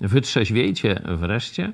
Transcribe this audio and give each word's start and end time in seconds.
wytrzeźwiejcie 0.00 1.02
wreszcie. 1.04 1.72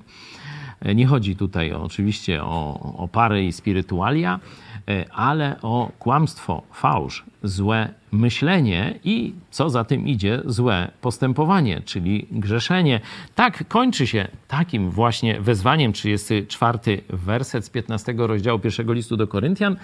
Nie 0.95 1.07
chodzi 1.07 1.37
tutaj 1.37 1.73
oczywiście 1.73 2.43
o, 2.45 2.95
o 2.99 3.09
pary 3.09 3.45
i 3.45 3.53
spirytualia, 3.53 4.41
E, 4.89 5.13
ale 5.13 5.57
o 5.63 5.93
kłamstwo, 5.99 6.63
fałsz, 6.73 7.25
złe 7.43 7.89
myślenie 8.13 8.99
i 9.05 9.33
co 9.51 9.71
za 9.71 9.85
tym 9.85 10.09
idzie, 10.09 10.43
złe 10.45 10.91
postępowanie, 11.01 11.83
czyli 11.85 12.27
grzeszenie. 12.31 13.01
Tak 13.35 13.69
kończy 13.69 14.07
się 14.07 14.29
takim 14.49 14.91
właśnie 14.91 15.41
wezwaniem, 15.41 15.93
34 15.93 16.79
werset 17.09 17.65
z 17.65 17.71
15 17.71 18.15
rozdziału 18.17 18.59
pierwszego 18.59 18.93
listu 18.93 19.17
do 19.17 19.27
Koryntian, 19.27 19.77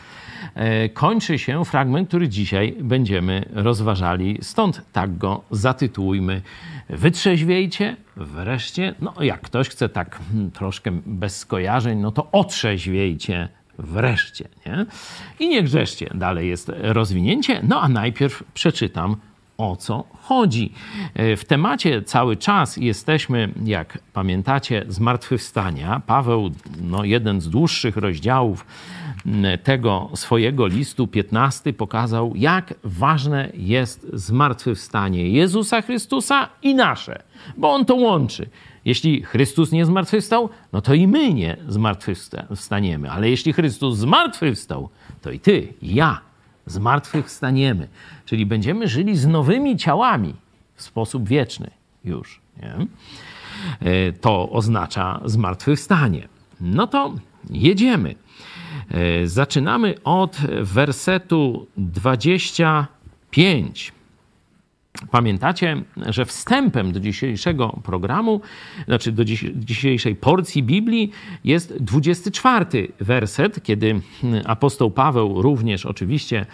e, 0.55 0.89
kończy 0.89 1.39
się 1.39 1.65
fragment, 1.65 2.09
który 2.09 2.29
dzisiaj 2.29 2.77
będziemy 2.81 3.45
rozważali. 3.53 4.39
Stąd 4.43 4.83
tak 4.93 5.19
go 5.19 5.43
zatytułujmy. 5.51 6.43
Wytrzeźwiejcie 6.93 7.97
wreszcie, 8.17 8.95
no 9.01 9.15
jak 9.21 9.41
ktoś 9.41 9.69
chce 9.69 9.89
tak 9.89 10.21
hmm, 10.31 10.51
troszkę 10.51 10.91
bez 11.07 11.39
skojarzeń, 11.39 11.99
no 11.99 12.13
to 12.13 12.29
otrzeźwiejcie 12.33 13.49
wreszcie. 13.79 14.49
Nie? 14.67 14.87
I 15.41 15.49
nie 15.49 15.63
grzeszcie. 15.63 16.11
Dalej 16.15 16.49
jest 16.49 16.73
rozwinięcie. 16.75 17.61
No 17.63 17.81
a 17.81 17.89
najpierw 17.89 18.45
przeczytam 18.55 19.17
o 19.61 19.77
co 19.77 20.05
chodzi. 20.23 20.73
E, 21.15 21.37
w 21.37 21.45
temacie 21.45 22.03
cały 22.03 22.37
czas 22.37 22.77
jesteśmy, 22.77 23.53
jak 23.65 23.99
pamiętacie, 24.13 24.85
zmartwychwstania. 24.89 26.03
Paweł, 26.07 26.51
no, 26.81 27.05
jeden 27.05 27.41
z 27.41 27.49
dłuższych 27.49 27.97
rozdziałów 27.97 28.67
tego 29.63 30.11
swojego 30.15 30.67
listu, 30.67 31.07
15, 31.07 31.73
pokazał, 31.73 32.33
jak 32.37 32.75
ważne 32.85 33.51
jest 33.55 34.07
zmartwychwstanie 34.13 35.29
Jezusa 35.31 35.83
Chrystusa 35.83 36.49
i 36.63 36.75
nasze, 36.75 37.23
bo 37.57 37.73
on 37.73 37.85
to 37.85 37.95
łączy. 37.95 38.49
Jeśli 38.85 39.23
Chrystus 39.23 39.73
nie 39.73 39.87
zmartwychwstał, 39.87 40.49
no 40.73 40.81
to 40.81 40.95
i 40.95 41.07
my 41.07 41.35
nie 41.35 41.57
zmartwychwstaniemy. 41.69 43.11
Ale 43.11 43.31
jeśli 43.31 43.53
Chrystus 43.53 43.99
zmartwychwstał, 43.99 44.89
to 45.23 45.31
i 45.31 45.41
ty, 45.41 45.75
i 45.83 45.95
ja 45.95 46.30
zmartwychwstaniemy. 46.71 47.89
Czyli 48.25 48.47
będziemy 48.47 48.89
żyli 48.89 49.17
z 49.17 49.27
nowymi 49.27 49.77
ciałami 49.77 50.35
w 50.75 50.83
sposób 50.83 51.29
wieczny 51.29 51.71
już. 52.05 52.41
Nie? 52.63 52.87
E, 53.81 54.13
to 54.13 54.51
oznacza 54.51 55.21
zmartwychwstanie. 55.25 56.29
No 56.61 56.87
to 56.87 57.15
jedziemy. 57.51 58.15
E, 58.91 59.27
zaczynamy 59.27 59.95
od 60.05 60.37
wersetu 60.63 61.67
25. 61.77 63.93
Pamiętacie, 65.11 65.83
że 65.97 66.25
wstępem 66.25 66.93
do 66.93 67.01
dzisiejszego 67.01 67.81
programu, 67.83 68.41
znaczy 68.85 69.13
do 69.13 69.25
dzisiejszej 69.55 70.17
porcji 70.17 70.63
Biblii 70.63 71.11
jest 71.45 71.77
24 71.83 72.67
werset, 73.01 73.63
kiedy 73.63 74.01
apostoł 74.45 74.91
Paweł 74.91 75.43
również 75.43 75.87
oczywiście 75.87 76.47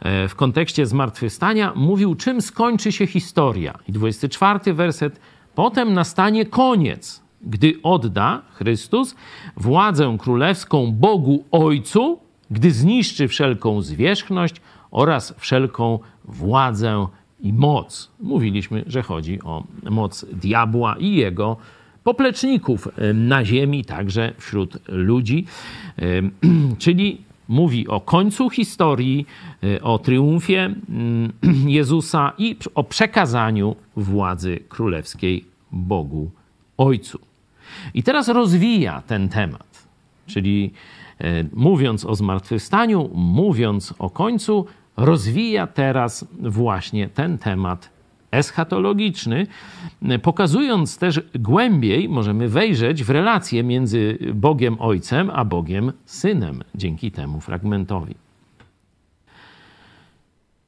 e, 0.00 0.28
w 0.28 0.34
kontekście 0.34 0.86
zmartwychwstania 0.86 1.72
mówił, 1.76 2.14
czym 2.14 2.42
skończy 2.42 2.92
się 2.92 3.06
historia. 3.06 3.78
I 3.88 3.92
24 3.92 4.74
werset, 4.74 5.20
potem 5.54 5.92
nastanie 5.92 6.46
koniec, 6.46 7.22
gdy 7.42 7.74
odda 7.82 8.42
Chrystus 8.52 9.14
władzę 9.56 10.16
królewską 10.20 10.92
Bogu 10.92 11.44
Ojcu, 11.50 12.20
gdy 12.50 12.70
zniszczy 12.70 13.28
wszelką 13.28 13.82
zwierzchność 13.82 14.54
oraz 14.90 15.34
wszelką 15.38 15.98
władzę 16.24 17.06
i 17.42 17.52
moc. 17.52 18.10
Mówiliśmy, 18.20 18.84
że 18.86 19.02
chodzi 19.02 19.42
o 19.42 19.64
moc 19.90 20.26
diabła 20.32 20.96
i 20.98 21.14
jego 21.14 21.56
popleczników 22.04 22.88
na 23.14 23.44
ziemi, 23.44 23.84
także 23.84 24.32
wśród 24.38 24.78
ludzi. 24.88 25.44
Czyli 26.78 27.18
mówi 27.50 27.88
o 27.88 28.00
końcu 28.00 28.50
historii, 28.50 29.26
e, 29.62 29.82
o 29.82 29.98
triumfie 29.98 30.74
mm, 30.88 31.32
Jezusa 31.78 32.32
i 32.38 32.56
o 32.74 32.84
przekazaniu 32.84 33.76
władzy 33.96 34.60
królewskiej 34.68 35.44
Bogu 35.72 36.30
Ojcu. 36.78 37.18
I 37.94 38.02
teraz 38.02 38.28
rozwija 38.28 39.02
ten 39.06 39.28
temat, 39.28 39.86
czyli 40.26 40.72
e, 41.20 41.44
mówiąc 41.52 42.04
o 42.04 42.14
zmartwychwstaniu, 42.14 43.10
mówiąc 43.14 43.94
o 43.98 44.10
końcu, 44.10 44.66
rozwija 45.00 45.66
teraz 45.66 46.26
właśnie 46.40 47.08
ten 47.08 47.38
temat 47.38 47.90
eschatologiczny, 48.30 49.46
pokazując 50.22 50.98
też 50.98 51.20
głębiej, 51.34 52.08
możemy 52.08 52.48
wejrzeć 52.48 53.04
w 53.04 53.10
relację 53.10 53.62
między 53.62 54.18
Bogiem 54.34 54.76
Ojcem 54.80 55.30
a 55.34 55.44
Bogiem 55.44 55.92
Synem 56.04 56.62
dzięki 56.74 57.10
temu 57.10 57.40
fragmentowi. 57.40 58.14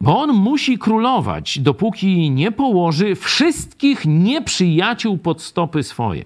Bo 0.01 0.21
on 0.21 0.33
musi 0.33 0.79
królować, 0.79 1.59
dopóki 1.59 2.31
nie 2.31 2.53
położy 2.53 3.15
wszystkich 3.15 4.07
nieprzyjaciół 4.07 5.19
pod 5.19 5.43
stopy 5.43 5.83
swoje. 5.83 6.25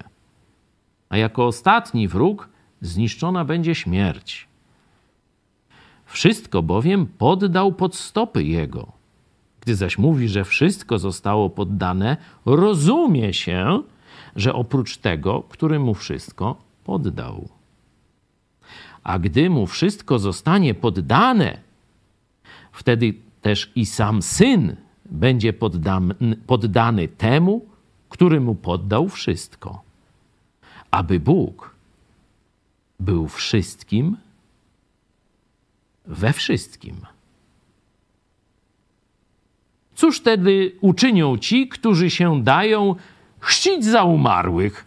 A 1.09 1.17
jako 1.17 1.47
ostatni 1.47 2.09
wróg 2.09 2.49
zniszczona 2.81 3.45
będzie 3.45 3.75
śmierć. 3.75 4.49
Wszystko 6.17 6.63
bowiem 6.63 7.07
poddał 7.07 7.73
pod 7.73 7.97
stopy 7.97 8.45
jego. 8.45 8.93
Gdy 9.61 9.77
zaś 9.77 9.99
mówi, 9.99 10.29
że 10.29 10.45
wszystko 10.45 10.99
zostało 10.99 11.51
poddane, 11.51 12.17
rozumie 12.47 13.35
się, 13.35 13.83
że 14.37 14.55
oprócz 14.55 14.97
tego, 14.97 15.43
który 15.49 15.79
mu 15.79 15.95
wszystko 15.95 16.57
poddał. 16.85 17.49
A 19.03 19.19
gdy 19.19 19.51
mu 19.51 19.67
wszystko 19.67 20.19
zostanie 20.19 20.75
poddane, 20.75 21.59
wtedy 22.73 23.15
też 23.43 23.73
i 23.75 23.87
sam 23.87 24.23
syn 24.23 24.77
będzie 25.05 25.53
poddany, 25.53 26.15
poddany 26.47 27.09
temu, 27.09 27.67
który 28.09 28.41
mu 28.41 28.55
poddał 28.55 29.09
wszystko. 29.09 29.83
Aby 30.91 31.21
Bóg 31.21 31.75
był 33.01 33.29
wszystkim 33.29 34.17
we 36.07 36.33
wszystkim. 36.33 36.97
Cóż 39.95 40.19
wtedy 40.19 40.73
uczynią 40.81 41.39
ci, 41.39 41.69
którzy 41.69 42.11
się 42.11 42.43
dają 42.43 42.95
chrzcić 43.41 43.85
za 43.85 44.05
umarłych? 44.05 44.87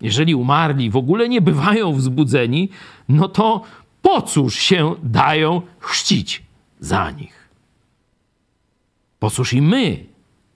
Jeżeli 0.00 0.34
umarli 0.34 0.90
w 0.90 0.96
ogóle 0.96 1.28
nie 1.28 1.40
bywają 1.40 1.92
wzbudzeni, 1.92 2.68
no 3.08 3.28
to 3.28 3.62
po 4.02 4.22
cóż 4.22 4.54
się 4.54 4.94
dają 5.02 5.62
chrzcić 5.78 6.42
za 6.80 7.10
nich? 7.10 7.48
Po 9.18 9.30
cóż 9.30 9.52
i 9.52 9.62
my 9.62 10.04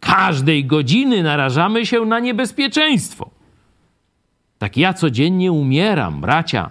każdej 0.00 0.64
godziny 0.64 1.22
narażamy 1.22 1.86
się 1.86 2.04
na 2.04 2.20
niebezpieczeństwo? 2.20 3.30
Tak 4.58 4.76
ja 4.76 4.94
codziennie 4.94 5.52
umieram, 5.52 6.20
bracia, 6.20 6.70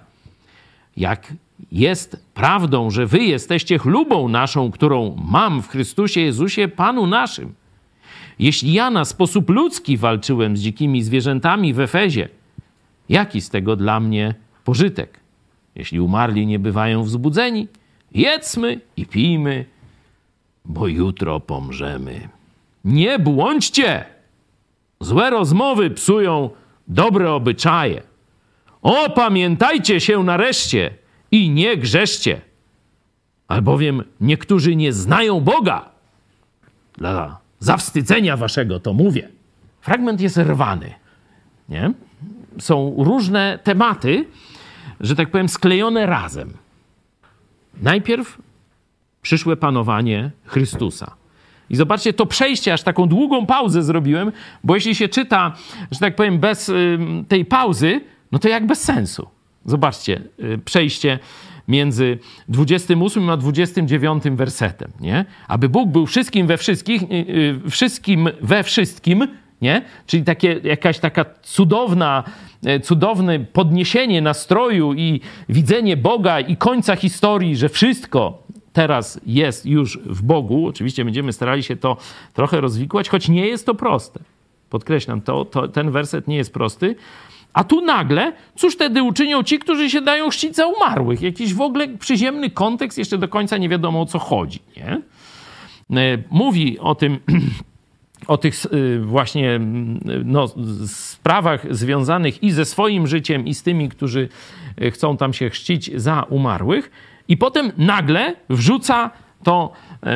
jak 0.97 1.33
jest 1.71 2.25
prawdą, 2.33 2.89
że 2.89 3.05
wy 3.05 3.19
jesteście 3.19 3.77
chlubą 3.77 4.29
naszą, 4.29 4.71
którą 4.71 5.15
mam 5.29 5.61
w 5.61 5.67
Chrystusie 5.67 6.21
Jezusie, 6.21 6.67
Panu 6.67 7.07
naszym. 7.07 7.53
Jeśli 8.39 8.73
ja 8.73 8.89
na 8.89 9.05
sposób 9.05 9.49
ludzki 9.49 9.97
walczyłem 9.97 10.57
z 10.57 10.61
dzikimi 10.61 11.03
zwierzętami 11.03 11.73
w 11.73 11.79
Efezie, 11.79 12.29
jaki 13.09 13.41
z 13.41 13.49
tego 13.49 13.75
dla 13.75 13.99
mnie 13.99 14.35
pożytek? 14.63 15.19
Jeśli 15.75 15.99
umarli 15.99 16.47
nie 16.47 16.59
bywają 16.59 17.03
wzbudzeni, 17.03 17.67
jedzmy 18.11 18.79
i 18.97 19.05
pijmy, 19.05 19.65
bo 20.65 20.87
jutro 20.87 21.39
pomrzemy. 21.39 22.29
Nie 22.85 23.19
błądźcie! 23.19 24.05
Złe 24.99 25.29
rozmowy 25.29 25.89
psują 25.89 26.49
dobre 26.87 27.31
obyczaje. 27.31 28.01
Opamiętajcie 28.81 29.99
się 29.99 30.23
nareszcie! 30.23 31.04
I 31.35 31.49
nie 31.49 31.77
grzeszcie, 31.77 32.41
albowiem 33.47 34.03
niektórzy 34.21 34.75
nie 34.75 34.93
znają 34.93 35.41
Boga. 35.41 35.89
Dla 36.97 37.39
zawstydzenia 37.59 38.37
waszego 38.37 38.79
to 38.79 38.93
mówię. 38.93 39.29
Fragment 39.81 40.21
jest 40.21 40.37
rwany. 40.37 40.93
Nie? 41.69 41.93
Są 42.59 42.95
różne 42.97 43.59
tematy, 43.63 44.25
że 44.99 45.15
tak 45.15 45.31
powiem, 45.31 45.49
sklejone 45.49 46.05
razem. 46.05 46.53
Najpierw 47.81 48.37
przyszłe 49.21 49.57
panowanie 49.57 50.31
Chrystusa. 50.45 51.15
I 51.69 51.75
zobaczcie, 51.75 52.13
to 52.13 52.25
przejście, 52.25 52.73
aż 52.73 52.83
taką 52.83 53.07
długą 53.07 53.45
pauzę 53.45 53.83
zrobiłem, 53.83 54.31
bo 54.63 54.75
jeśli 54.75 54.95
się 54.95 55.07
czyta, 55.07 55.53
że 55.91 55.99
tak 55.99 56.15
powiem, 56.15 56.39
bez 56.39 56.69
y, 56.69 56.97
tej 57.27 57.45
pauzy, 57.45 58.01
no 58.31 58.39
to 58.39 58.49
jak 58.49 58.67
bez 58.67 58.83
sensu. 58.83 59.34
Zobaczcie, 59.65 60.21
y, 60.39 60.57
przejście 60.65 61.19
między 61.67 62.19
28 62.49 63.29
a 63.29 63.37
29 63.37 64.23
wersetem, 64.35 64.91
nie? 64.99 65.25
Aby 65.47 65.69
Bóg 65.69 65.89
był 65.89 66.05
wszystkim 66.05 66.47
we 66.47 66.57
wszystkich, 66.57 67.03
y, 67.03 67.05
y, 67.65 67.69
wszystkim 67.69 68.29
we 68.41 68.63
wszystkim, 68.63 69.27
nie? 69.61 69.81
Czyli 70.07 70.23
takie, 70.23 70.59
jakaś 70.63 70.99
taka 70.99 71.25
cudowna, 71.43 72.23
cudowne 72.83 73.39
podniesienie 73.39 74.21
nastroju 74.21 74.93
i 74.93 75.21
widzenie 75.49 75.97
Boga 75.97 76.39
i 76.39 76.57
końca 76.57 76.95
historii, 76.95 77.55
że 77.55 77.69
wszystko 77.69 78.45
teraz 78.75 79.19
jest 79.25 79.65
już 79.65 79.99
w 80.05 80.21
Bogu. 80.21 80.67
Oczywiście 80.67 81.05
będziemy 81.05 81.33
starali 81.33 81.63
się 81.63 81.75
to 81.75 81.97
trochę 82.33 82.61
rozwikłać, 82.61 83.09
choć 83.09 83.29
nie 83.29 83.47
jest 83.47 83.65
to 83.65 83.75
proste. 83.75 84.19
Podkreślam, 84.69 85.21
to, 85.21 85.45
to, 85.45 85.67
ten 85.67 85.91
werset 85.91 86.27
nie 86.27 86.35
jest 86.35 86.53
prosty. 86.53 86.95
A 87.55 87.63
tu 87.63 87.81
nagle, 87.81 88.33
cóż 88.55 88.73
wtedy 88.73 89.03
uczynią 89.03 89.43
ci, 89.43 89.59
którzy 89.59 89.89
się 89.89 90.01
dają 90.01 90.29
chrzcić 90.29 90.55
za 90.55 90.67
umarłych? 90.67 91.21
Jakiś 91.21 91.53
w 91.53 91.61
ogóle 91.61 91.87
przyziemny 91.87 92.49
kontekst, 92.49 92.97
jeszcze 92.97 93.17
do 93.17 93.27
końca 93.27 93.57
nie 93.57 93.69
wiadomo 93.69 94.01
o 94.01 94.05
co 94.05 94.19
chodzi. 94.19 94.59
Nie? 94.77 95.01
E, 96.01 96.17
mówi 96.31 96.79
o 96.79 96.95
tym, 96.95 97.19
o 98.27 98.37
tych 98.37 98.55
e, 98.65 98.99
właśnie 98.99 99.59
no, 100.25 100.47
sprawach 100.87 101.75
związanych 101.75 102.43
i 102.43 102.51
ze 102.51 102.65
swoim 102.65 103.07
życiem, 103.07 103.47
i 103.47 103.53
z 103.53 103.63
tymi, 103.63 103.89
którzy 103.89 104.29
e, 104.81 104.91
chcą 104.91 105.17
tam 105.17 105.33
się 105.33 105.49
chrzcić 105.49 105.91
za 106.01 106.23
umarłych. 106.23 106.91
I 107.27 107.37
potem 107.37 107.71
nagle 107.77 108.35
wrzuca 108.49 109.09
to 109.43 109.71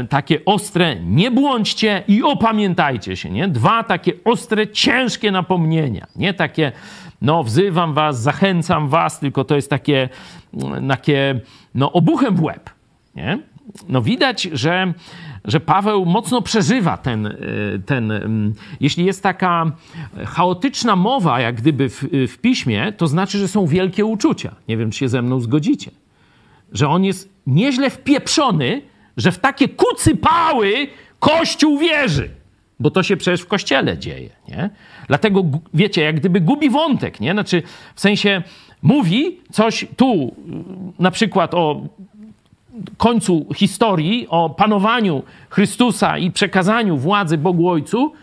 takie 0.09 0.45
ostre 0.45 0.95
nie 0.95 1.31
błądźcie 1.31 2.03
i 2.07 2.23
opamiętajcie 2.23 3.15
się, 3.15 3.29
nie? 3.29 3.47
Dwa 3.47 3.83
takie 3.83 4.13
ostre, 4.25 4.67
ciężkie 4.67 5.31
napomnienia, 5.31 6.07
nie 6.15 6.33
takie 6.33 6.71
no 7.21 7.43
wzywam 7.43 7.93
was, 7.93 8.21
zachęcam 8.21 8.89
was, 8.89 9.19
tylko 9.19 9.43
to 9.43 9.55
jest 9.55 9.69
takie, 9.69 10.09
takie 10.87 11.39
no 11.75 11.91
obuchem 11.91 12.35
w 12.35 12.43
łeb, 12.43 12.69
nie? 13.15 13.39
No 13.89 14.01
widać, 14.01 14.43
że, 14.43 14.93
że 15.45 15.59
Paweł 15.59 16.05
mocno 16.05 16.41
przeżywa 16.41 16.97
ten, 16.97 17.27
e, 17.27 17.31
ten, 17.85 18.11
jeśli 18.79 19.05
jest 19.05 19.23
taka 19.23 19.71
chaotyczna 20.25 20.95
mowa, 20.95 21.39
jak 21.39 21.55
gdyby 21.55 21.89
w, 21.89 22.03
w 22.27 22.37
piśmie, 22.37 22.93
to 22.97 23.07
znaczy, 23.07 23.37
że 23.37 23.47
są 23.47 23.65
wielkie 23.65 24.05
uczucia. 24.05 24.55
Nie 24.67 24.77
wiem, 24.77 24.91
czy 24.91 24.99
się 24.99 25.09
ze 25.09 25.21
mną 25.21 25.39
zgodzicie. 25.39 25.91
Że 26.71 26.87
on 26.89 27.03
jest 27.03 27.29
nieźle 27.47 27.89
wpieprzony, 27.89 28.81
że 29.17 29.31
w 29.31 29.39
takie 29.39 29.69
kucypały 29.69 30.87
Kościół 31.19 31.79
wierzy. 31.79 32.29
Bo 32.79 32.91
to 32.91 33.03
się 33.03 33.17
przecież 33.17 33.41
w 33.41 33.47
kościele 33.47 33.97
dzieje, 33.97 34.29
nie? 34.47 34.69
Dlatego, 35.07 35.43
wiecie, 35.73 36.01
jak 36.01 36.15
gdyby 36.15 36.41
gubi 36.41 36.69
wątek, 36.69 37.19
nie? 37.19 37.31
Znaczy, 37.31 37.63
w 37.95 38.01
sensie 38.01 38.41
mówi 38.81 39.37
coś 39.51 39.87
tu, 39.97 40.35
na 40.99 41.11
przykład 41.11 41.53
o 41.53 41.81
końcu 42.97 43.45
historii, 43.55 44.27
o 44.29 44.49
panowaniu 44.49 45.23
Chrystusa 45.49 46.17
i 46.17 46.31
przekazaniu 46.31 46.97
władzy 46.97 47.37
Bogu 47.37 47.69
Ojcu, 47.69 48.13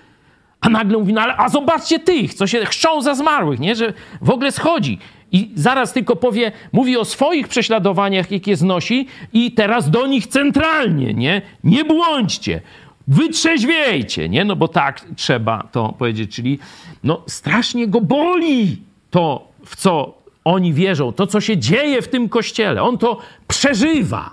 a 0.61 0.69
nagle 0.69 0.99
mówi, 0.99 1.13
no 1.13 1.21
ale 1.21 1.37
a 1.37 1.49
zobaczcie 1.49 1.99
tych, 1.99 2.35
co 2.35 2.47
się 2.47 2.67
chrzczą 2.67 3.03
za 3.03 3.15
zmarłych, 3.15 3.61
nie? 3.61 3.75
Że 3.75 3.93
w 4.23 4.31
ogóle 4.31 4.53
schodzi. 4.53 4.99
I 5.33 5.51
zaraz 5.55 5.93
tylko 5.93 6.17
powie, 6.17 6.53
mówi 6.73 6.97
o 6.97 7.05
swoich 7.05 7.49
prześladowaniach, 7.49 8.31
jakie 8.31 8.57
znosi 8.57 9.07
i 9.33 9.53
teraz 9.53 9.91
do 9.91 10.07
nich 10.07 10.27
centralnie, 10.27 11.15
nie? 11.15 11.43
Nie 11.65 11.85
błądźcie 11.85 12.61
wytrzeźwiejcie, 13.09 14.29
nie? 14.29 14.45
No 14.45 14.57
bo 14.57 14.69
tak 14.69 15.05
trzeba 15.17 15.69
to 15.73 15.95
powiedzieć, 15.99 16.35
czyli 16.35 16.59
no 17.05 17.23
strasznie 17.27 17.89
go 17.89 18.01
boli 18.01 18.83
to, 19.11 19.49
w 19.65 19.77
co 19.77 20.19
oni 20.45 20.73
wierzą, 20.73 21.13
to, 21.13 21.27
co 21.27 21.41
się 21.41 21.57
dzieje 21.57 22.03
w 22.03 22.09
tym 22.09 22.29
kościele. 22.29 22.83
On 22.83 22.99
to 22.99 23.19
przeżywa. 23.49 24.31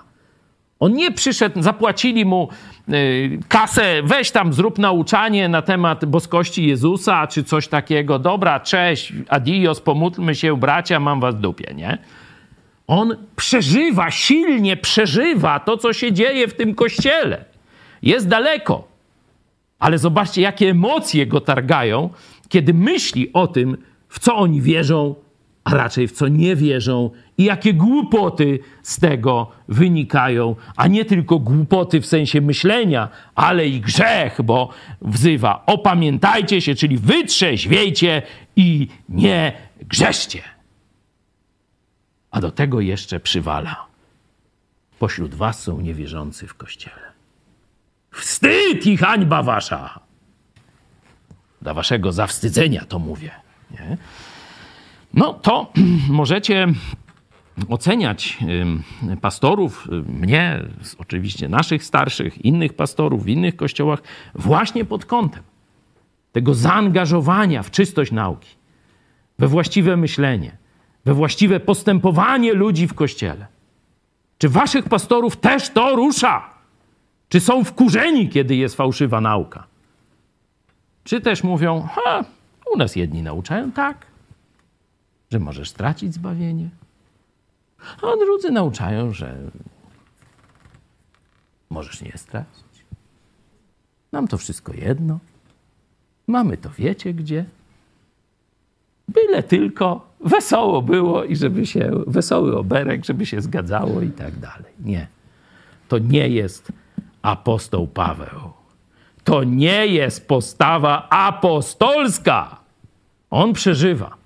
On 0.80 0.92
nie 0.92 1.12
przyszedł, 1.12 1.62
zapłacili 1.62 2.24
mu 2.24 2.48
y, 2.88 3.38
kasę, 3.48 4.02
weź 4.04 4.30
tam, 4.30 4.52
zrób 4.52 4.78
nauczanie 4.78 5.48
na 5.48 5.62
temat 5.62 6.04
boskości 6.04 6.66
Jezusa, 6.66 7.26
czy 7.26 7.44
coś 7.44 7.68
takiego. 7.68 8.18
Dobra, 8.18 8.60
cześć, 8.60 9.12
adios, 9.28 9.80
pomódlmy 9.80 10.34
się, 10.34 10.56
bracia, 10.56 11.00
mam 11.00 11.20
was 11.20 11.34
w 11.34 11.38
dupie, 11.40 11.74
nie? 11.74 11.98
On 12.86 13.16
przeżywa, 13.36 14.10
silnie 14.10 14.76
przeżywa 14.76 15.60
to, 15.60 15.76
co 15.76 15.92
się 15.92 16.12
dzieje 16.12 16.48
w 16.48 16.54
tym 16.54 16.74
kościele. 16.74 17.53
Jest 18.04 18.28
daleko, 18.28 18.88
ale 19.78 19.98
zobaczcie, 19.98 20.40
jakie 20.42 20.70
emocje 20.70 21.26
go 21.26 21.40
targają, 21.40 22.10
kiedy 22.48 22.74
myśli 22.74 23.32
o 23.32 23.46
tym, 23.46 23.76
w 24.08 24.18
co 24.18 24.36
oni 24.36 24.62
wierzą, 24.62 25.14
a 25.64 25.74
raczej 25.74 26.08
w 26.08 26.12
co 26.12 26.28
nie 26.28 26.56
wierzą 26.56 27.10
i 27.38 27.44
jakie 27.44 27.74
głupoty 27.74 28.58
z 28.82 29.00
tego 29.00 29.50
wynikają, 29.68 30.56
a 30.76 30.86
nie 30.86 31.04
tylko 31.04 31.38
głupoty 31.38 32.00
w 32.00 32.06
sensie 32.06 32.40
myślenia, 32.40 33.08
ale 33.34 33.68
i 33.68 33.80
grzech, 33.80 34.42
bo 34.42 34.68
wzywa 35.02 35.62
opamiętajcie 35.66 36.60
się, 36.60 36.74
czyli 36.74 36.98
wytrzeźwiejcie 36.98 38.22
i 38.56 38.88
nie 39.08 39.52
grzeszcie. 39.82 40.42
A 42.30 42.40
do 42.40 42.50
tego 42.50 42.80
jeszcze 42.80 43.20
przywala. 43.20 43.86
Pośród 44.98 45.34
was 45.34 45.62
są 45.62 45.80
niewierzący 45.80 46.46
w 46.46 46.54
kościele. 46.54 47.13
Wstyd 48.14 48.86
i 48.86 48.96
hańba 48.96 49.42
wasza. 49.42 50.00
Dla 51.62 51.74
waszego 51.74 52.12
zawstydzenia 52.12 52.84
to 52.84 52.98
mówię. 52.98 53.30
Nie? 53.70 53.96
No 55.14 55.34
to 55.34 55.72
możecie 56.08 56.66
oceniać 57.68 58.38
pastorów, 59.20 59.88
mnie, 60.08 60.62
oczywiście 60.98 61.48
naszych 61.48 61.84
starszych, 61.84 62.44
innych 62.44 62.72
pastorów 62.72 63.24
w 63.24 63.28
innych 63.28 63.56
kościołach, 63.56 64.02
właśnie 64.34 64.84
pod 64.84 65.04
kątem 65.04 65.42
tego 66.32 66.54
zaangażowania 66.54 67.62
w 67.62 67.70
czystość 67.70 68.12
nauki, 68.12 68.50
we 69.38 69.48
właściwe 69.48 69.96
myślenie, 69.96 70.56
we 71.04 71.14
właściwe 71.14 71.60
postępowanie 71.60 72.52
ludzi 72.52 72.88
w 72.88 72.94
kościele. 72.94 73.46
Czy 74.38 74.48
waszych 74.48 74.88
pastorów 74.88 75.36
też 75.36 75.70
to 75.70 75.96
rusza? 75.96 76.53
Czy 77.34 77.40
są 77.40 77.64
wkurzeni, 77.64 78.28
kiedy 78.28 78.56
jest 78.56 78.74
fałszywa 78.74 79.20
nauka? 79.20 79.66
Czy 81.04 81.20
też 81.20 81.44
mówią, 81.44 81.88
ha, 81.92 82.24
u 82.74 82.78
nas 82.78 82.96
jedni 82.96 83.22
nauczają 83.22 83.72
tak, 83.72 84.06
że 85.30 85.38
możesz 85.38 85.70
stracić 85.70 86.14
zbawienie, 86.14 86.68
a 88.02 88.16
drudzy 88.24 88.50
nauczają, 88.50 89.12
że 89.12 89.38
możesz 91.70 92.02
nie 92.02 92.12
stracić. 92.16 92.84
Nam 94.12 94.28
to 94.28 94.38
wszystko 94.38 94.72
jedno. 94.72 95.18
Mamy 96.26 96.56
to 96.56 96.70
wiecie 96.70 97.14
gdzie. 97.14 97.44
Byle 99.08 99.42
tylko 99.42 100.06
wesoło 100.20 100.82
było 100.82 101.24
i 101.24 101.36
żeby 101.36 101.66
się, 101.66 101.90
wesoły 102.06 102.58
oberek, 102.58 103.04
żeby 103.04 103.26
się 103.26 103.40
zgadzało 103.40 104.00
i 104.00 104.10
tak 104.10 104.38
dalej. 104.38 104.72
Nie. 104.84 105.06
To 105.88 105.98
nie 105.98 106.28
jest 106.28 106.83
apostoł 107.24 107.86
Paweł. 107.86 108.52
To 109.24 109.44
nie 109.44 109.86
jest 109.86 110.28
postawa 110.28 111.08
apostolska. 111.08 112.56
On 113.30 113.52
przeżywa. 113.52 114.16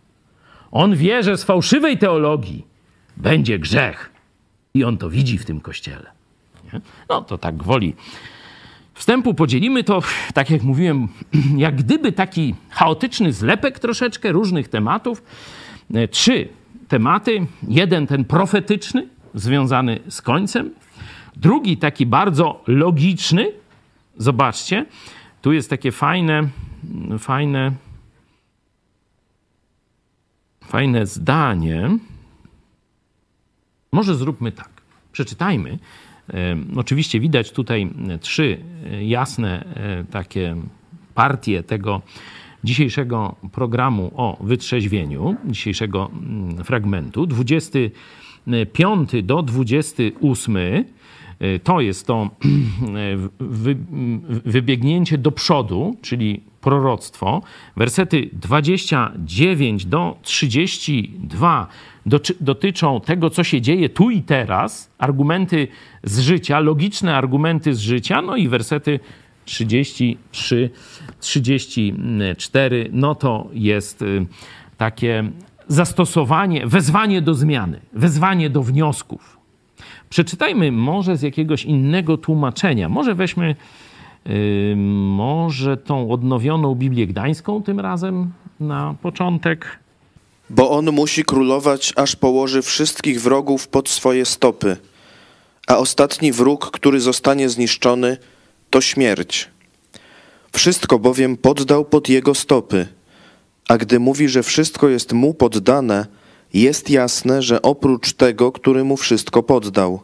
On 0.71 0.97
wie, 0.97 1.23
że 1.23 1.37
z 1.37 1.45
fałszywej 1.45 1.99
teologii 1.99 2.67
będzie 3.17 3.59
grzech. 3.59 4.11
I 4.75 4.85
on 4.85 4.99
to 4.99 5.11
widzi 5.11 5.38
w 5.38 5.45
tym 5.45 5.61
kościele. 5.61 6.11
Nie? 6.73 6.81
No 7.09 7.23
to 7.23 7.38
tak 7.38 7.62
woli 7.62 7.95
wstępu 8.95 9.35
podzielimy 9.35 9.85
to, 9.85 10.02
tak 10.35 10.50
jak 10.50 10.62
mówiłem, 10.62 11.09
jak 11.57 11.76
gdyby 11.76 12.12
taki 12.12 12.55
chaotyczny 12.71 13.33
zlepek 13.33 13.78
troszeczkę 13.78 14.33
różnych 14.33 14.69
tematów. 14.69 15.23
E, 15.95 16.09
trzy 16.09 16.49
tematy. 16.88 17.47
Jeden 17.69 18.07
ten 18.07 18.25
profetyczny, 18.25 19.09
związany 19.35 20.00
z 20.09 20.23
końcem. 20.23 20.71
Drugi 21.38 21.76
taki 21.76 22.07
bardzo 22.07 22.62
logiczny. 22.66 23.52
Zobaczcie, 24.16 24.87
tu 25.42 25.52
jest 25.52 25.71
takie 25.71 25.92
fajne, 25.92 26.49
fajne, 27.18 27.73
fajne 30.64 31.07
zdanie. 31.07 31.99
Może 33.92 34.14
zróbmy 34.14 34.52
tak. 34.52 34.68
Przeczytajmy. 35.12 35.78
E, 36.35 36.57
oczywiście 36.76 37.21
widać 37.21 37.52
tutaj 37.52 37.90
trzy 38.21 38.59
jasne 39.00 39.64
e, 39.64 40.04
takie 40.04 40.57
partie 41.14 41.62
tego 41.62 42.02
dzisiejszego 42.64 43.37
programu 43.52 44.12
o 44.16 44.38
wytrzeźwieniu, 44.40 45.37
dzisiejszego 45.45 46.11
mm, 46.12 46.64
fragmentu. 46.64 47.26
25 47.26 49.11
do 49.23 49.42
28 49.42 50.57
Y, 50.57 50.85
to 51.62 51.80
jest 51.80 52.07
to 52.07 52.30
wy, 53.40 53.76
wybiegnięcie 54.45 55.18
do 55.18 55.33
przodu, 55.33 55.97
czyli 56.02 56.42
proroctwo. 56.61 57.42
Wersety 57.76 58.30
29 58.33 59.85
do 59.87 60.18
32 60.23 61.66
dotyczą 62.40 63.00
tego, 63.00 63.30
co 63.30 63.45
się 63.45 63.61
dzieje 63.61 63.88
tu 63.88 64.11
i 64.11 64.23
teraz, 64.23 64.90
argumenty 64.99 65.68
z 66.04 66.18
życia, 66.18 66.61
logiczne 66.61 67.16
argumenty 67.16 67.75
z 67.75 67.78
życia, 67.80 68.23
no 68.23 68.37
i 68.37 68.49
wersety 68.49 69.00
33, 69.45 70.71
34, 71.21 72.90
no 72.92 73.14
to 73.14 73.49
jest 73.52 74.02
y, 74.02 74.26
takie 74.76 75.30
zastosowanie, 75.68 76.66
wezwanie 76.66 77.23
do 77.23 77.35
zmiany, 77.35 77.80
wezwanie 77.92 78.50
do 78.50 78.62
wniosków. 78.62 79.38
Przeczytajmy 80.11 80.73
może 80.73 81.17
z 81.17 81.23
jakiegoś 81.23 81.65
innego 81.65 82.17
tłumaczenia. 82.17 82.88
Może 82.88 83.15
weźmy 83.15 83.55
może 84.95 85.77
tą 85.77 86.11
odnowioną 86.11 86.75
Biblię 86.75 87.07
Gdańską 87.07 87.62
tym 87.62 87.81
razem 87.81 88.33
na 88.61 88.95
początek. 89.03 89.79
Bo 90.50 90.71
on 90.71 90.93
musi 90.93 91.25
królować, 91.25 91.93
aż 91.97 92.17
położy 92.17 92.62
wszystkich 92.62 93.21
wrogów 93.21 93.69
pod 93.69 93.88
swoje 93.88 94.25
stopy. 94.25 94.77
A 95.67 95.77
ostatni 95.77 96.33
wróg, 96.33 96.71
który 96.71 97.00
zostanie 97.00 97.49
zniszczony, 97.49 98.17
to 98.71 98.81
śmierć. 98.81 99.49
Wszystko 100.53 100.99
bowiem 100.99 101.37
poddał 101.37 101.85
pod 101.85 102.09
jego 102.09 102.35
stopy. 102.35 102.87
A 103.69 103.79
gdy 103.79 104.00
mówi, 104.00 104.29
że 104.29 104.43
wszystko 104.43 104.88
jest 104.88 105.12
mu 105.12 105.35
poddane, 105.35 106.07
jest 106.55 106.90
jasne, 106.90 107.43
że 107.43 107.62
oprócz 107.62 108.12
tego, 108.12 108.52
który 108.52 108.85
mu 108.85 108.97
wszystko 108.97 109.43
poddał. 109.43 110.00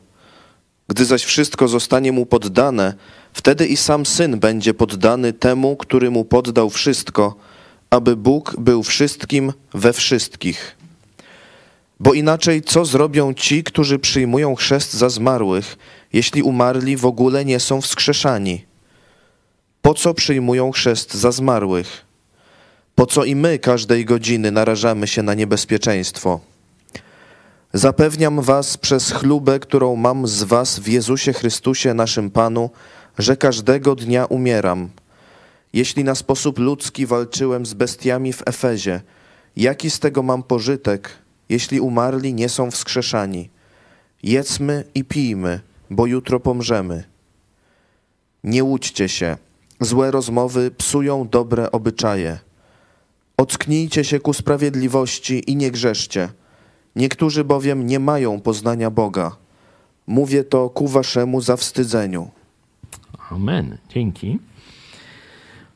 Gdy 0.88 1.04
zaś 1.04 1.24
wszystko 1.24 1.68
zostanie 1.68 2.12
mu 2.12 2.26
poddane, 2.26 2.94
wtedy 3.32 3.66
i 3.66 3.76
sam 3.76 4.06
syn 4.06 4.38
będzie 4.38 4.74
poddany 4.74 5.32
temu, 5.32 5.76
który 5.76 6.10
mu 6.10 6.24
poddał 6.24 6.70
wszystko, 6.70 7.34
aby 7.90 8.16
Bóg 8.16 8.56
był 8.58 8.82
wszystkim 8.82 9.52
we 9.74 9.92
wszystkich. 9.92 10.76
Bo 12.00 12.14
inaczej 12.14 12.62
co 12.62 12.84
zrobią 12.84 13.34
ci, 13.34 13.64
którzy 13.64 13.98
przyjmują 13.98 14.54
chrzest 14.54 14.92
za 14.92 15.08
zmarłych, 15.08 15.76
jeśli 16.12 16.42
umarli 16.42 16.96
w 16.96 17.06
ogóle 17.06 17.44
nie 17.44 17.60
są 17.60 17.80
wskrzeszani? 17.80 18.64
Po 19.82 19.94
co 19.94 20.14
przyjmują 20.14 20.72
chrzest 20.72 21.14
za 21.14 21.32
zmarłych? 21.32 22.03
Po 22.94 23.06
co 23.06 23.24
i 23.24 23.36
my 23.36 23.58
każdej 23.58 24.04
godziny 24.04 24.50
narażamy 24.50 25.06
się 25.06 25.22
na 25.22 25.34
niebezpieczeństwo? 25.34 26.40
Zapewniam 27.72 28.40
was 28.40 28.76
przez 28.76 29.12
chlubę, 29.12 29.60
którą 29.60 29.96
mam 29.96 30.26
z 30.26 30.42
was 30.42 30.78
w 30.78 30.88
Jezusie 30.88 31.32
Chrystusie 31.32 31.94
naszym 31.94 32.30
Panu, 32.30 32.70
że 33.18 33.36
każdego 33.36 33.94
dnia 33.94 34.24
umieram. 34.24 34.88
Jeśli 35.72 36.04
na 36.04 36.14
sposób 36.14 36.58
ludzki 36.58 37.06
walczyłem 37.06 37.66
z 37.66 37.74
bestiami 37.74 38.32
w 38.32 38.42
Efezie, 38.46 39.00
jaki 39.56 39.90
z 39.90 39.98
tego 39.98 40.22
mam 40.22 40.42
pożytek, 40.42 41.10
jeśli 41.48 41.80
umarli 41.80 42.34
nie 42.34 42.48
są 42.48 42.70
wskrzeszani? 42.70 43.50
Jedzmy 44.22 44.84
i 44.94 45.04
pijmy, 45.04 45.60
bo 45.90 46.06
jutro 46.06 46.40
pomrzemy. 46.40 47.04
Nie 48.44 48.64
łudźcie 48.64 49.08
się, 49.08 49.36
złe 49.80 50.10
rozmowy 50.10 50.70
psują 50.70 51.28
dobre 51.28 51.72
obyczaje. 51.72 52.38
Ocknijcie 53.36 54.04
się 54.04 54.20
ku 54.20 54.32
sprawiedliwości 54.32 55.50
i 55.50 55.56
nie 55.56 55.70
grzeszcie. 55.70 56.28
Niektórzy 56.96 57.44
bowiem 57.44 57.86
nie 57.86 57.98
mają 57.98 58.40
poznania 58.40 58.90
Boga. 58.90 59.36
Mówię 60.06 60.44
to 60.44 60.70
ku 60.70 60.88
waszemu 60.88 61.40
zawstydzeniu. 61.40 62.30
Amen. 63.30 63.78
Dzięki. 63.88 64.38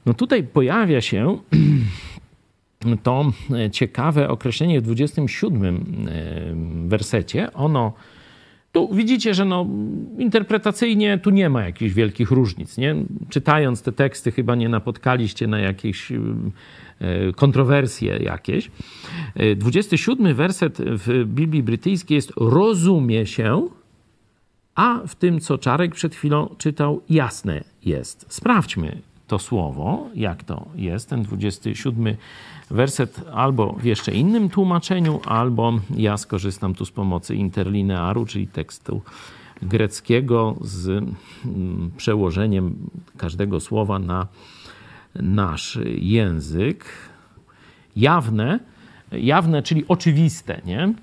No 0.06 0.14
tutaj 0.14 0.42
pojawia 0.42 1.00
się 1.00 1.38
to 3.02 3.32
ciekawe 3.72 4.28
określenie 4.28 4.80
w 4.80 4.84
27 4.84 6.08
e, 6.08 6.88
wersecie. 6.88 7.52
Ono 7.52 7.92
widzicie, 8.86 9.34
że 9.34 9.44
no, 9.44 9.66
interpretacyjnie 10.18 11.18
tu 11.18 11.30
nie 11.30 11.50
ma 11.50 11.64
jakichś 11.64 11.94
wielkich 11.94 12.30
różnic. 12.30 12.78
Nie? 12.78 12.96
Czytając 13.28 13.82
te 13.82 13.92
teksty, 13.92 14.32
chyba 14.32 14.54
nie 14.54 14.68
napotkaliście 14.68 15.46
na 15.46 15.58
jakieś 15.58 16.12
E, 17.00 17.32
kontrowersje 17.32 18.16
jakieś. 18.16 18.70
27 19.56 20.26
e, 20.26 20.34
werset 20.34 20.78
w 20.80 21.24
Biblii 21.26 21.62
brytyjskiej 21.62 22.14
jest 22.14 22.32
rozumie 22.36 23.26
się, 23.26 23.68
a 24.74 25.00
w 25.06 25.14
tym, 25.14 25.40
co 25.40 25.58
Czarek 25.58 25.94
przed 25.94 26.14
chwilą 26.14 26.54
czytał, 26.58 27.02
jasne 27.10 27.64
jest. 27.84 28.26
Sprawdźmy 28.28 29.02
to 29.28 29.38
słowo, 29.38 30.08
jak 30.14 30.44
to 30.44 30.66
jest, 30.76 31.08
ten 31.08 31.22
27 31.22 32.16
werset, 32.70 33.20
albo 33.32 33.72
w 33.72 33.84
jeszcze 33.84 34.12
innym 34.12 34.48
tłumaczeniu, 34.48 35.20
albo 35.24 35.72
ja 35.96 36.16
skorzystam 36.16 36.74
tu 36.74 36.84
z 36.84 36.90
pomocy 36.90 37.34
interlinearu, 37.34 38.26
czyli 38.26 38.46
tekstu 38.46 39.02
greckiego 39.62 40.56
z 40.60 40.88
mm, 40.88 41.90
przełożeniem 41.96 42.76
każdego 43.16 43.60
słowa 43.60 43.98
na 43.98 44.26
nasz 45.14 45.78
język. 45.98 46.84
Jawne, 47.96 48.60
jawne, 49.12 49.62
czyli 49.62 49.84
oczywiste, 49.88 50.60
nie? 50.64 50.94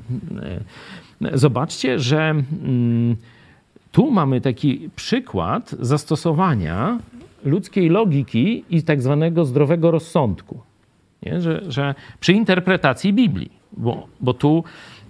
Zobaczcie, 1.34 2.00
że 2.00 2.30
mm, 2.30 3.16
tu 3.92 4.12
mamy 4.12 4.42
taki 4.42 4.90
przykład 4.96 5.76
zastosowania 5.80 7.00
ludzkiej 7.46 7.90
logiki 7.90 8.64
i 8.70 8.84
tak 8.84 9.02
zwanego 9.02 9.46
zdrowego 9.46 9.92
rozsądku. 9.92 10.62
Nie? 11.24 11.42
Że, 11.42 11.62
że 11.68 11.96
przy 12.20 12.34
interpretacji 12.34 13.14
Biblii, 13.14 13.52
bo, 13.78 14.08
bo 14.22 14.34
tu 14.34 14.64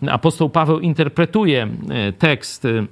apostoł 0.07 0.49
Paweł 0.49 0.79
interpretuje 0.79 1.67
e, 1.89 2.13
tekst 2.13 2.65
e, 2.65 2.85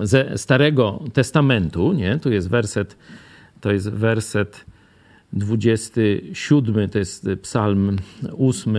ze 0.06 0.38
Starego 0.38 1.02
Testamentu, 1.12 1.92
nie? 1.92 2.18
tu 2.18 2.32
jest 2.32 2.50
werset 2.50 2.96
to 3.60 3.72
jest 3.72 3.90
werset 3.90 4.64
27, 5.32 6.88
to 6.88 6.98
jest 6.98 7.28
psalm 7.42 7.96
8, 8.38 8.76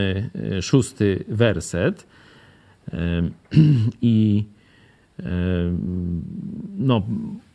6 0.62 0.94
werset. 1.28 2.08
I 4.02 4.44
no, 6.78 7.02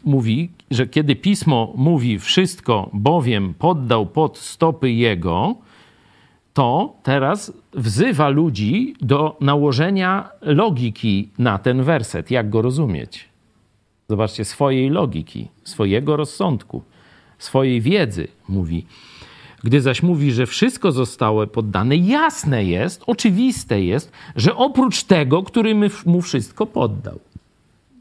mówi, 0.04 0.50
że 0.70 0.86
kiedy 0.86 1.16
pismo 1.16 1.72
mówi 1.76 2.18
wszystko, 2.18 2.90
bowiem 2.92 3.54
poddał 3.54 4.06
pod 4.06 4.38
stopy 4.38 4.92
jego, 4.92 5.54
to 6.52 6.96
teraz 7.02 7.52
wzywa 7.74 8.28
ludzi 8.28 8.94
do 9.00 9.36
nałożenia 9.40 10.28
logiki 10.42 11.28
na 11.38 11.58
ten 11.58 11.82
werset. 11.82 12.30
Jak 12.30 12.50
go 12.50 12.62
rozumieć? 12.62 13.28
Zobaczcie, 14.08 14.44
swojej 14.44 14.90
logiki, 14.90 15.48
swojego 15.64 16.16
rozsądku 16.16 16.82
swojej 17.44 17.80
wiedzy, 17.80 18.28
mówi. 18.48 18.86
Gdy 19.64 19.80
zaś 19.80 20.02
mówi, 20.02 20.32
że 20.32 20.46
wszystko 20.46 20.92
zostało 20.92 21.46
poddane, 21.46 21.96
jasne 21.96 22.64
jest, 22.64 23.02
oczywiste 23.06 23.82
jest, 23.82 24.12
że 24.36 24.56
oprócz 24.56 25.04
tego, 25.04 25.42
który 25.42 25.74
mu 26.06 26.22
wszystko 26.22 26.66
poddał. 26.66 27.20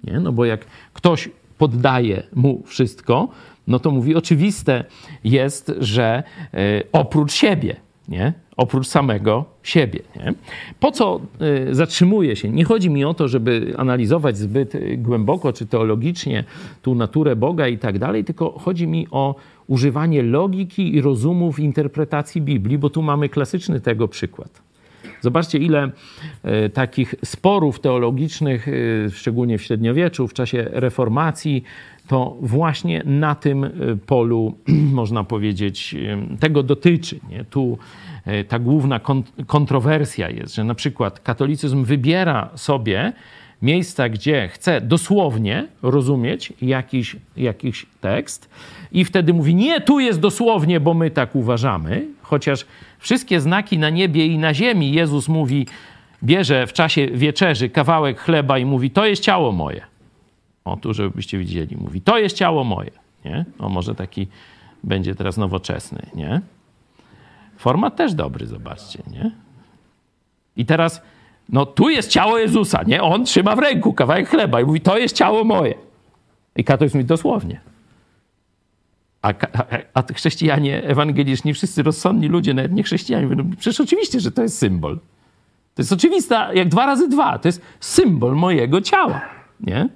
Nie? 0.04 0.20
No 0.20 0.32
bo 0.32 0.46
jak 0.46 0.66
ktoś 0.94 1.30
poddaje 1.58 2.24
mu 2.36 2.64
wszystko, 2.66 3.30
no 3.68 3.80
to 3.80 3.92
mówi, 3.92 4.16
oczywiste 4.16 4.84
jest, 5.24 5.72
że 5.80 6.24
y, 6.54 6.84
oprócz 6.92 7.34
siebie, 7.34 7.76
nie? 8.08 8.34
oprócz 8.58 8.88
samego 8.88 9.46
siebie. 9.64 10.00
Nie? 10.16 10.34
Po 10.80 10.92
co 10.92 11.22
y, 11.70 11.76
zatrzymuje 11.76 12.36
się? 12.36 12.50
Nie 12.50 12.64
chodzi 12.64 12.90
mi 12.90 13.06
o 13.06 13.14
to, 13.14 13.28
żeby 13.28 13.74
analizować 13.78 14.38
zbyt 14.38 14.74
głęboko 14.98 15.54
czy 15.54 15.66
teologicznie 15.66 16.44
tu 16.82 16.96
naturę 16.96 17.36
Boga 17.36 17.68
i 17.68 17.78
tak 17.78 18.00
dalej, 18.00 18.24
tylko 18.24 18.60
chodzi 18.60 18.88
mi 18.88 19.08
o 19.12 19.36
używanie 19.68 20.24
logiki 20.24 20.96
i 20.96 21.02
rozumu 21.02 21.52
w 21.52 21.60
interpretacji 21.60 22.42
Biblii, 22.42 22.78
bo 22.78 22.90
tu 22.90 23.02
mamy 23.02 23.30
klasyczny 23.30 23.80
tego 23.80 24.08
przykład. 24.08 24.73
Zobaczcie, 25.24 25.58
ile 25.58 25.90
y, 26.66 26.70
takich 26.70 27.16
sporów 27.26 27.80
teologicznych, 27.80 28.68
y, 28.68 29.08
szczególnie 29.14 29.58
w 29.58 29.62
średniowieczu, 29.62 30.28
w 30.28 30.34
czasie 30.34 30.68
reformacji, 30.72 31.64
to 32.08 32.38
właśnie 32.42 33.02
na 33.06 33.36
tym 33.36 33.70
polu, 34.06 34.58
można 35.00 35.24
powiedzieć, 35.24 35.96
tego 36.40 36.64
dotyczy. 36.64 37.20
Nie? 37.30 37.46
Tu 37.46 37.78
E, 38.26 38.44
ta 38.44 38.60
główna 38.60 39.00
kontrowersja 39.48 40.30
jest, 40.30 40.56
że 40.56 40.64
na 40.64 40.76
przykład 40.76 41.20
katolicyzm 41.20 41.84
wybiera 41.84 42.50
sobie 42.56 43.14
miejsca, 43.62 44.10
gdzie 44.10 44.48
chce 44.48 44.82
dosłownie 44.82 45.68
rozumieć 45.82 46.54
jakiś, 46.62 47.16
jakiś 47.38 47.86
tekst 48.02 48.50
i 48.92 49.06
wtedy 49.06 49.34
mówi, 49.34 49.56
nie, 49.56 49.82
tu 49.82 50.00
jest 50.00 50.20
dosłownie, 50.20 50.80
bo 50.80 50.94
my 50.94 51.12
tak 51.12 51.36
uważamy, 51.36 52.06
chociaż 52.34 52.66
wszystkie 53.00 53.42
znaki 53.42 53.78
na 53.78 53.90
niebie 53.90 54.26
i 54.26 54.38
na 54.38 54.54
ziemi 54.54 54.92
Jezus 54.92 55.28
mówi, 55.28 55.68
bierze 56.24 56.68
w 56.68 56.74
czasie 56.74 57.08
wieczerzy 57.08 57.70
kawałek 57.70 58.20
chleba 58.20 58.58
i 58.58 58.66
mówi, 58.66 58.92
to 58.92 59.06
jest 59.06 59.24
ciało 59.24 59.52
moje. 59.52 59.82
O, 60.66 60.78
tu 60.78 60.94
żebyście 60.94 61.38
widzieli, 61.38 61.78
mówi, 61.78 62.02
to 62.02 62.18
jest 62.18 62.38
ciało 62.38 62.64
moje. 62.64 62.92
Nie? 63.26 63.46
O, 63.60 63.70
może 63.70 63.96
taki 63.96 64.28
będzie 64.84 65.16
teraz 65.16 65.38
nowoczesny, 65.38 66.02
nie? 66.16 66.42
Format 67.58 67.96
też 67.96 68.14
dobry, 68.14 68.48
zobaczcie, 68.48 69.04
nie? 69.12 69.32
I 70.58 70.66
teraz, 70.66 71.02
no 71.50 71.66
tu 71.66 71.90
jest 71.90 72.10
ciało 72.10 72.38
Jezusa, 72.38 72.84
nie? 72.84 73.02
On 73.04 73.26
trzyma 73.26 73.56
w 73.56 73.60
ręku 73.60 73.94
kawałek 73.94 74.30
chleba 74.30 74.62
i 74.62 74.66
mówi, 74.66 74.82
to 74.82 74.98
jest 74.98 75.16
ciało 75.16 75.44
moje. 75.44 75.74
I 76.56 76.64
katolik 76.64 76.94
mówi 76.94 77.06
dosłownie. 77.06 77.73
A, 79.24 79.28
a, 79.54 79.66
a 79.94 80.04
chrześcijanie 80.14 80.84
ewangeliczni, 80.84 81.54
wszyscy 81.54 81.84
rozsądni 81.84 82.28
ludzie, 82.28 82.54
nawet 82.54 82.72
nie 82.72 82.84
chrześcijanie, 82.84 83.28
mówią, 83.28 83.52
przecież 83.60 83.82
oczywiście, 83.82 84.20
że 84.20 84.32
to 84.32 84.42
jest 84.42 84.58
symbol. 84.58 85.00
To 85.76 85.82
jest 85.82 85.92
oczywista, 85.92 86.54
jak 86.54 86.70
dwa 86.70 86.86
razy 86.86 87.08
dwa. 87.10 87.40
To 87.40 87.48
jest 87.48 87.62
symbol 87.80 88.36
mojego 88.36 88.82
ciała, 88.82 89.22
nie? 89.60 89.90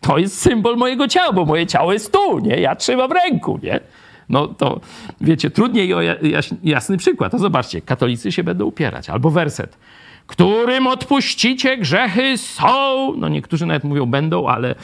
To 0.00 0.18
jest 0.18 0.40
symbol 0.40 0.76
mojego 0.76 1.08
ciała, 1.08 1.32
bo 1.32 1.44
moje 1.44 1.66
ciało 1.66 1.92
jest 1.92 2.12
tu, 2.12 2.38
nie? 2.38 2.60
Ja 2.60 2.76
trzymam 2.76 3.08
w 3.08 3.12
ręku, 3.12 3.60
nie? 3.62 3.80
No 4.28 4.48
to, 4.48 4.80
wiecie, 5.20 5.50
trudniej 5.50 5.94
o 5.94 6.00
jasny 6.62 6.96
przykład. 6.96 7.32
To 7.32 7.38
zobaczcie, 7.38 7.80
katolicy 7.80 8.32
się 8.32 8.44
będą 8.44 8.64
upierać. 8.64 9.10
Albo 9.10 9.30
werset. 9.30 9.78
Którym 10.26 10.86
odpuścicie 10.86 11.76
grzechy 11.76 12.38
są. 12.38 13.12
No 13.16 13.28
niektórzy 13.28 13.66
nawet 13.66 13.84
mówią 13.84 14.06
będą, 14.06 14.48
ale 14.48 14.74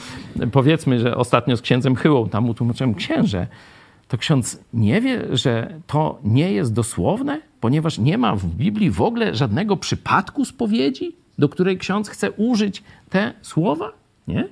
powiedzmy, 0.53 0.99
że 0.99 1.17
ostatnio 1.17 1.57
z 1.57 1.63
księdzem 1.63 1.97
Chyłą 1.97 2.29
tam 2.29 2.49
utłumaczyłem 2.49 2.95
księże. 2.95 3.47
To 4.13 4.19
ksiądz 4.19 4.61
nie 4.75 5.01
wie, 5.01 5.37
że 5.37 5.81
to 5.87 6.19
nie 6.25 6.53
jest 6.53 6.73
dosłowne, 6.73 7.41
ponieważ 7.61 7.99
nie 7.99 8.19
ma 8.19 8.37
w 8.37 8.47
Biblii 8.47 8.91
w 8.91 9.01
ogóle 9.01 9.35
żadnego 9.35 9.77
przypadku 9.77 10.45
spowiedzi, 10.45 11.17
do 11.39 11.49
której 11.49 11.79
ksiądz 11.79 12.09
chce 12.09 12.33
użyć 12.33 12.83
te 13.11 13.35
słowa? 13.43 13.93
Nie? 14.29 14.49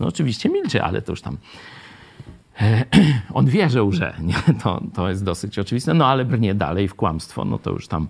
No 0.00 0.06
oczywiście 0.06 0.48
milczy, 0.48 0.82
ale 0.82 1.02
to 1.02 1.12
już 1.12 1.22
tam 1.22 1.36
on 3.34 3.46
wierzył, 3.46 3.92
że 3.92 4.14
nie, 4.20 4.34
to, 4.62 4.82
to 4.94 5.08
jest 5.08 5.24
dosyć 5.24 5.58
oczywiste, 5.58 5.94
no 5.94 6.06
ale 6.06 6.24
brnie 6.24 6.54
dalej 6.54 6.88
w 6.88 6.94
kłamstwo, 6.94 7.44
no 7.44 7.58
to 7.58 7.70
już 7.70 7.88
tam. 7.88 8.08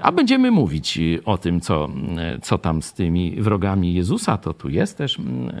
A 0.00 0.12
będziemy 0.12 0.50
mówić 0.50 0.98
o 1.24 1.38
tym, 1.38 1.60
co, 1.60 1.88
co 2.42 2.58
tam 2.58 2.82
z 2.82 2.92
tymi 2.92 3.42
wrogami 3.42 3.94
Jezusa, 3.94 4.38
to 4.38 4.52
tu 4.52 4.68
jest 4.68 4.98
też, 4.98 5.18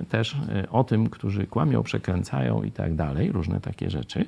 też 0.08 0.36
o 0.70 0.84
tym, 0.84 1.08
którzy 1.08 1.46
kłamią, 1.46 1.82
przekręcają 1.82 2.62
i 2.62 2.70
tak 2.70 2.94
dalej, 2.94 3.32
różne 3.32 3.60
takie 3.60 3.90
rzeczy. 3.90 4.26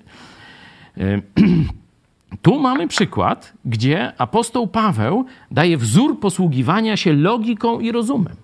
Tu 2.42 2.60
mamy 2.60 2.88
przykład, 2.88 3.52
gdzie 3.64 4.12
apostoł 4.18 4.66
Paweł 4.66 5.24
daje 5.50 5.76
wzór 5.76 6.20
posługiwania 6.20 6.96
się 6.96 7.12
logiką 7.12 7.80
i 7.80 7.92
rozumem. 7.92 8.36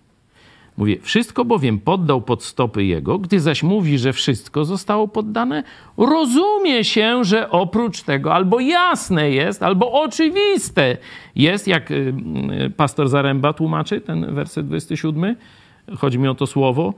Mówię, 0.77 0.99
wszystko 1.03 1.45
bowiem 1.45 1.79
poddał 1.79 2.23
pod 2.23 2.45
stopy 2.45 2.85
jego, 2.85 3.19
gdy 3.19 3.41
zaś 3.41 3.63
mówi, 3.63 3.99
że 3.99 4.13
wszystko 4.13 4.65
zostało 4.65 5.09
poddane, 5.09 5.63
rozumie 5.97 6.85
się, 6.85 7.25
że 7.25 7.51
oprócz 7.51 8.03
tego 8.03 8.35
albo 8.35 8.61
jasne 8.61 9.31
jest, 9.31 9.63
albo 9.63 9.93
oczywiste 9.93 10.97
jest, 11.35 11.69
jak 11.69 11.91
y, 11.91 12.15
pastor 12.77 13.09
Zaręba 13.09 13.53
tłumaczy 13.53 14.01
ten 14.01 14.35
werset 14.35 14.67
27, 14.67 15.37
chodzi 15.99 16.19
mi 16.19 16.29
o 16.29 16.35
to 16.35 16.47
słowo. 16.47 16.95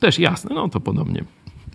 Też 0.00 0.18
jasne, 0.18 0.54
no 0.54 0.68
to 0.68 0.80
podobnie 0.80 1.24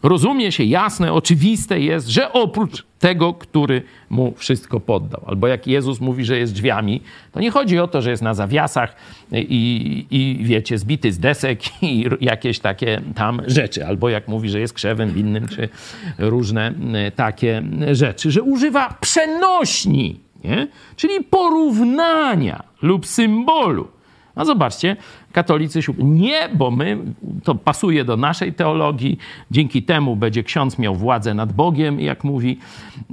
rozumie 0.08 0.52
się, 0.52 0.64
jasne, 0.64 1.14
oczywiste 1.14 1.80
jest, 1.80 2.08
że 2.08 2.34
oprócz 2.34 2.86
tego, 3.00 3.34
który 3.34 3.82
mu 4.10 4.34
wszystko 4.38 4.80
poddał. 4.80 5.22
Albo 5.28 5.48
jak 5.48 5.68
Jezus 5.68 6.02
mówi, 6.02 6.26
że 6.26 6.38
jest 6.38 6.54
drzwiami, 6.54 7.02
to 7.32 7.40
nie 7.40 7.52
chodzi 7.52 7.80
o 7.80 7.88
to, 7.88 8.02
że 8.02 8.10
jest 8.10 8.24
na 8.24 8.34
zawiasach 8.34 8.96
i, 9.32 10.06
i 10.12 10.38
wiecie, 10.44 10.78
zbity 10.78 11.12
z 11.12 11.20
desek 11.20 11.60
i 11.84 12.06
jakieś 12.22 12.60
takie 12.60 13.02
tam 13.16 13.42
rzeczy. 13.48 13.88
Albo 13.88 14.10
jak 14.10 14.28
mówi, 14.28 14.50
że 14.50 14.60
jest 14.60 14.74
krzewem 14.74 15.14
winnym, 15.14 15.48
czy 15.48 15.70
różne 16.18 16.74
e, 16.94 17.12
takie 17.12 17.64
rzeczy. 17.92 18.32
Że 18.32 18.42
używa 18.42 18.98
przenośni, 19.02 20.20
nie? 20.44 20.68
czyli 20.96 21.24
porównania 21.24 22.64
lub 22.82 23.06
symbolu. 23.06 23.88
A 24.36 24.46
zobaczcie, 24.46 24.96
katolicy 25.36 25.82
się... 25.82 25.94
Nie, 25.98 26.50
bo 26.50 26.72
my, 26.72 26.98
to 27.44 27.56
pasuje 27.56 28.06
do 28.06 28.18
naszej 28.18 28.54
teologii, 28.54 29.18
dzięki 29.52 29.84
temu 29.84 30.16
będzie 30.16 30.44
ksiądz 30.44 30.80
miał 30.80 30.96
władzę 30.96 31.34
nad 31.34 31.54
Bogiem, 31.54 32.00
jak 32.00 32.24
mówi 32.24 32.60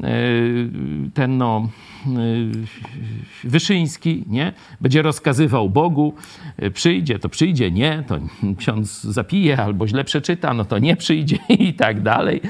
e, 0.02 0.11
ten 1.14 1.38
no, 1.38 1.68
e, 2.06 2.11
Wyszyński, 3.44 4.24
nie? 4.26 4.52
Będzie 4.80 5.02
rozkazywał 5.02 5.70
Bogu, 5.70 6.14
e, 6.56 6.70
przyjdzie, 6.70 7.18
to 7.18 7.28
przyjdzie, 7.28 7.70
nie, 7.70 8.04
to 8.06 8.18
ksiądz 8.58 9.02
zapije 9.02 9.58
albo 9.58 9.88
źle 9.88 10.04
przeczyta, 10.04 10.54
no 10.54 10.64
to 10.64 10.78
nie 10.78 10.96
przyjdzie 10.96 11.38
i 11.68 11.74
tak 11.74 12.02
dalej. 12.02 12.40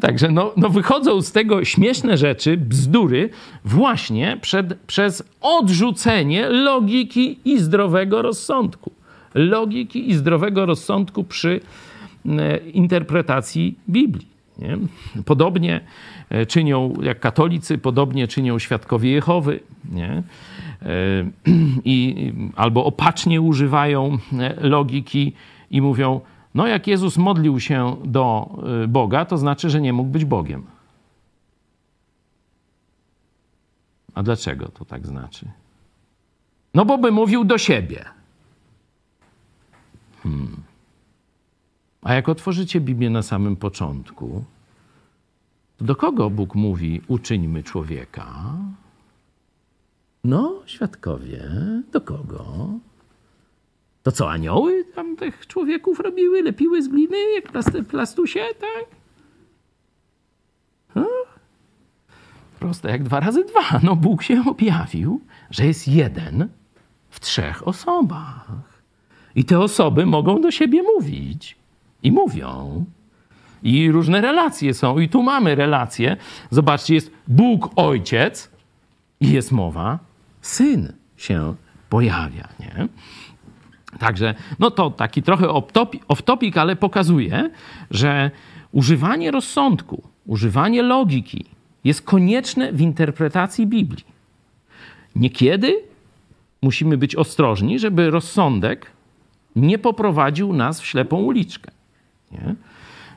Także 0.00 0.28
no, 0.30 0.52
no 0.56 0.68
wychodzą 0.68 1.22
z 1.22 1.32
tego 1.32 1.64
śmieszne 1.64 2.16
rzeczy, 2.16 2.56
bzdury, 2.56 3.30
właśnie 3.64 4.38
przed, 4.40 4.80
przez 4.80 5.22
odrzucenie 5.40 6.48
logiki 6.48 7.38
i 7.44 7.58
zdrowego 7.58 8.22
rozsądku 8.22 8.99
logiki 9.34 10.10
i 10.10 10.14
zdrowego 10.14 10.66
rozsądku 10.66 11.24
przy 11.24 11.60
e, 12.26 12.56
interpretacji 12.58 13.78
Biblii. 13.88 14.28
Nie? 14.58 14.78
Podobnie 15.24 15.80
e, 16.30 16.46
czynią, 16.46 16.94
jak 17.02 17.20
katolicy, 17.20 17.78
podobnie 17.78 18.28
czynią 18.28 18.58
świadkowie 18.58 19.10
Jehowy. 19.10 19.60
Nie? 19.92 20.22
E, 20.82 20.92
I, 21.84 22.32
albo 22.56 22.84
opacznie 22.84 23.40
używają 23.40 24.18
logiki 24.60 25.32
i 25.70 25.82
mówią, 25.82 26.20
no 26.54 26.66
jak 26.66 26.86
Jezus 26.86 27.16
modlił 27.16 27.60
się 27.60 27.96
do 28.04 28.50
Boga, 28.88 29.24
to 29.24 29.38
znaczy, 29.38 29.70
że 29.70 29.80
nie 29.80 29.92
mógł 29.92 30.10
być 30.10 30.24
Bogiem. 30.24 30.66
A 34.14 34.22
dlaczego 34.22 34.68
to 34.68 34.84
tak 34.84 35.06
znaczy? 35.06 35.46
No 36.74 36.84
bo 36.84 36.98
by 36.98 37.10
mówił 37.10 37.44
do 37.44 37.58
siebie. 37.58 38.04
Hmm. 40.22 40.62
A 42.02 42.14
jak 42.14 42.28
otworzycie 42.28 42.80
Biblię 42.80 43.10
na 43.10 43.22
samym 43.22 43.56
początku, 43.56 44.44
to 45.76 45.84
do 45.84 45.96
kogo 45.96 46.30
Bóg 46.30 46.54
mówi: 46.54 47.02
uczyńmy 47.08 47.62
człowieka? 47.62 48.26
No, 50.24 50.62
świadkowie, 50.66 51.50
do 51.92 52.00
kogo? 52.00 52.68
To 54.02 54.12
co, 54.12 54.30
anioły 54.30 54.84
tam 54.84 55.16
tych 55.16 55.46
człowieków 55.46 56.00
robiły, 56.00 56.42
lepiły 56.42 56.82
z 56.82 56.88
gliny, 56.88 57.16
jak 57.34 57.64
plastusie, 57.88 58.40
tak? 58.60 58.84
No? 60.94 61.08
Proste 62.60 62.90
jak 62.90 63.02
dwa 63.02 63.20
razy 63.20 63.44
dwa. 63.44 63.80
No, 63.82 63.96
Bóg 63.96 64.22
się 64.22 64.42
objawił, 64.46 65.20
że 65.50 65.66
jest 65.66 65.88
jeden 65.88 66.48
w 67.10 67.20
trzech 67.20 67.68
osobach. 67.68 68.69
I 69.34 69.44
te 69.44 69.60
osoby 69.60 70.06
mogą 70.06 70.40
do 70.40 70.50
siebie 70.50 70.82
mówić. 70.82 71.56
I 72.02 72.12
mówią. 72.12 72.84
I 73.62 73.90
różne 73.90 74.20
relacje 74.20 74.74
są. 74.74 74.98
I 74.98 75.08
tu 75.08 75.22
mamy 75.22 75.54
relacje. 75.54 76.16
Zobaczcie, 76.50 76.94
jest 76.94 77.10
Bóg 77.28 77.70
Ojciec 77.76 78.50
i 79.20 79.32
jest 79.32 79.52
mowa, 79.52 79.98
Syn 80.40 80.92
się 81.16 81.54
pojawia. 81.88 82.48
Nie? 82.60 82.88
Także, 83.98 84.34
no 84.58 84.70
to 84.70 84.90
taki 84.90 85.22
trochę 85.22 85.46
off-topic, 86.08 86.58
ale 86.58 86.76
pokazuje, 86.76 87.50
że 87.90 88.30
używanie 88.72 89.30
rozsądku, 89.30 90.02
używanie 90.26 90.82
logiki 90.82 91.44
jest 91.84 92.02
konieczne 92.02 92.72
w 92.72 92.80
interpretacji 92.80 93.66
Biblii. 93.66 94.04
Niekiedy 95.16 95.82
musimy 96.62 96.98
być 96.98 97.16
ostrożni, 97.16 97.78
żeby 97.78 98.10
rozsądek 98.10 98.90
nie 99.56 99.78
poprowadził 99.78 100.52
nas 100.52 100.80
w 100.80 100.86
ślepą 100.86 101.16
uliczkę. 101.16 101.70
Nie? 102.32 102.54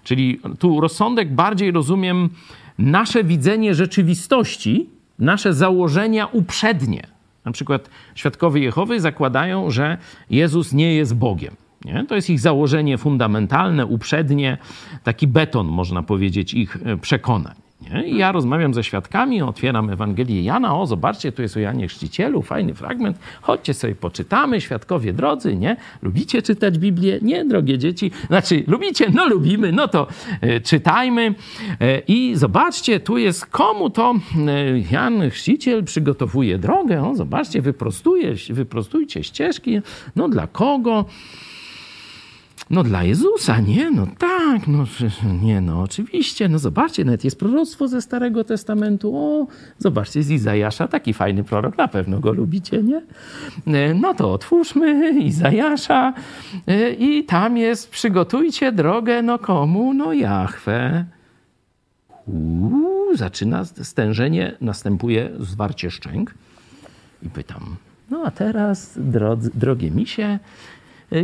Czyli 0.04 0.40
tu 0.60 0.82
rozsądek 0.82 1.34
bardziej 1.34 1.72
rozumiem 1.72 2.30
nasze 2.78 3.24
widzenie 3.24 3.76
rzeczywistości, 3.76 4.90
nasze 5.20 5.54
założenia 5.54 6.26
uprzednie. 6.26 7.08
Na 7.46 7.52
przykład 7.52 7.90
świadkowie 8.16 8.62
Jehowy 8.62 9.00
zakładają, 9.00 9.72
że 9.72 9.98
Jezus 10.30 10.74
nie 10.74 10.96
jest 10.96 11.16
Bogiem. 11.16 11.56
Nie? 11.86 12.06
To 12.08 12.16
jest 12.16 12.30
ich 12.30 12.40
założenie 12.40 12.98
fundamentalne, 12.98 13.86
uprzednie, 13.86 14.58
taki 15.04 15.28
beton, 15.28 15.68
można 15.68 16.04
powiedzieć, 16.04 16.54
ich 16.54 16.78
e, 16.86 16.98
przekonań. 16.98 17.56
Nie? 17.92 18.08
I 18.08 18.18
ja 18.18 18.32
rozmawiam 18.32 18.74
ze 18.74 18.84
świadkami, 18.84 19.42
otwieram 19.42 19.90
Ewangelię 19.90 20.44
Jana, 20.44 20.78
o 20.80 20.86
zobaczcie, 20.86 21.32
tu 21.32 21.42
jest 21.42 21.58
o 21.58 21.60
Janie 21.60 21.88
Chrzcicielu, 21.88 22.42
fajny 22.42 22.74
fragment, 22.74 23.18
chodźcie 23.42 23.74
sobie 23.74 23.96
poczytamy, 23.96 24.62
świadkowie 24.62 25.14
drodzy, 25.14 25.56
nie? 25.56 25.78
Lubicie 26.02 26.42
czytać 26.42 26.78
Biblię? 26.78 27.20
Nie, 27.22 27.46
drogie 27.46 27.78
dzieci? 27.78 28.12
Znaczy, 28.28 28.64
lubicie? 28.68 29.10
No 29.14 29.28
lubimy, 29.28 29.72
no 29.72 29.88
to 29.88 30.08
e, 30.42 30.62
czytajmy 30.62 31.36
e, 31.82 32.00
i 32.00 32.36
zobaczcie, 32.36 33.00
tu 33.00 33.18
jest 33.18 33.46
komu 33.46 33.90
to 33.90 34.16
e, 34.48 34.80
Jan 34.92 35.30
Chrzciciel 35.30 35.84
przygotowuje 35.84 36.58
drogę, 36.58 37.08
o 37.08 37.16
zobaczcie, 37.16 37.62
wyprostuje, 37.62 38.36
wyprostujcie 38.50 39.24
ścieżki, 39.24 39.82
no 40.16 40.30
dla 40.30 40.48
kogo? 40.48 41.06
No 42.70 42.84
dla 42.84 43.04
Jezusa, 43.04 43.60
nie? 43.60 43.92
No 43.92 44.08
tak, 44.18 44.68
no 44.68 44.86
nie, 45.42 45.62
no 45.62 45.82
oczywiście. 45.82 46.50
No 46.50 46.60
zobaczcie, 46.60 47.06
nawet 47.06 47.24
jest 47.24 47.40
proroctwo 47.40 47.88
ze 47.88 48.02
Starego 48.02 48.44
Testamentu. 48.44 49.18
O, 49.18 49.48
zobaczcie, 49.78 50.24
z 50.24 50.30
Izajasza, 50.32 50.88
taki 50.88 51.14
fajny 51.14 51.44
prorok, 51.44 51.78
na 51.78 51.88
pewno 51.88 52.20
go 52.20 52.32
lubicie, 52.32 52.84
nie? 52.84 53.02
E, 53.68 53.94
no 53.94 54.14
to 54.14 54.34
otwórzmy 54.34 55.20
Izajasza 55.20 56.14
e, 56.68 56.92
i 56.92 57.24
tam 57.24 57.58
jest, 57.58 57.90
przygotujcie 57.90 58.72
drogę, 58.72 59.22
no 59.22 59.40
komu? 59.40 59.94
No 59.94 60.14
Jachwę. 60.14 61.06
Uuu, 62.26 63.16
zaczyna 63.16 63.66
stężenie, 63.66 64.56
następuje 64.62 65.30
zwarcie 65.40 65.92
szczęk 65.92 66.34
i 67.24 67.30
pytam, 67.30 67.76
no 68.10 68.24
a 68.26 68.32
teraz, 68.32 68.94
drodzy, 68.98 69.52
drogie 69.54 69.92
misie, 69.92 70.40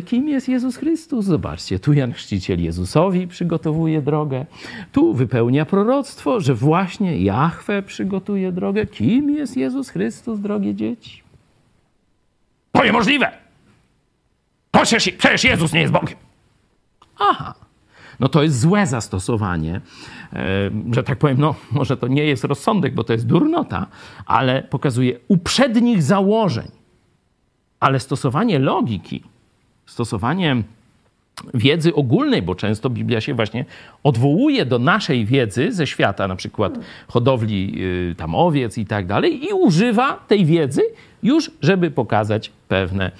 kim 0.05 0.29
jest 0.29 0.49
Jezus 0.49 0.77
Chrystus. 0.77 1.25
Zobaczcie, 1.25 1.79
tu 1.79 1.93
Jan 1.93 2.13
Chrzciciel 2.13 2.63
Jezusowi 2.63 3.27
przygotowuje 3.27 4.01
drogę, 4.01 4.45
tu 4.91 5.13
wypełnia 5.13 5.65
proroctwo, 5.65 6.39
że 6.39 6.55
właśnie 6.55 7.17
Jahwe 7.17 7.83
przygotuje 7.83 8.51
drogę. 8.51 8.85
Kim 8.85 9.29
jest 9.29 9.57
Jezus 9.57 9.89
Chrystus, 9.89 10.39
drogie 10.39 10.75
dzieci? 10.75 11.23
To 12.71 12.83
niemożliwe! 12.83 13.31
Przecież, 14.71 15.09
przecież 15.17 15.43
Jezus 15.43 15.73
nie 15.73 15.81
jest 15.81 15.93
Bogiem. 15.93 16.17
Aha, 17.19 17.53
no 18.19 18.29
to 18.29 18.43
jest 18.43 18.59
złe 18.59 18.87
zastosowanie, 18.87 19.81
e, 20.33 20.71
że 20.91 21.03
tak 21.03 21.17
powiem, 21.17 21.37
no 21.39 21.55
może 21.71 21.97
to 21.97 22.07
nie 22.07 22.25
jest 22.25 22.43
rozsądek, 22.43 22.95
bo 22.95 23.03
to 23.03 23.13
jest 23.13 23.27
durnota, 23.27 23.87
ale 24.25 24.63
pokazuje 24.63 25.19
uprzednich 25.27 26.03
założeń. 26.03 26.71
Ale 27.79 27.99
stosowanie 27.99 28.59
logiki 28.59 29.23
stosowanie 29.89 30.63
wiedzy 31.53 31.95
ogólnej, 31.95 32.41
bo 32.41 32.55
często 32.55 32.89
Biblia 32.89 33.21
się 33.21 33.33
właśnie 33.33 33.65
odwołuje 34.03 34.65
do 34.65 34.79
naszej 34.79 35.25
wiedzy 35.25 35.71
ze 35.71 35.87
świata, 35.87 36.27
na 36.27 36.35
przykład 36.35 36.79
hodowli 37.07 37.73
y, 38.11 38.15
tam 38.17 38.35
owiec 38.35 38.77
i 38.77 38.85
tak 38.85 39.05
dalej, 39.05 39.45
i 39.45 39.53
używa 39.53 40.13
tej 40.27 40.45
wiedzy 40.45 40.81
już, 41.23 41.51
żeby 41.61 41.91
pokazać 41.91 42.51
pewne, 42.67 43.11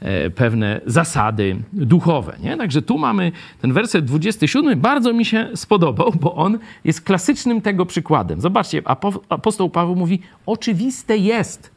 e, 0.00 0.30
pewne 0.30 0.80
zasady 0.86 1.56
duchowe. 1.72 2.36
Nie? 2.42 2.56
Także 2.56 2.82
tu 2.82 2.98
mamy 2.98 3.32
ten 3.60 3.72
werset 3.72 4.04
27, 4.04 4.80
bardzo 4.80 5.12
mi 5.12 5.24
się 5.24 5.48
spodobał, 5.54 6.12
bo 6.20 6.34
on 6.34 6.58
jest 6.84 7.00
klasycznym 7.00 7.60
tego 7.60 7.86
przykładem. 7.86 8.40
Zobaczcie, 8.40 8.82
apostoł 9.28 9.70
Paweł 9.70 9.96
mówi, 9.96 10.20
oczywiste 10.46 11.16
jest, 11.16 11.70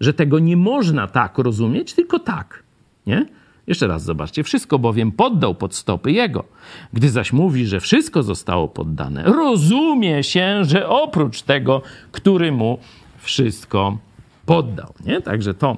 że 0.00 0.14
tego 0.14 0.38
nie 0.38 0.56
można 0.56 1.06
tak 1.06 1.38
rozumieć, 1.38 1.94
tylko 1.94 2.18
tak. 2.18 2.62
Nie? 3.06 3.26
Jeszcze 3.66 3.86
raz 3.86 4.04
zobaczcie, 4.04 4.42
wszystko 4.42 4.78
bowiem 4.78 5.12
poddał 5.12 5.54
pod 5.54 5.74
stopy 5.74 6.12
jego. 6.12 6.44
Gdy 6.92 7.10
zaś 7.10 7.32
mówi, 7.32 7.66
że 7.66 7.80
wszystko 7.80 8.22
zostało 8.22 8.68
poddane, 8.68 9.22
rozumie 9.22 10.22
się, 10.22 10.64
że 10.64 10.88
oprócz 10.88 11.42
tego, 11.42 11.82
który 12.12 12.52
mu 12.52 12.78
wszystko 13.18 13.98
poddał. 14.46 14.94
Nie? 15.06 15.20
Także 15.20 15.54
to 15.54 15.76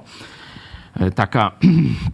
e, 0.99 1.11
taka 1.11 1.51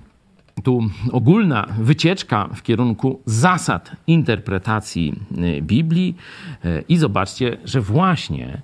tu 0.64 0.82
ogólna 1.12 1.68
wycieczka 1.80 2.50
w 2.56 2.62
kierunku 2.62 3.22
zasad 3.26 3.92
interpretacji 4.08 5.14
e, 5.38 5.62
Biblii. 5.62 6.16
E, 6.66 6.82
I 6.90 6.98
zobaczcie, 6.98 7.58
że 7.66 7.82
właśnie 7.82 8.62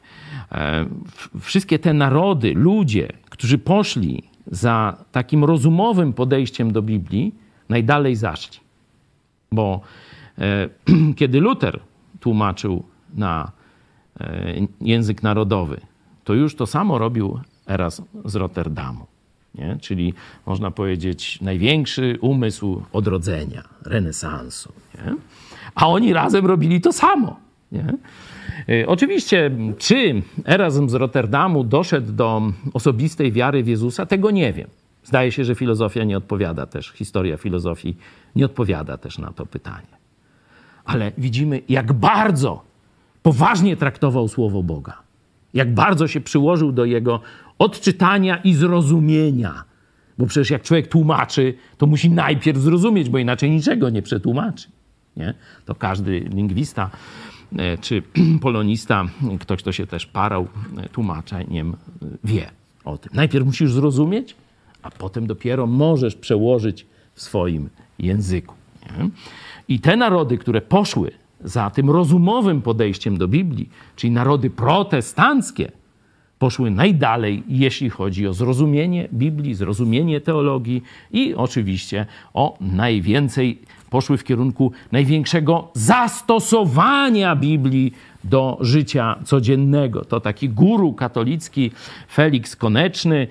wszystkie 1.40 1.80
te 1.80 1.94
narody, 1.94 2.54
ludzie, 2.56 3.08
którzy 3.30 3.58
poszli 3.58 4.24
za 4.48 4.98
takim 5.12 5.44
rozumowym 5.44 6.14
podejściem 6.14 6.72
do 6.72 6.82
Biblii 6.82 7.36
najdalej 7.70 8.16
zaszli. 8.16 8.60
Bo 9.52 9.82
e, 10.38 10.70
kiedy 11.20 11.40
Luther 11.40 11.80
tłumaczył 12.20 12.84
na 13.14 13.52
e, 14.20 14.54
język 14.82 15.24
narodowy, 15.24 15.82
to 16.24 16.34
już 16.34 16.56
to 16.56 16.66
samo 16.66 16.98
robił 16.98 17.40
Eras 17.68 18.02
z 18.26 18.36
Rotterdamu. 18.36 19.06
Nie? 19.56 19.78
Czyli 19.82 20.14
można 20.46 20.72
powiedzieć 20.72 21.42
największy 21.42 22.18
umysł 22.22 22.82
odrodzenia, 22.94 23.64
renesansu. 23.86 24.74
Nie? 24.96 25.16
A 25.76 25.88
oni 25.88 26.14
razem 26.14 26.46
robili 26.46 26.82
to 26.82 26.94
samo. 26.94 27.40
Nie? 27.72 27.94
E, 28.70 28.88
oczywiście, 28.88 29.52
czy 29.78 30.22
Erasm 30.46 30.90
z 30.90 30.94
Rotterdamu 30.94 31.64
doszedł 31.64 32.12
do 32.12 32.42
osobistej 32.74 33.32
wiary 33.32 33.64
w 33.64 33.68
Jezusa, 33.68 34.06
tego 34.06 34.32
nie 34.32 34.54
wiem. 34.54 34.68
Zdaje 35.04 35.32
się, 35.32 35.46
że 35.46 35.56
filozofia 35.56 36.04
nie 36.04 36.18
odpowiada 36.18 36.66
też, 36.66 36.92
historia 36.92 37.38
filozofii 37.38 37.98
nie 38.36 38.46
odpowiada 38.46 38.98
też 38.98 39.18
na 39.18 39.32
to 39.32 39.46
pytanie. 39.46 40.00
Ale 40.86 41.12
widzimy, 41.18 41.62
jak 41.70 41.94
bardzo 41.94 42.64
poważnie 43.24 43.78
traktował 43.78 44.28
Słowo 44.28 44.64
Boga. 44.64 44.98
Jak 45.54 45.74
bardzo 45.74 46.08
się 46.08 46.22
przyłożył 46.22 46.72
do 46.72 46.86
jego 46.86 47.22
odczytania 47.60 48.38
i 48.38 48.54
zrozumienia. 48.54 49.64
Bo 50.18 50.26
przecież 50.26 50.50
jak 50.50 50.62
człowiek 50.62 50.88
tłumaczy, 50.88 51.54
to 51.78 51.88
musi 51.88 52.10
najpierw 52.10 52.58
zrozumieć, 52.58 53.10
bo 53.10 53.18
inaczej 53.18 53.52
niczego 53.52 53.90
nie 53.90 54.02
przetłumaczy. 54.02 54.68
Nie? 55.18 55.34
To 55.66 55.76
każdy 55.76 56.20
lingwista 56.20 56.90
czy 57.82 58.04
polonista, 58.42 59.06
ktoś, 59.40 59.62
kto 59.62 59.72
się 59.72 59.88
też 59.88 60.06
parał 60.06 60.48
e, 60.78 60.90
tłumaczeniem, 60.90 61.74
e, 61.74 62.06
wie 62.24 62.52
o 62.86 62.98
tym. 62.98 63.12
Najpierw 63.16 63.46
musisz 63.46 63.72
zrozumieć, 63.72 64.36
a 64.82 64.92
potem 64.92 65.28
dopiero 65.28 65.68
możesz 65.68 66.16
przełożyć 66.16 66.86
w 67.14 67.22
swoim 67.22 67.70
języku. 68.00 68.56
Nie? 68.86 69.10
I 69.68 69.80
te 69.80 69.96
narody, 69.98 70.38
które 70.38 70.62
poszły 70.62 71.12
za 71.44 71.70
tym 71.70 71.90
rozumowym 71.90 72.62
podejściem 72.62 73.18
do 73.18 73.28
Biblii, 73.28 73.70
czyli 73.96 74.12
narody 74.12 74.50
protestanckie, 74.50 75.72
poszły 76.40 76.72
najdalej, 76.72 77.44
jeśli 77.48 77.90
chodzi 77.90 78.28
o 78.28 78.34
zrozumienie 78.34 79.08
Biblii, 79.14 79.56
zrozumienie 79.56 80.22
teologii 80.22 80.82
i 81.12 81.36
oczywiście 81.36 82.06
o 82.34 82.58
najwięcej 82.62 83.62
poszły 83.90 84.18
w 84.18 84.24
kierunku 84.24 84.72
największego 84.92 85.72
zastosowania 85.74 87.36
Biblii 87.36 87.94
do 88.24 88.58
życia 88.62 89.16
codziennego. 89.26 90.06
To 90.06 90.20
taki 90.20 90.50
guru 90.50 90.94
katolicki 90.94 91.72
Felix 92.12 92.56
Koneczny, 92.56 93.28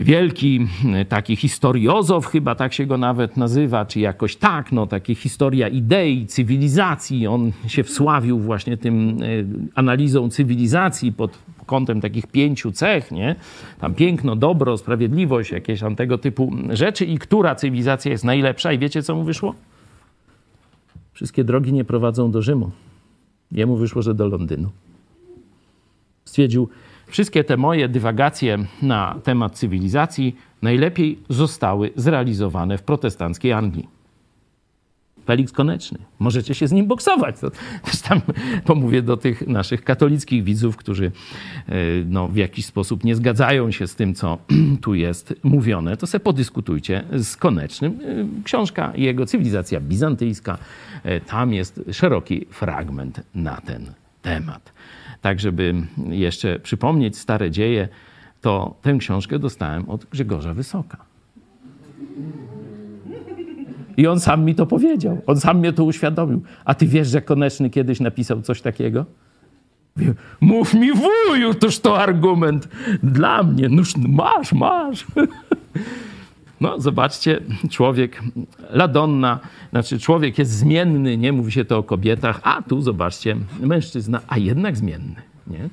wielki 0.00 0.66
taki 1.08 1.36
historiozow, 1.36 2.26
chyba 2.26 2.54
tak 2.54 2.72
się 2.72 2.86
go 2.86 2.98
nawet 2.98 3.36
nazywa, 3.36 3.84
czy 3.84 4.00
jakoś 4.00 4.36
tak, 4.36 4.72
no 4.72 4.86
takie 4.86 5.14
historia 5.14 5.68
idei, 5.68 6.26
cywilizacji. 6.26 7.26
On 7.26 7.52
się 7.66 7.84
wsławił 7.84 8.38
właśnie 8.38 8.76
tym 8.76 9.18
e, 9.22 9.26
analizą 9.74 10.30
cywilizacji 10.30 11.12
pod 11.12 11.38
kątem 11.66 12.00
takich 12.00 12.26
pięciu 12.26 12.72
cech, 12.72 13.12
nie? 13.12 13.36
Tam 13.80 13.94
piękno, 13.94 14.36
dobro, 14.36 14.76
sprawiedliwość, 14.76 15.50
jakieś 15.50 15.80
tam 15.80 15.96
tego 15.96 16.18
typu 16.18 16.52
rzeczy 16.70 17.04
i 17.04 17.18
która 17.18 17.54
cywilizacja 17.54 18.10
jest 18.10 18.24
najlepsza 18.24 18.72
i 18.72 18.78
wiecie, 18.78 19.02
co 19.02 19.14
mu 19.14 19.24
wyszło? 19.24 19.54
Wszystkie 21.12 21.44
drogi 21.44 21.72
nie 21.72 21.84
prowadzą 21.84 22.30
do 22.30 22.42
Rzymu. 22.42 22.70
Jemu 23.52 23.76
wyszło, 23.76 24.02
że 24.02 24.14
do 24.14 24.28
Londynu. 24.28 24.70
Stwierdził, 26.24 26.68
wszystkie 27.06 27.44
te 27.44 27.56
moje 27.56 27.88
dywagacje 27.88 28.58
na 28.82 29.16
temat 29.22 29.58
cywilizacji 29.58 30.36
najlepiej 30.62 31.18
zostały 31.28 31.90
zrealizowane 31.96 32.78
w 32.78 32.82
protestanckiej 32.82 33.52
Anglii. 33.52 33.88
Felix 35.24 35.52
Koneczny. 35.52 35.98
Możecie 36.18 36.54
się 36.54 36.68
z 36.68 36.72
nim 36.72 36.86
boksować. 36.86 37.40
To 37.40 37.50
też 37.84 38.00
tam 38.00 38.20
pomówię 38.64 39.02
do 39.02 39.16
tych 39.16 39.46
naszych 39.46 39.84
katolickich 39.84 40.44
widzów, 40.44 40.76
którzy 40.76 41.06
e, 41.68 41.72
no, 42.06 42.28
w 42.28 42.36
jakiś 42.36 42.66
sposób 42.66 43.04
nie 43.04 43.16
zgadzają 43.16 43.70
się 43.70 43.86
z 43.86 43.94
tym, 43.94 44.14
co 44.14 44.38
tu 44.82 44.94
jest 44.94 45.34
mówione. 45.42 45.96
To 45.96 46.06
se 46.06 46.20
podyskutujcie 46.20 47.04
z 47.12 47.36
Konecznym. 47.36 48.00
E, 48.38 48.42
książka 48.44 48.92
jego 48.96 49.26
Cywilizacja 49.26 49.80
Bizantyjska. 49.80 50.58
E, 51.04 51.20
tam 51.20 51.52
jest 51.52 51.80
szeroki 51.92 52.46
fragment 52.50 53.20
na 53.34 53.60
ten 53.60 53.92
temat. 54.22 54.72
Tak, 55.20 55.40
żeby 55.40 55.74
jeszcze 56.08 56.58
przypomnieć 56.58 57.18
stare 57.18 57.50
dzieje, 57.50 57.88
to 58.40 58.76
tę 58.82 58.96
książkę 58.98 59.38
dostałem 59.38 59.88
od 59.88 60.04
Grzegorza 60.04 60.54
Wysoka. 60.54 60.96
I 63.96 64.06
on 64.06 64.20
sam 64.20 64.44
mi 64.44 64.54
to 64.54 64.66
powiedział. 64.66 65.22
On 65.26 65.40
sam 65.40 65.58
mnie 65.58 65.72
to 65.72 65.84
uświadomił. 65.84 66.42
A 66.64 66.74
ty 66.74 66.86
wiesz, 66.86 67.08
że 67.08 67.22
Koneczny 67.22 67.70
kiedyś 67.70 68.00
napisał 68.00 68.42
coś 68.42 68.60
takiego? 68.60 69.04
Mów 70.40 70.74
mi 70.74 70.92
wuju, 70.92 71.54
toż 71.54 71.78
to 71.78 71.98
argument 71.98 72.68
dla 73.02 73.42
mnie. 73.42 73.68
Noż 73.68 73.96
masz, 73.96 74.52
masz. 74.52 75.06
No, 76.60 76.80
zobaczcie, 76.80 77.40
człowiek, 77.70 78.22
ladonna, 78.70 79.40
znaczy 79.70 79.98
człowiek 79.98 80.38
jest 80.38 80.50
zmienny, 80.50 81.16
nie 81.16 81.32
mówi 81.32 81.52
się 81.52 81.64
to 81.64 81.78
o 81.78 81.82
kobietach, 81.82 82.40
a 82.42 82.62
tu 82.62 82.82
zobaczcie, 82.82 83.36
mężczyzna, 83.60 84.20
a 84.28 84.38
jednak 84.38 84.76
zmienny, 84.76 85.22
nie? 85.46 85.68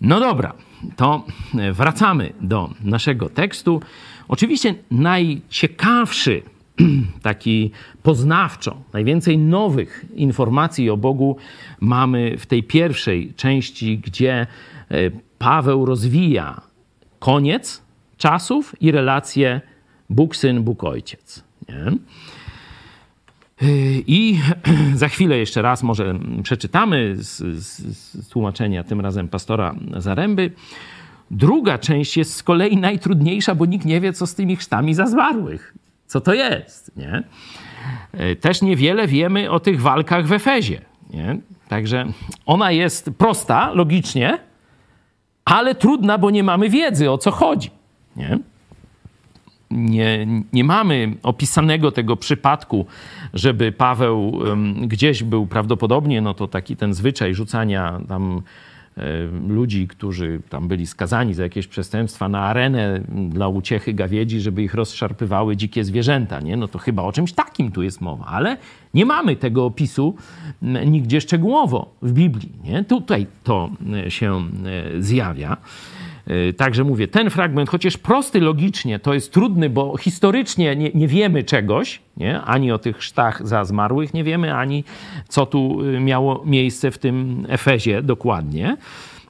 No 0.00 0.20
dobra, 0.20 0.52
to 0.96 1.24
wracamy 1.72 2.32
do 2.40 2.70
naszego 2.84 3.28
tekstu. 3.28 3.80
Oczywiście 4.28 4.74
najciekawszy 4.90 6.42
taki 7.22 7.70
poznawczo. 8.02 8.76
Najwięcej 8.92 9.38
nowych 9.38 10.04
informacji 10.14 10.90
o 10.90 10.96
Bogu 10.96 11.36
mamy 11.80 12.38
w 12.38 12.46
tej 12.46 12.62
pierwszej 12.62 13.34
części, 13.36 13.98
gdzie 13.98 14.46
e, 14.90 15.10
Paweł 15.38 15.86
rozwija 15.86 16.60
koniec 17.18 17.82
czasów 18.16 18.82
i 18.82 18.90
relacje 18.90 19.60
Bóg 20.10 20.36
Syn, 20.36 20.62
Bóg 20.62 20.84
Ojciec. 20.84 21.44
Nie? 21.68 21.98
I 24.06 24.38
za 24.94 25.08
chwilę 25.08 25.38
jeszcze 25.38 25.62
raz 25.62 25.82
może 25.82 26.18
przeczytamy 26.42 27.16
z, 27.16 27.36
z, 27.38 27.96
z, 27.98 28.28
tłumaczenia, 28.28 28.84
tym 28.84 29.00
razem 29.00 29.28
pastora 29.28 29.74
Zaręby. 29.96 30.50
Druga 31.30 31.78
część 31.78 32.16
jest 32.16 32.34
z 32.34 32.42
kolei 32.42 32.76
najtrudniejsza, 32.76 33.54
bo 33.54 33.66
nikt 33.66 33.86
nie 33.86 34.00
wie, 34.00 34.12
co 34.12 34.26
z 34.26 34.34
tymi 34.34 34.56
chrztami 34.56 34.94
za 34.94 35.06
zmarłych. 35.06 35.74
Co 36.14 36.20
to 36.20 36.34
jest, 36.34 36.96
nie? 36.96 37.22
Też 38.40 38.62
niewiele 38.62 39.06
wiemy 39.06 39.50
o 39.50 39.60
tych 39.60 39.80
walkach 39.80 40.26
w 40.26 40.32
Efezie, 40.32 40.80
nie? 41.10 41.36
Także 41.68 42.06
ona 42.46 42.70
jest 42.70 43.10
prosta 43.18 43.72
logicznie, 43.72 44.38
ale 45.44 45.74
trudna, 45.74 46.18
bo 46.18 46.30
nie 46.30 46.42
mamy 46.42 46.70
wiedzy, 46.70 47.10
o 47.10 47.18
co 47.18 47.30
chodzi, 47.30 47.70
nie? 48.16 48.38
nie, 49.70 50.26
nie 50.52 50.64
mamy 50.64 51.16
opisanego 51.22 51.92
tego 51.92 52.16
przypadku, 52.16 52.86
żeby 53.32 53.72
Paweł 53.72 54.28
um, 54.28 54.88
gdzieś 54.88 55.22
był 55.22 55.46
prawdopodobnie, 55.46 56.20
no 56.20 56.34
to 56.34 56.48
taki 56.48 56.76
ten 56.76 56.94
zwyczaj 56.94 57.34
rzucania 57.34 58.00
tam 58.08 58.42
ludzi, 59.48 59.88
którzy 59.88 60.40
tam 60.48 60.68
byli 60.68 60.86
skazani 60.86 61.34
za 61.34 61.42
jakieś 61.42 61.66
przestępstwa 61.66 62.28
na 62.28 62.40
arenę 62.40 63.00
dla 63.28 63.48
uciechy 63.48 63.94
gawiedzi, 63.94 64.40
żeby 64.40 64.62
ich 64.62 64.74
rozszarpywały 64.74 65.56
dzikie 65.56 65.84
zwierzęta, 65.84 66.40
nie? 66.40 66.56
No 66.56 66.68
to 66.68 66.78
chyba 66.78 67.02
o 67.02 67.12
czymś 67.12 67.32
takim 67.32 67.72
tu 67.72 67.82
jest 67.82 68.00
mowa, 68.00 68.24
ale 68.24 68.56
nie 68.94 69.06
mamy 69.06 69.36
tego 69.36 69.64
opisu 69.64 70.14
nigdzie 70.86 71.20
szczegółowo 71.20 71.94
w 72.02 72.12
Biblii, 72.12 72.52
nie? 72.64 72.84
Tutaj 72.84 73.26
to 73.44 73.70
się 74.08 74.42
zjawia. 74.98 75.56
Y, 76.30 76.52
także 76.52 76.84
mówię, 76.84 77.08
ten 77.08 77.30
fragment, 77.30 77.70
chociaż 77.70 77.96
prosty 77.96 78.40
logicznie, 78.40 78.98
to 78.98 79.14
jest 79.14 79.32
trudny, 79.32 79.70
bo 79.70 79.96
historycznie 79.96 80.76
nie, 80.76 80.90
nie 80.94 81.08
wiemy 81.08 81.44
czegoś, 81.44 82.00
nie? 82.16 82.40
ani 82.40 82.72
o 82.72 82.78
tych 82.78 83.02
sztach 83.02 83.46
za 83.46 83.64
zmarłych 83.64 84.14
nie 84.14 84.24
wiemy, 84.24 84.54
ani 84.54 84.84
co 85.28 85.46
tu 85.46 85.82
y, 85.82 86.00
miało 86.00 86.42
miejsce 86.44 86.90
w 86.90 86.98
tym 86.98 87.46
Efezie 87.48 88.02
dokładnie. 88.02 88.76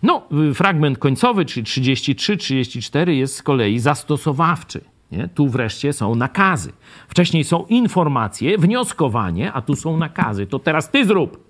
No, 0.03 0.23
y, 0.51 0.55
fragment 0.55 0.99
końcowy, 0.99 1.45
czyli 1.45 1.67
33-34 1.67 3.09
jest 3.09 3.37
z 3.37 3.43
kolei 3.43 3.79
zastosowawczy. 3.79 4.81
Nie? 5.13 5.29
Tu 5.35 5.49
wreszcie 5.49 5.93
są 5.93 6.15
nakazy. 6.15 6.73
Wcześniej 7.09 7.45
są 7.45 7.65
informacje, 7.65 8.59
wnioskowanie, 8.59 9.53
a 9.53 9.63
tu 9.63 9.77
są 9.77 9.97
nakazy. 9.97 10.47
To 10.47 10.59
teraz 10.59 10.91
ty 10.91 11.05
zrób. 11.05 11.45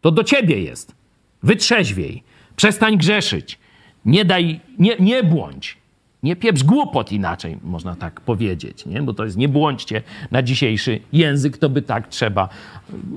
To 0.00 0.10
do 0.10 0.24
ciebie 0.24 0.60
jest. 0.60 0.94
Wytrzeźwiej. 1.42 2.22
Przestań 2.56 2.96
grzeszyć 2.96 3.58
nie 4.06 4.24
daj, 4.24 4.60
nie, 4.78 4.96
nie 5.00 5.22
błądź. 5.22 5.76
Nie 6.22 6.36
pieprz 6.36 6.64
głupot 6.64 7.12
inaczej, 7.12 7.58
można 7.64 7.96
tak 7.96 8.20
powiedzieć, 8.20 8.86
nie? 8.86 9.02
bo 9.02 9.14
to 9.14 9.24
jest 9.24 9.36
nie 9.36 9.48
błądźcie 9.48 10.02
na 10.30 10.42
dzisiejszy 10.42 11.00
język, 11.12 11.58
to 11.58 11.68
by 11.68 11.82
tak 11.82 12.08
trzeba. 12.08 12.48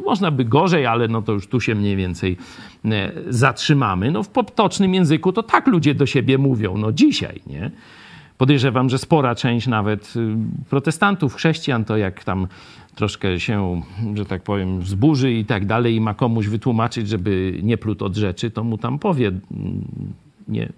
Można 0.06 0.32
by 0.32 0.46
gorzej, 0.46 0.86
ale 0.86 1.08
no 1.08 1.22
to 1.22 1.32
już 1.32 1.48
tu 1.48 1.62
się 1.62 1.76
mniej 1.76 1.96
więcej 1.96 2.38
e, 2.86 3.12
zatrzymamy. 3.30 4.12
No 4.12 4.24
w 4.24 4.30
potocznym 4.30 4.94
języku 4.94 5.34
to 5.34 5.44
tak 5.44 5.68
ludzie 5.68 5.96
do 5.96 6.06
siebie 6.06 6.38
mówią, 6.38 6.78
no 6.78 6.92
dzisiaj, 6.92 7.42
nie? 7.48 7.72
Podejrzewam, 8.38 8.90
że 8.90 8.98
spora 8.98 9.36
część 9.36 9.68
nawet 9.68 10.14
y, 10.16 10.36
protestantów, 10.70 11.36
chrześcijan, 11.36 11.86
to 11.86 11.98
jak 11.98 12.24
tam 12.24 12.48
troszkę 12.96 13.40
się, 13.40 13.82
że 14.16 14.26
tak 14.26 14.44
powiem, 14.44 14.82
wzburzy 14.82 15.34
i 15.34 15.46
tak 15.46 15.66
dalej 15.66 15.96
i 15.96 16.02
ma 16.02 16.14
komuś 16.14 16.48
wytłumaczyć, 16.48 17.10
żeby 17.10 17.60
nie 17.64 17.78
plótł 17.78 18.06
od 18.06 18.16
rzeczy, 18.16 18.52
to 18.52 18.64
mu 18.64 18.78
tam 18.78 19.00
powie 19.00 19.28
mm, 19.28 19.42
nie 20.50 20.70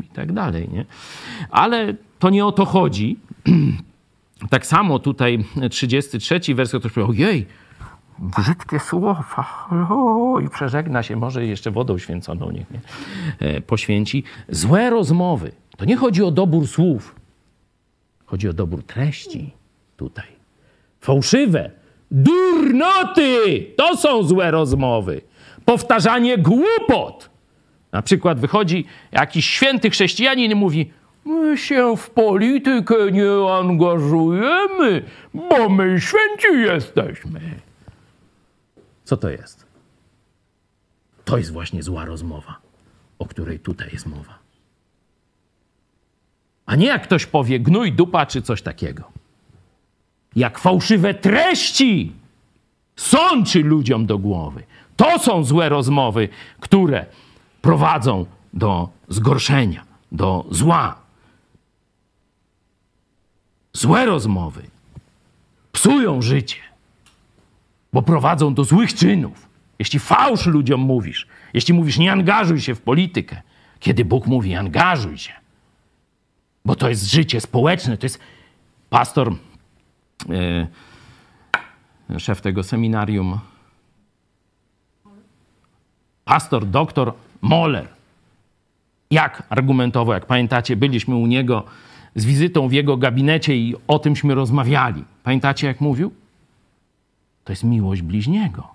i 0.00 0.08
tak 0.14 0.32
dalej, 0.32 0.68
nie? 0.72 0.84
Ale 1.50 1.94
to 2.18 2.30
nie 2.30 2.46
o 2.46 2.52
to 2.52 2.64
chodzi. 2.64 3.16
tak 4.50 4.66
samo 4.66 4.98
tutaj 4.98 5.44
33 5.70 6.54
werset 6.54 6.80
ktoś 6.80 6.92
powie, 6.92 7.06
ojej, 7.06 7.46
brzydkie 8.18 8.80
słowa, 8.80 9.68
i 10.44 10.48
przeżegna 10.48 11.02
się, 11.02 11.16
może 11.16 11.46
jeszcze 11.46 11.70
wodą 11.70 11.98
święconą 11.98 12.50
niech 12.50 12.70
mnie 12.70 12.80
e, 13.38 13.60
poświęci. 13.60 14.24
Złe 14.48 14.90
rozmowy. 14.90 15.52
To 15.76 15.84
nie 15.84 15.96
chodzi 15.96 16.24
o 16.24 16.30
dobór 16.30 16.66
słów, 16.66 17.14
chodzi 18.26 18.48
o 18.48 18.52
dobór 18.52 18.82
treści 18.82 19.52
tutaj. 19.96 20.26
Fałszywe, 21.00 21.70
durnoty, 22.10 23.66
to 23.76 23.96
są 23.96 24.22
złe 24.22 24.50
rozmowy. 24.50 25.20
Powtarzanie 25.64 26.38
głupot. 26.38 27.30
Na 27.92 28.02
przykład 28.02 28.40
wychodzi 28.40 28.84
jakiś 29.12 29.46
święty 29.46 29.90
chrześcijanin 29.90 30.50
i 30.50 30.54
mówi: 30.54 30.92
My 31.24 31.58
się 31.58 31.96
w 31.96 32.10
politykę 32.10 33.12
nie 33.12 33.52
angażujemy, 33.52 35.02
bo 35.34 35.68
my 35.68 36.00
święci 36.00 36.60
jesteśmy. 36.60 37.40
Co 39.04 39.16
to 39.16 39.30
jest? 39.30 39.66
To 41.24 41.38
jest 41.38 41.52
właśnie 41.52 41.82
zła 41.82 42.04
rozmowa, 42.04 42.58
o 43.18 43.26
której 43.26 43.58
tutaj 43.58 43.88
jest 43.92 44.06
mowa. 44.06 44.38
A 46.66 46.76
nie 46.76 46.86
jak 46.86 47.02
ktoś 47.02 47.26
powie 47.26 47.60
gnój, 47.60 47.92
dupa 47.92 48.26
czy 48.26 48.42
coś 48.42 48.62
takiego. 48.62 49.04
Jak 50.36 50.58
fałszywe 50.58 51.14
treści 51.14 52.12
sączy 52.96 53.62
ludziom 53.62 54.06
do 54.06 54.18
głowy. 54.18 54.62
To 54.96 55.18
są 55.18 55.44
złe 55.44 55.68
rozmowy, 55.68 56.28
które 56.60 57.06
prowadzą 57.62 58.26
do 58.52 58.88
zgorszenia, 59.08 59.84
do 60.12 60.46
zła. 60.50 60.98
Złe 63.72 64.06
rozmowy 64.06 64.62
psują 65.72 66.22
życie, 66.22 66.60
bo 67.92 68.02
prowadzą 68.02 68.54
do 68.54 68.64
złych 68.64 68.94
czynów. 68.94 69.48
Jeśli 69.78 69.98
fałsz 69.98 70.46
ludziom 70.46 70.80
mówisz, 70.80 71.26
jeśli 71.54 71.74
mówisz 71.74 71.98
nie 71.98 72.12
angażuj 72.12 72.60
się 72.60 72.74
w 72.74 72.80
politykę, 72.80 73.42
kiedy 73.80 74.04
Bóg 74.04 74.26
mówi 74.26 74.54
angażuj 74.54 75.18
się, 75.18 75.32
bo 76.64 76.74
to 76.74 76.88
jest 76.88 77.04
życie 77.10 77.40
społeczne, 77.40 77.98
to 77.98 78.06
jest 78.06 78.18
pastor, 78.90 79.34
yy, 82.08 82.20
szef 82.20 82.40
tego 82.40 82.62
seminarium, 82.62 83.40
pastor, 86.24 86.66
doktor 86.66 87.14
Moller. 87.40 87.88
Jak 89.10 89.42
argumentował? 89.48 90.14
Jak 90.14 90.26
pamiętacie, 90.26 90.76
byliśmy 90.76 91.16
u 91.16 91.26
niego 91.26 91.64
z 92.14 92.24
wizytą 92.24 92.68
w 92.68 92.72
jego 92.72 92.96
gabinecie 92.96 93.56
i 93.56 93.74
o 93.86 93.98
tymśmy 93.98 94.34
rozmawiali. 94.34 95.04
Pamiętacie, 95.22 95.66
jak 95.66 95.80
mówił? 95.80 96.12
To 97.44 97.52
jest 97.52 97.64
miłość 97.64 98.02
bliźniego. 98.02 98.68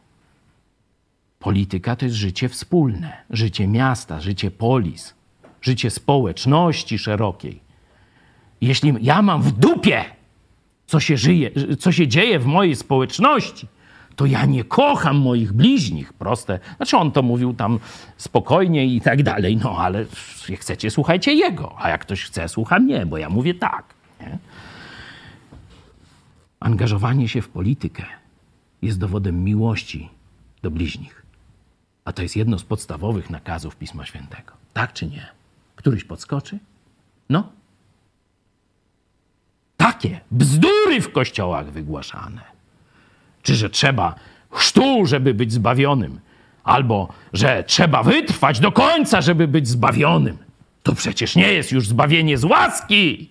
Polityka 1.39 1.95
to 1.95 2.05
jest 2.05 2.17
życie 2.17 2.49
wspólne, 2.49 3.17
życie 3.29 3.67
miasta, 3.67 4.19
życie 4.19 4.51
polis, 4.51 5.13
życie 5.61 5.89
społeczności 5.89 6.97
szerokiej. 6.97 7.59
Jeśli 8.61 8.93
ja 9.01 9.21
mam 9.21 9.41
w 9.41 9.51
dupie, 9.51 10.05
co 10.87 10.99
się, 10.99 11.17
żyje, 11.17 11.51
co 11.79 11.91
się 11.91 12.07
dzieje 12.07 12.39
w 12.39 12.45
mojej 12.45 12.75
społeczności, 12.75 13.67
to 14.15 14.25
ja 14.25 14.45
nie 14.45 14.63
kocham 14.63 15.17
moich 15.17 15.53
bliźnich. 15.53 16.13
Proste. 16.13 16.59
Znaczy 16.77 16.97
on 16.97 17.11
to 17.11 17.21
mówił 17.21 17.53
tam 17.53 17.79
spokojnie 18.17 18.85
i 18.85 19.01
tak 19.01 19.23
dalej. 19.23 19.57
No 19.57 19.77
ale 19.77 20.05
chcecie, 20.59 20.91
słuchajcie 20.91 21.33
jego. 21.33 21.75
A 21.77 21.89
jak 21.89 22.01
ktoś 22.01 22.23
chce, 22.23 22.49
słucha 22.49 22.79
mnie, 22.79 23.05
bo 23.05 23.17
ja 23.17 23.29
mówię 23.29 23.53
tak. 23.53 23.93
Nie? 24.21 24.37
Angażowanie 26.59 27.27
się 27.27 27.41
w 27.41 27.49
politykę 27.49 28.03
jest 28.81 28.99
dowodem 28.99 29.43
miłości 29.43 30.09
do 30.61 30.71
bliźnich. 30.71 31.23
A 32.05 32.13
to 32.13 32.21
jest 32.21 32.35
jedno 32.35 32.59
z 32.59 32.63
podstawowych 32.63 33.29
nakazów 33.29 33.75
Pisma 33.75 34.05
Świętego. 34.05 34.53
Tak 34.73 34.93
czy 34.93 35.07
nie? 35.07 35.27
Któryś 35.75 36.03
podskoczy? 36.03 36.59
No. 37.29 37.49
Takie 39.77 40.21
bzdury 40.31 41.01
w 41.01 41.11
kościołach 41.11 41.71
wygłaszane 41.71 42.52
czy 43.43 43.55
że 43.55 43.69
trzeba 43.69 44.15
chrztu, 44.51 45.05
żeby 45.05 45.33
być 45.33 45.53
zbawionym, 45.53 46.19
albo 46.63 47.07
że 47.33 47.63
trzeba 47.63 48.03
wytrwać 48.03 48.59
do 48.59 48.71
końca, 48.71 49.21
żeby 49.21 49.47
być 49.47 49.67
zbawionym. 49.67 50.37
To 50.83 50.95
przecież 50.95 51.35
nie 51.35 51.53
jest 51.53 51.71
już 51.71 51.87
zbawienie 51.87 52.37
z 52.37 52.43
łaski. 52.43 53.29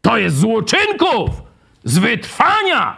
To 0.00 0.18
jest 0.18 0.36
z 0.36 0.44
uczynków, 0.44 1.42
z 1.84 1.98
wytrwania, 1.98 2.96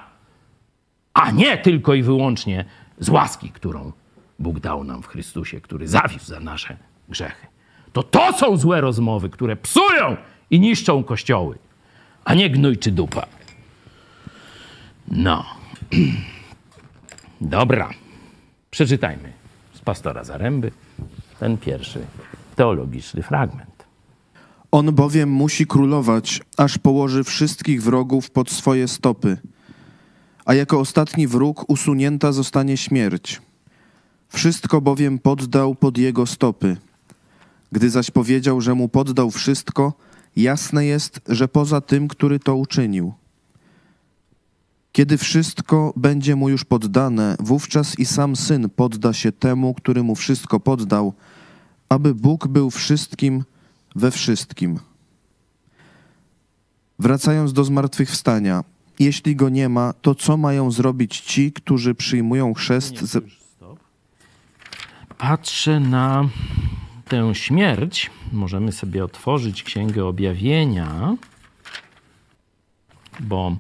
a 1.15 1.31
nie 1.31 1.59
tylko 1.59 1.95
i 1.95 2.03
wyłącznie 2.03 2.65
z 2.99 3.09
łaski, 3.09 3.51
którą 3.51 3.93
Bóg 4.39 4.61
dał 4.61 4.85
nam 4.85 5.03
w 5.03 5.07
Chrystusie, 5.07 5.61
który 5.61 5.89
zawisł 5.89 6.27
za 6.27 6.41
nasze 6.41 6.77
grzechy. 7.09 7.47
To 7.93 8.03
to 8.03 8.33
są 8.33 8.57
złe 8.57 8.81
rozmowy, 8.81 9.31
które 9.31 9.57
psują 9.57 10.17
i 10.51 10.61
niszczą 10.61 11.05
kościoły, 11.05 11.59
a 12.25 12.35
nie 12.35 12.51
gnój 12.51 12.79
czy 12.79 12.91
dupa. 12.91 13.27
No. 15.09 15.56
Dobra. 17.40 17.90
Przeczytajmy 18.70 19.33
z 19.75 19.81
pastora 19.81 20.25
Zaręby 20.25 20.70
ten 21.40 21.59
pierwszy 21.59 22.07
teologiczny 22.57 23.22
fragment. 23.22 23.85
On 24.70 24.94
bowiem 24.94 25.31
musi 25.31 25.66
królować, 25.66 26.42
aż 26.57 26.79
położy 26.79 27.25
wszystkich 27.25 27.83
wrogów 27.83 28.31
pod 28.31 28.51
swoje 28.51 28.88
stopy. 28.88 29.38
A 30.44 30.55
jako 30.55 30.81
ostatni 30.81 31.27
wróg 31.27 31.70
usunięta 31.70 32.33
zostanie 32.33 32.77
śmierć. 32.77 33.42
Wszystko 34.29 34.81
bowiem 34.81 35.18
poddał 35.18 35.75
pod 35.75 35.99
jego 35.99 36.27
stopy. 36.27 36.77
Gdy 37.72 37.90
zaś 37.90 38.11
powiedział, 38.11 38.61
że 38.61 38.75
mu 38.75 38.88
poddał 38.88 39.31
wszystko, 39.31 39.92
jasne 40.37 40.87
jest, 40.87 41.20
że 41.29 41.49
poza 41.49 41.81
tym, 41.81 42.09
który 42.09 42.38
to 42.38 42.57
uczynił. 42.57 43.14
Kiedy 44.97 45.19
wszystko 45.19 45.93
będzie 45.97 46.37
mu 46.37 46.49
już 46.49 46.65
poddane, 46.65 47.37
wówczas 47.41 47.99
i 47.99 48.07
sam 48.07 48.37
syn 48.37 48.71
podda 48.71 49.13
się 49.13 49.33
temu, 49.33 49.75
który 49.75 50.03
mu 50.03 50.15
wszystko 50.15 50.61
poddał, 50.61 51.13
aby 51.89 52.15
Bóg 52.15 52.49
był 52.49 52.71
wszystkim 52.71 53.45
we 53.95 54.11
wszystkim. 54.11 54.79
Wracając 56.99 57.53
do 57.53 57.65
zmartwychwstania, 57.65 58.65
jeśli 58.99 59.37
go 59.37 59.49
nie 59.49 59.69
ma, 59.69 59.93
to 59.93 60.15
co 60.15 60.37
mają 60.37 60.71
zrobić 60.71 61.21
ci, 61.21 61.53
którzy 61.53 61.95
przyjmują 61.95 62.55
chrzest? 62.55 63.01
Z... 63.01 63.25
Patrzę 65.19 65.81
na 65.81 66.29
tę 67.09 67.35
śmierć. 67.35 68.11
Możemy 68.33 68.73
sobie 68.73 69.05
otworzyć 69.05 69.63
Księgę 69.63 70.05
Objawienia, 70.05 71.17
bo 73.21 73.57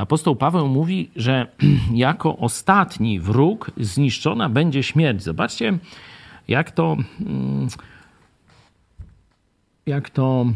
apostoł 0.00 0.36
Paweł 0.36 0.68
mówi, 0.68 1.10
że 1.16 1.46
jako 1.94 2.36
ostatni 2.36 3.20
wróg 3.20 3.70
zniszczona 3.80 4.48
będzie 4.48 4.82
śmierć. 4.82 5.22
Zobaczcie, 5.22 5.78
jak 6.48 6.70
to. 6.70 6.96
Mm, 7.20 7.68
jak 9.86 10.10
to 10.10 10.46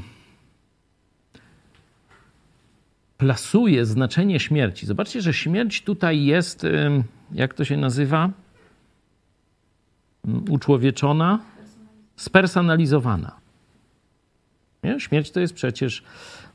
plasuje 3.18 3.86
znaczenie 3.86 4.40
śmierci. 4.40 4.86
Zobaczcie, 4.86 5.20
że 5.22 5.34
śmierć 5.34 5.82
tutaj 5.82 6.24
jest, 6.24 6.66
jak 7.32 7.54
to 7.54 7.64
się 7.64 7.76
nazywa? 7.76 8.30
Mm, 10.24 10.44
uczłowieczona, 10.50 11.38
spersonalizowana. 12.16 13.36
Nie? 14.84 15.00
Śmierć 15.00 15.30
to 15.30 15.40
jest 15.40 15.54
przecież 15.54 16.02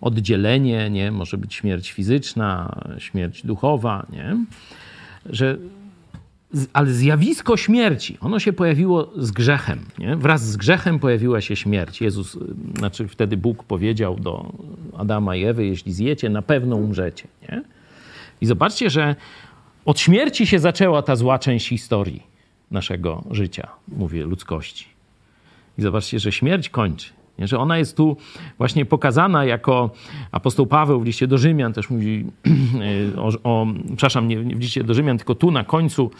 oddzielenie, 0.02 0.90
nie? 0.90 1.12
może 1.12 1.38
być 1.38 1.54
śmierć 1.54 1.92
fizyczna, 1.92 2.82
śmierć 2.98 3.46
duchowa, 3.46 4.06
nie? 4.10 4.38
że 5.26 5.58
ale 6.74 6.92
zjawisko 6.92 7.58
śmierci, 7.58 8.18
ono 8.22 8.40
się 8.40 8.54
pojawiło 8.54 9.12
z 9.18 9.32
grzechem. 9.32 9.80
Nie? 10.00 10.16
Wraz 10.16 10.46
z 10.52 10.58
grzechem 10.58 11.00
pojawiła 11.00 11.42
się 11.42 11.56
śmierć. 11.56 12.02
Jezus, 12.02 12.38
znaczy 12.78 13.08
wtedy 13.08 13.38
Bóg 13.38 13.64
powiedział 13.64 14.16
do 14.20 14.54
Adama 14.98 15.36
i 15.36 15.44
Ewy, 15.44 15.66
jeśli 15.66 15.94
zjecie, 15.94 16.30
na 16.30 16.42
pewno 16.42 16.76
umrzecie. 16.76 17.28
Nie? 17.42 17.64
I 18.42 18.46
zobaczcie, 18.46 18.90
że 18.90 19.16
od 19.86 20.00
śmierci 20.00 20.48
się 20.48 20.60
zaczęła 20.60 21.02
ta 21.02 21.16
zła 21.16 21.40
część 21.40 21.68
historii 21.68 22.24
naszego 22.72 23.24
życia, 23.32 23.68
mówię, 23.88 24.24
ludzkości. 24.24 24.86
I 25.78 25.82
zobaczcie, 25.82 26.20
że 26.20 26.32
śmierć 26.32 26.70
kończy. 26.70 27.10
Nie? 27.40 27.48
Że 27.48 27.60
ona 27.60 27.78
jest 27.78 27.98
tu 27.98 28.18
właśnie 28.58 28.86
pokazana 28.86 29.46
jako 29.46 29.90
apostoł 30.32 30.68
Paweł 30.68 31.00
w 31.00 31.06
liście 31.06 31.28
do 31.28 31.38
Rzymian 31.38 31.74
też 31.74 31.90
mówi 31.90 32.26
o, 33.18 33.30
o 33.44 33.68
przepraszam, 33.88 34.28
nie, 34.28 34.38
w 34.40 34.60
liście 34.60 34.84
do 34.84 34.94
Rzymian, 34.94 35.18
tylko 35.18 35.36
tu 35.36 35.52
na 35.52 35.64
końcu 35.64 36.12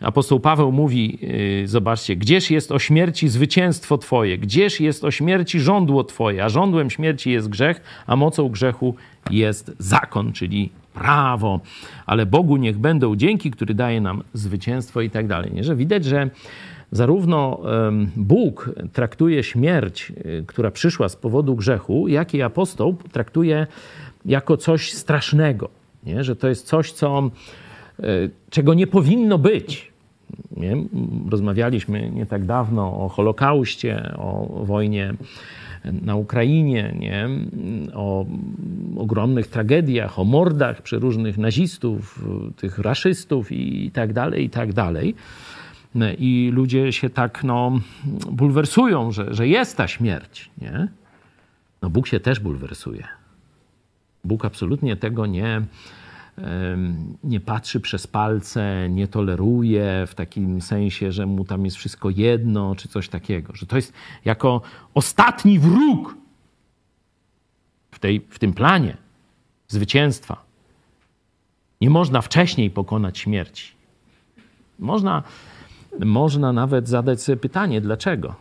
apostoł 0.00 0.40
Paweł 0.40 0.72
mówi, 0.72 1.18
yy, 1.60 1.68
zobaczcie, 1.68 2.16
gdzież 2.16 2.50
jest 2.50 2.72
o 2.72 2.78
śmierci 2.78 3.28
zwycięstwo 3.28 3.98
Twoje, 3.98 4.38
gdzież 4.38 4.80
jest 4.80 5.04
o 5.04 5.10
śmierci 5.10 5.60
żądło 5.60 6.04
Twoje, 6.04 6.44
a 6.44 6.48
żądłem 6.48 6.90
śmierci 6.90 7.30
jest 7.30 7.48
grzech, 7.48 7.80
a 8.06 8.16
mocą 8.16 8.48
grzechu 8.48 8.94
jest 9.30 9.72
zakon, 9.78 10.32
czyli 10.32 10.70
prawo, 10.94 11.60
ale 12.06 12.26
Bogu 12.26 12.56
niech 12.56 12.78
będą 12.78 13.16
dzięki, 13.16 13.50
który 13.50 13.74
daje 13.74 14.00
nam 14.00 14.22
zwycięstwo 14.32 15.00
i 15.00 15.10
tak 15.10 15.26
dalej. 15.26 15.52
Nie? 15.52 15.64
Że 15.64 15.76
widać, 15.76 16.04
że 16.04 16.30
zarówno 16.92 17.60
Bóg 18.16 18.70
traktuje 18.92 19.42
śmierć, 19.42 20.12
y, 20.26 20.44
która 20.46 20.70
przyszła 20.70 21.08
z 21.08 21.16
powodu 21.16 21.56
grzechu, 21.56 22.08
jak 22.08 22.34
i 22.34 22.42
apostoł 22.42 22.96
traktuje 23.12 23.66
jako 24.26 24.56
coś 24.56 24.92
strasznego, 24.92 25.68
nie? 26.04 26.24
że 26.24 26.36
to 26.36 26.48
jest 26.48 26.66
coś, 26.66 26.92
co, 26.92 27.30
y, 28.00 28.30
czego 28.50 28.74
nie 28.74 28.86
powinno 28.86 29.38
być. 29.38 29.92
Nie? 30.56 30.76
Rozmawialiśmy 31.30 32.10
nie 32.10 32.26
tak 32.26 32.44
dawno 32.44 33.04
o 33.04 33.08
Holokauście, 33.08 34.14
o 34.16 34.62
wojnie 34.64 35.14
na 36.02 36.16
Ukrainie, 36.16 36.94
nie? 36.98 37.28
o 37.94 38.26
ogromnych 38.96 39.46
tragediach, 39.46 40.18
o 40.18 40.24
mordach 40.24 40.82
przeróżnych 40.82 41.38
nazistów, 41.38 42.24
tych 42.56 42.78
raszystów 42.78 43.52
i 43.52 43.90
tak 43.90 44.12
dalej, 44.12 44.44
i 44.44 44.50
tak 44.50 44.72
dalej. 44.72 45.14
I 46.18 46.50
ludzie 46.52 46.92
się 46.92 47.10
tak 47.10 47.44
no, 47.44 47.80
bulwersują, 48.30 49.12
że, 49.12 49.34
że 49.34 49.48
jest 49.48 49.76
ta 49.76 49.88
śmierć. 49.88 50.50
Nie? 50.60 50.88
No 51.82 51.90
Bóg 51.90 52.06
się 52.06 52.20
też 52.20 52.40
bulwersuje. 52.40 53.08
Bóg 54.24 54.44
absolutnie 54.44 54.96
tego 54.96 55.26
nie, 55.26 55.62
nie 57.24 57.40
patrzy 57.40 57.80
przez 57.80 58.06
palce, 58.06 58.88
nie 58.90 59.08
toleruje 59.08 60.04
w 60.06 60.14
takim 60.14 60.60
sensie, 60.60 61.12
że 61.12 61.26
mu 61.26 61.44
tam 61.44 61.64
jest 61.64 61.76
wszystko 61.76 62.10
jedno, 62.10 62.74
czy 62.74 62.88
coś 62.88 63.08
takiego. 63.08 63.54
Że 63.56 63.66
to 63.66 63.76
jest 63.76 63.92
jako 64.24 64.60
ostatni 64.94 65.58
wróg 65.58 66.16
w, 67.90 67.98
tej, 67.98 68.20
w 68.30 68.38
tym 68.38 68.52
planie 68.52 68.96
zwycięstwa. 69.68 70.44
Nie 71.80 71.90
można 71.90 72.22
wcześniej 72.22 72.70
pokonać 72.70 73.18
śmierci. 73.18 73.72
Można 74.78 75.22
można 76.00 76.52
nawet 76.52 76.88
zadać 76.88 77.22
sobie 77.22 77.36
pytanie, 77.36 77.80
dlaczego? 77.80 78.34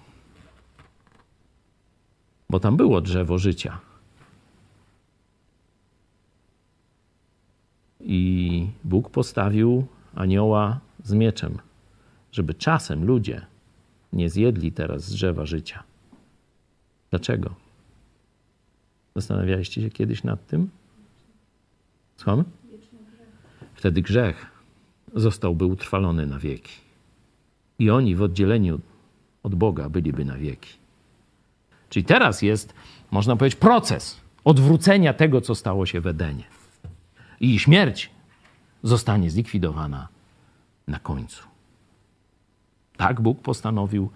Bo 2.50 2.60
tam 2.60 2.78
było 2.78 3.02
drzewo 3.02 3.38
życia. 3.38 3.80
I 8.00 8.70
Bóg 8.84 9.10
postawił 9.10 9.88
anioła 10.16 10.80
z 11.04 11.14
mieczem, 11.14 11.58
żeby 12.32 12.54
czasem 12.54 13.06
ludzie 13.06 13.46
nie 14.14 14.30
zjedli 14.30 14.72
teraz 14.72 15.04
z 15.04 15.12
drzewa 15.12 15.46
życia. 15.46 15.84
Dlaczego? 17.10 17.56
Zastanawialiście 19.16 19.82
się 19.82 19.90
kiedyś 19.90 20.24
nad 20.24 20.48
tym? 20.48 20.70
Słuchamy? 22.18 22.44
Wtedy 23.74 24.02
grzech 24.02 24.46
zostałby 25.16 25.66
utrwalony 25.66 26.26
na 26.26 26.40
wieki 26.40 26.87
i 27.80 27.90
oni 27.90 28.16
w 28.16 28.22
oddzieleniu 28.22 28.80
od 29.44 29.56
Boga 29.56 29.90
byliby 29.90 30.26
na 30.26 30.38
wieki. 30.38 30.74
Czyli 31.90 32.06
teraz 32.06 32.42
jest, 32.42 32.74
można 33.12 33.36
powiedzieć, 33.36 33.60
proces 33.60 34.22
odwrócenia 34.44 35.14
tego, 35.14 35.42
co 35.42 35.56
stało 35.56 35.86
się 35.86 36.02
w 36.02 36.08
Edenie. 36.08 36.44
I 37.40 37.60
śmierć 37.60 38.10
zostanie 38.84 39.30
zlikwidowana 39.30 40.08
na 40.88 41.00
końcu. 41.00 41.44
Tak 42.98 43.22
Bóg 43.22 43.42
postanowił. 43.42 44.10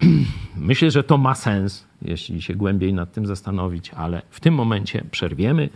Myślę, 0.56 0.90
że 0.90 1.04
to 1.04 1.18
ma 1.18 1.34
sens, 1.34 1.86
jeśli 2.02 2.42
się 2.42 2.54
głębiej 2.54 2.94
nad 2.94 3.12
tym 3.12 3.26
zastanowić, 3.26 3.90
ale 3.90 4.22
w 4.30 4.40
tym 4.40 4.54
momencie 4.54 5.04
przerwiemy 5.10 5.68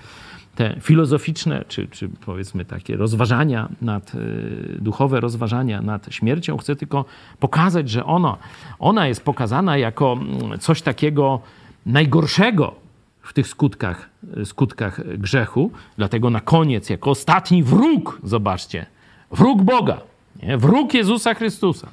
te 0.61 0.81
filozoficzne, 0.81 1.65
czy, 1.69 1.89
czy 1.89 2.09
powiedzmy 2.09 2.65
takie 2.65 2.97
rozważania 2.97 3.69
nad, 3.83 4.15
y, 4.15 4.79
duchowe 4.81 5.21
rozważania 5.21 5.83
nad 5.83 6.07
śmiercią. 6.11 6.57
Chcę 6.57 6.77
tylko 6.77 7.05
pokazać, 7.39 7.89
że 7.89 8.05
ona, 8.05 8.37
ona 8.79 9.09
jest 9.09 9.25
pokazana 9.25 9.77
jako 9.77 10.13
mm, 10.13 10.59
coś 10.59 10.83
takiego 10.83 11.41
najgorszego 11.87 12.75
w 13.23 13.33
tych 13.33 13.47
skutkach, 13.49 14.11
y, 14.37 14.47
skutkach 14.47 15.19
grzechu. 15.19 15.71
Dlatego 15.97 16.31
na 16.31 16.41
koniec, 16.41 16.91
jako 16.91 17.11
ostatni 17.11 17.63
wróg, 17.63 18.21
zobaczcie, 18.25 18.87
wróg 19.31 19.63
Boga, 19.63 20.01
nie? 20.43 20.59
wróg 20.59 20.95
Jezusa 20.95 21.35
Chrystusa, 21.35 21.89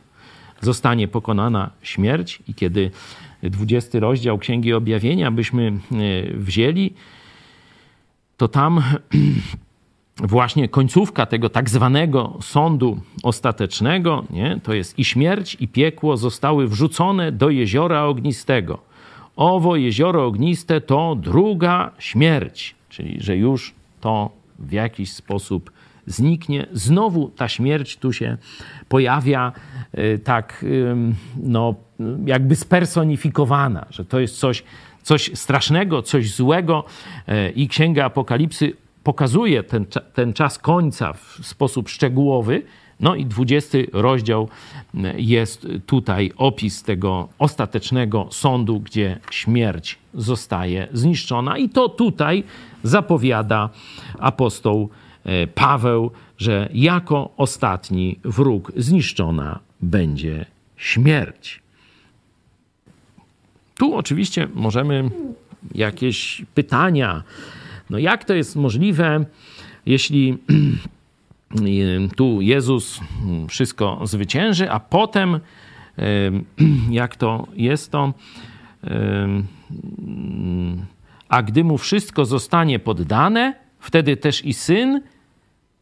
zostanie 0.62 1.08
pokonana 1.08 1.70
śmierć. 1.82 2.40
I 2.48 2.54
kiedy 2.54 2.92
20 3.44 4.00
rozdział 4.00 4.38
Księgi 4.38 4.74
Objawienia 4.74 5.32
byśmy 5.32 5.74
y, 5.92 6.34
wzięli, 6.38 6.94
to 8.38 8.48
tam 8.48 8.82
właśnie 10.18 10.70
końcówka 10.70 11.26
tego 11.26 11.50
tak 11.50 11.70
zwanego 11.70 12.38
sądu 12.42 13.00
ostatecznego, 13.24 14.24
nie, 14.30 14.60
to 14.64 14.74
jest 14.74 15.00
i 15.00 15.06
śmierć, 15.06 15.58
i 15.60 15.68
piekło 15.68 16.18
zostały 16.18 16.68
wrzucone 16.68 17.32
do 17.32 17.50
jeziora 17.50 18.04
ognistego. 18.04 18.80
Owo 19.36 19.76
jezioro 19.76 20.26
ogniste 20.26 20.82
to 20.82 21.16
druga 21.16 21.92
śmierć, 22.00 22.76
czyli 22.90 23.18
że 23.22 23.38
już 23.38 23.74
to 24.02 24.30
w 24.60 24.72
jakiś 24.72 25.12
sposób 25.12 25.72
zniknie. 26.06 26.68
Znowu 26.72 27.30
ta 27.30 27.48
śmierć 27.48 27.98
tu 27.98 28.14
się 28.14 28.38
pojawia 28.90 29.52
y, 29.98 30.20
tak, 30.24 30.66
no, 31.44 31.76
jakby 32.26 32.56
spersonifikowana, 32.56 33.86
że 33.90 34.06
to 34.06 34.20
jest 34.20 34.40
coś, 34.40 34.64
coś 35.08 35.32
strasznego, 35.34 36.02
coś 36.02 36.32
złego 36.32 36.84
y, 37.30 37.52
i 37.52 37.68
Księga 37.68 38.06
Apokalipsy 38.06 38.74
pokazuje 39.04 39.64
ten, 39.64 39.86
ten 40.14 40.34
czas 40.34 40.60
końca 40.60 41.14
w 41.14 41.40
sposób 41.42 41.90
szczegółowy. 41.90 42.62
No 43.00 43.16
i 43.16 43.26
20 43.26 43.78
rozdział 43.94 44.50
y, 44.96 45.00
jest 45.18 45.68
tutaj 45.86 46.32
opis 46.38 46.84
tego 46.84 47.28
ostatecznego 47.40 48.28
sądu, 48.32 48.80
gdzie 48.80 49.20
śmierć 49.32 49.98
zostaje 50.14 50.88
zniszczona. 50.94 51.58
I 51.58 51.70
to 51.70 51.90
tutaj 51.90 52.44
zapowiada 52.84 53.70
apostoł 54.20 54.90
E, 55.28 55.48
Paweł, 55.48 56.12
że 56.38 56.70
jako 56.74 57.30
ostatni 57.38 58.20
wróg 58.24 58.72
zniszczona 58.76 59.60
będzie 59.82 60.46
śmierć. 60.78 61.62
Tu 63.78 63.96
oczywiście 63.96 64.48
możemy 64.54 65.10
jakieś 65.76 66.46
pytania. 66.54 67.24
No 67.90 67.98
jak 67.98 68.26
to 68.26 68.34
jest 68.34 68.56
możliwe, 68.56 69.26
jeśli 69.86 70.38
tu 72.18 72.42
Jezus 72.42 73.00
wszystko 73.50 74.00
zwycięży, 74.04 74.72
a 74.72 74.80
potem 74.80 75.40
jak 76.92 77.16
to 77.16 77.48
jest 77.54 77.92
to, 77.92 78.14
a 81.30 81.44
gdy 81.44 81.64
mu 81.64 81.78
wszystko 81.78 82.26
zostanie 82.26 82.80
poddane, 82.80 83.54
wtedy 83.80 84.18
też 84.18 84.46
i 84.46 84.54
syn 84.54 85.02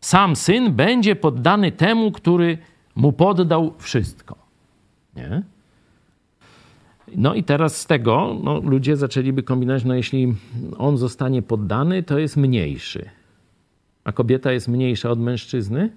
sam 0.02 0.36
syn 0.36 0.74
będzie 0.74 1.16
poddany 1.16 1.72
temu, 1.72 2.12
który 2.12 2.58
mu 2.96 3.14
poddał 3.14 3.74
wszystko. 3.78 4.36
Nie? 5.16 5.44
No 7.16 7.36
i 7.36 7.44
teraz 7.44 7.82
z 7.82 7.86
tego 7.86 8.38
no, 8.44 8.60
ludzie 8.60 8.98
zaczęliby 8.98 9.44
kombinować, 9.44 9.86
no 9.86 9.96
jeśli 9.96 10.36
on 10.78 10.98
zostanie 10.98 11.42
poddany, 11.42 12.04
to 12.04 12.20
jest 12.20 12.38
mniejszy. 12.38 13.10
A 14.04 14.12
kobieta 14.12 14.52
jest 14.52 14.68
mniejsza 14.68 15.10
od 15.10 15.20
mężczyzny? 15.20 15.90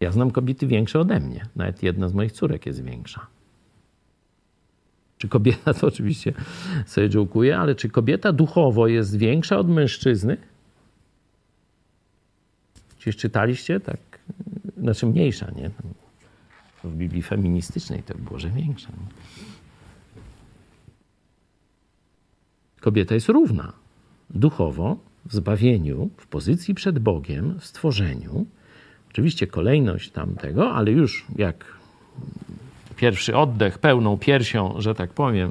Ja 0.00 0.12
znam 0.12 0.30
kobiety 0.30 0.66
większe 0.66 1.00
ode 1.00 1.20
mnie. 1.20 1.46
Nawet 1.56 1.82
jedna 1.82 2.08
z 2.08 2.14
moich 2.14 2.32
córek 2.32 2.66
jest 2.66 2.84
większa. 2.84 3.26
Czy 5.18 5.28
kobieta, 5.28 5.74
to 5.80 5.86
oczywiście 5.86 6.32
sobie 6.86 7.08
jołkuję, 7.14 7.58
ale 7.58 7.74
czy 7.74 7.88
kobieta 7.88 8.32
duchowo 8.32 8.86
jest 8.86 9.16
większa 9.16 9.58
od 9.58 9.68
mężczyzny? 9.68 10.36
Gdzieś 13.00 13.16
czytaliście? 13.16 13.80
Tak, 13.80 13.98
znaczy 14.78 15.06
mniejsza, 15.06 15.50
nie? 15.56 15.70
W 16.84 16.96
Biblii 16.96 17.22
feministycznej 17.22 18.02
to 18.02 18.14
było, 18.18 18.38
że 18.38 18.50
większa. 18.50 18.88
Nie? 18.88 19.59
Kobieta 22.80 23.14
jest 23.14 23.28
równa 23.28 23.72
duchowo 24.30 24.96
w 25.26 25.34
zbawieniu, 25.34 26.10
w 26.16 26.26
pozycji 26.26 26.74
przed 26.74 26.98
Bogiem, 26.98 27.58
w 27.58 27.64
stworzeniu. 27.64 28.46
Oczywiście 29.10 29.46
kolejność 29.46 30.10
tamtego, 30.10 30.72
ale 30.72 30.90
już 30.90 31.26
jak 31.36 31.64
pierwszy 32.96 33.36
oddech 33.36 33.78
pełną 33.78 34.18
piersią, 34.18 34.74
że 34.78 34.94
tak 34.94 35.12
powiem, 35.12 35.50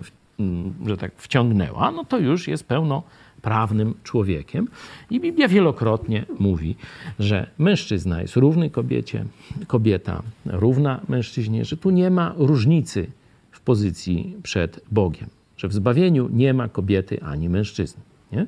że 0.86 0.98
tak 0.98 1.12
wciągnęła, 1.18 1.92
no 1.92 2.06
to 2.06 2.18
już 2.18 2.48
jest 2.48 2.64
pełno 2.64 3.04
prawnym 3.42 3.94
człowiekiem. 4.04 4.68
I 5.10 5.20
Biblia 5.20 5.48
wielokrotnie 5.48 6.26
mówi, 6.40 6.76
że 7.20 7.50
mężczyzna 7.58 8.22
jest 8.22 8.36
równy 8.36 8.70
kobiecie, 8.70 9.26
kobieta 9.68 10.24
równa 10.46 11.02
mężczyźnie, 11.10 11.66
że 11.66 11.78
tu 11.78 11.90
nie 11.90 12.10
ma 12.10 12.34
różnicy 12.38 13.12
w 13.52 13.62
pozycji 13.62 14.36
przed 14.44 14.82
Bogiem, 14.92 15.30
że 15.60 15.68
w 15.68 15.74
zbawieniu 15.74 16.30
nie 16.32 16.54
ma 16.54 16.68
kobiety 16.68 17.24
ani 17.24 17.50
mężczyzny. 17.50 18.02
Nie? 18.32 18.46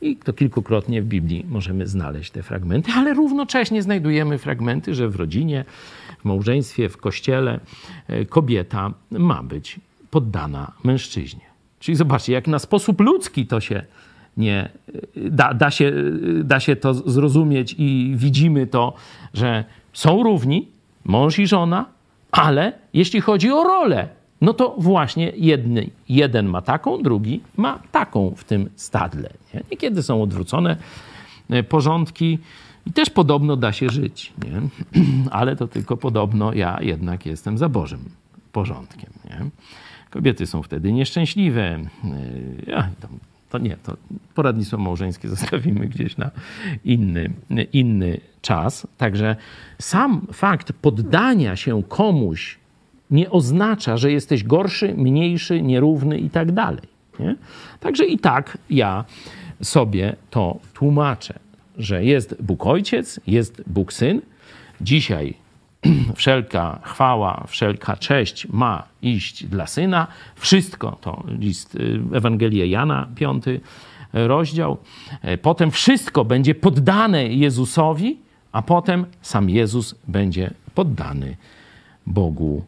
I 0.00 0.16
to 0.16 0.32
kilkukrotnie 0.32 1.02
w 1.02 1.04
Biblii 1.06 1.46
możemy 1.48 1.86
znaleźć 1.86 2.30
te 2.30 2.42
fragmenty, 2.42 2.92
ale 2.92 3.14
równocześnie 3.14 3.82
znajdujemy 3.82 4.38
fragmenty, 4.38 4.94
że 4.94 5.08
w 5.08 5.16
rodzinie, 5.16 5.64
w 6.18 6.24
małżeństwie, 6.24 6.88
w 6.88 6.96
kościele 6.96 7.60
e, 8.08 8.24
kobieta 8.24 8.92
ma 9.10 9.42
być 9.42 9.80
poddana 10.10 10.72
mężczyźnie. 10.84 11.44
Czyli 11.80 11.96
zobaczcie, 11.96 12.32
jak 12.32 12.46
na 12.46 12.58
sposób 12.58 13.00
ludzki 13.00 13.46
to 13.46 13.60
się 13.60 13.84
nie 14.36 14.68
da, 15.16 15.54
da, 15.54 15.70
się, 15.70 15.92
da 16.44 16.60
się 16.60 16.76
to 16.76 16.94
zrozumieć 16.94 17.74
i 17.78 18.12
widzimy 18.16 18.66
to, 18.66 18.94
że 19.34 19.64
są 19.92 20.22
równi, 20.22 20.68
mąż 21.04 21.38
i 21.38 21.46
żona, 21.46 21.86
ale 22.32 22.72
jeśli 22.92 23.20
chodzi 23.20 23.50
o 23.50 23.64
rolę, 23.64 24.08
no 24.44 24.54
to 24.54 24.74
właśnie 24.78 25.32
jedny, 25.36 25.90
jeden 26.08 26.46
ma 26.46 26.62
taką, 26.62 27.02
drugi 27.02 27.40
ma 27.56 27.78
taką 27.92 28.34
w 28.36 28.44
tym 28.44 28.70
stadle. 28.76 29.30
Nie? 29.54 29.60
Niekiedy 29.70 30.02
są 30.02 30.22
odwrócone 30.22 30.76
e, 31.50 31.62
porządki 31.62 32.38
i 32.86 32.92
też 32.92 33.10
podobno 33.10 33.56
da 33.56 33.72
się 33.72 33.88
żyć, 33.88 34.32
nie? 34.44 34.60
ale 35.38 35.56
to 35.56 35.68
tylko 35.68 35.96
podobno 35.96 36.52
ja 36.52 36.78
jednak 36.80 37.26
jestem 37.26 37.58
za 37.58 37.68
Bożym 37.68 38.04
porządkiem. 38.52 39.10
Nie? 39.24 39.40
Kobiety 40.10 40.46
są 40.46 40.62
wtedy 40.62 40.92
nieszczęśliwe. 40.92 41.62
E, 41.62 41.88
ja, 42.66 42.88
to 43.54 43.58
nie, 43.58 43.76
to 43.76 43.96
poradnictwo 44.34 44.78
małżeńskie 44.78 45.28
zostawimy 45.36 45.86
gdzieś 45.86 46.16
na 46.16 46.30
inny, 46.84 47.30
inny 47.72 48.20
czas. 48.42 48.86
Także 48.98 49.36
sam 49.78 50.26
fakt 50.32 50.72
poddania 50.72 51.56
się 51.56 51.82
komuś 51.88 52.58
nie 53.14 53.30
oznacza, 53.30 53.96
że 53.96 54.12
jesteś 54.12 54.44
gorszy, 54.44 54.94
mniejszy, 54.94 55.62
nierówny 55.62 56.18
i 56.18 56.30
tak 56.30 56.52
dalej. 56.52 56.94
Także 57.80 58.04
i 58.04 58.18
tak 58.18 58.58
ja 58.70 59.04
sobie 59.62 60.16
to 60.30 60.58
tłumaczę, 60.74 61.38
że 61.78 62.04
jest 62.04 62.42
Bóg 62.42 62.66
Ojciec, 62.66 63.20
jest 63.26 63.62
Bóg 63.66 63.92
Syn. 63.92 64.20
Dzisiaj 64.80 65.34
wszelka 66.16 66.80
chwała, 66.82 67.44
wszelka 67.48 67.96
cześć 67.96 68.48
ma 68.48 68.82
iść 69.02 69.44
dla 69.44 69.66
Syna. 69.66 70.06
Wszystko 70.36 70.98
to 71.00 71.24
list 71.38 71.74
y, 71.74 72.00
Ewangelia 72.12 72.64
Jana, 72.64 73.08
piąty 73.14 73.60
rozdział. 74.12 74.76
E, 75.22 75.38
potem 75.38 75.70
wszystko 75.70 76.24
będzie 76.24 76.54
poddane 76.54 77.26
Jezusowi, 77.26 78.18
a 78.52 78.62
potem 78.62 79.06
sam 79.22 79.50
Jezus 79.50 79.94
będzie 80.08 80.50
poddany 80.74 81.36
Bogu 82.06 82.64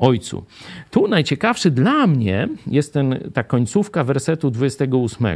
Ojcu. 0.00 0.44
Tu 0.90 1.08
najciekawszy 1.08 1.70
dla 1.70 2.06
mnie 2.06 2.48
jest 2.66 2.92
ten, 2.92 3.30
ta 3.34 3.44
końcówka 3.44 4.04
wersetu 4.04 4.50
28. 4.50 5.26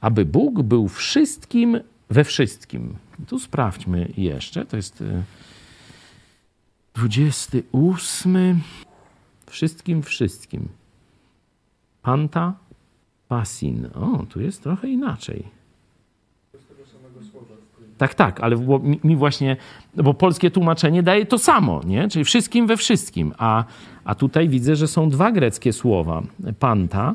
Aby 0.00 0.24
Bóg 0.24 0.62
był 0.62 0.88
wszystkim 0.88 1.80
we 2.10 2.24
wszystkim. 2.24 2.96
Tu 3.26 3.38
sprawdźmy 3.38 4.08
jeszcze. 4.16 4.66
To 4.66 4.76
jest 4.76 5.00
y, 5.00 5.22
28. 6.94 8.60
Wszystkim, 9.46 10.02
wszystkim. 10.02 10.68
Panta, 12.02 12.54
pasin. 13.28 13.86
O, 13.94 14.26
tu 14.28 14.40
jest 14.40 14.62
trochę 14.62 14.88
inaczej. 14.88 15.55
Tak, 17.98 18.14
tak, 18.14 18.40
ale 18.40 18.56
mi 19.04 19.16
właśnie, 19.16 19.56
bo 19.94 20.14
polskie 20.14 20.50
tłumaczenie 20.50 21.02
daje 21.02 21.26
to 21.26 21.38
samo, 21.38 21.80
nie? 21.86 22.08
Czyli 22.08 22.24
wszystkim 22.24 22.66
we 22.66 22.76
wszystkim. 22.76 23.34
A, 23.38 23.64
a 24.04 24.14
tutaj 24.14 24.48
widzę, 24.48 24.76
że 24.76 24.88
są 24.88 25.10
dwa 25.10 25.32
greckie 25.32 25.72
słowa. 25.72 26.22
Panta 26.58 27.14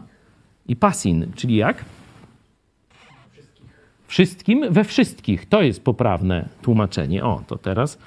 i 0.67 0.75
pasin. 0.75 1.31
Czyli 1.35 1.55
jak? 1.55 1.85
Wszystkim 4.07 4.73
we 4.73 4.83
wszystkich. 4.83 5.49
To 5.49 5.61
jest 5.61 5.83
poprawne 5.83 6.49
tłumaczenie. 6.61 7.23
O, 7.23 7.41
to 7.47 7.57
teraz 7.57 7.97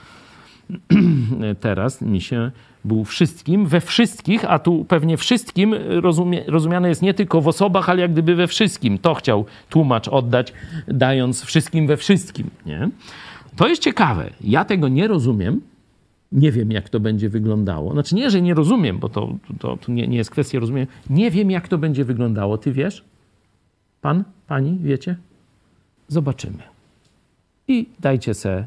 teraz 1.61 2.03
mi 2.03 2.21
się 2.21 2.51
był 2.85 3.05
wszystkim, 3.05 3.67
we 3.67 3.81
wszystkich, 3.81 4.45
a 4.51 4.59
tu 4.59 4.85
pewnie 4.85 5.17
wszystkim 5.17 5.75
rozumie, 5.89 6.45
rozumiane 6.47 6.89
jest 6.89 7.03
nie 7.03 7.15
tylko 7.15 7.41
w 7.41 7.49
osobach, 7.49 7.89
ale 7.89 8.03
jak 8.03 8.13
gdyby 8.13 8.35
we 8.35 8.47
wszystkim. 8.47 8.99
To 8.99 9.15
chciał 9.15 9.45
tłumacz 9.69 10.09
oddać, 10.09 10.53
dając 10.89 11.43
wszystkim 11.43 11.87
we 11.87 11.97
wszystkim. 11.97 12.51
Nie? 12.67 12.89
To 13.57 13.69
jest 13.69 13.83
ciekawe. 13.83 14.31
Ja 14.41 14.65
tego 14.65 14.89
nie 14.89 15.09
rozumiem. 15.09 15.61
Nie 16.33 16.53
wiem, 16.53 16.71
jak 16.71 16.89
to 16.89 17.01
będzie 17.01 17.29
wyglądało. 17.29 17.93
Znaczy 17.93 18.15
nie, 18.15 18.31
że 18.31 18.43
nie 18.43 18.55
rozumiem, 18.55 18.99
bo 18.99 19.09
to, 19.09 19.35
to, 19.59 19.77
to 19.77 19.93
nie, 19.93 20.07
nie 20.07 20.17
jest 20.17 20.31
kwestia 20.31 20.61
rozumienia. 20.61 20.87
Nie 21.11 21.31
wiem, 21.31 21.51
jak 21.51 21.69
to 21.69 21.79
będzie 21.79 22.05
wyglądało. 22.05 22.59
Ty 22.59 22.73
wiesz? 22.73 23.05
Pan, 24.01 24.25
pani, 24.47 24.79
wiecie? 24.83 25.17
Zobaczymy. 26.09 26.63
I 27.69 27.87
dajcie 28.01 28.35
se 28.35 28.67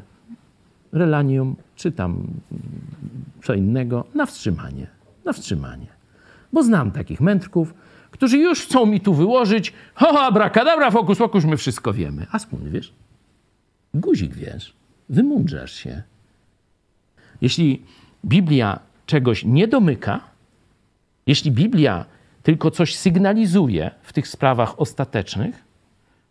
relanium 0.92 1.56
czy 1.76 1.92
tam 1.92 2.26
co 3.44 3.54
innego 3.54 4.04
na 4.14 4.26
wstrzymanie. 4.26 4.86
Na 5.24 5.32
wstrzymanie. 5.32 5.86
Bo 6.52 6.62
znam 6.62 6.90
takich 6.90 7.20
mędrków, 7.20 7.74
którzy 8.10 8.38
już 8.38 8.62
chcą 8.62 8.86
mi 8.86 9.00
tu 9.00 9.14
wyłożyć, 9.14 9.72
ho, 9.94 10.20
abrakadabra, 10.20 10.90
fokus, 10.90 11.18
fokus, 11.18 11.44
my 11.44 11.56
wszystko 11.56 11.92
wiemy. 11.92 12.26
A 12.32 12.38
skąd 12.38 12.68
wiesz? 12.68 12.92
Guzik 13.94 14.34
wiesz, 14.34 14.74
wymądrzasz 15.08 15.72
się. 15.72 16.02
Jeśli 17.40 17.82
Biblia 18.24 18.80
czegoś 19.06 19.44
nie 19.44 19.68
domyka, 19.68 20.20
jeśli 21.26 21.50
Biblia 21.50 22.04
tylko 22.42 22.70
coś 22.70 22.96
sygnalizuje 22.96 23.90
w 24.02 24.12
tych 24.12 24.28
sprawach 24.28 24.80
ostatecznych, 24.80 25.64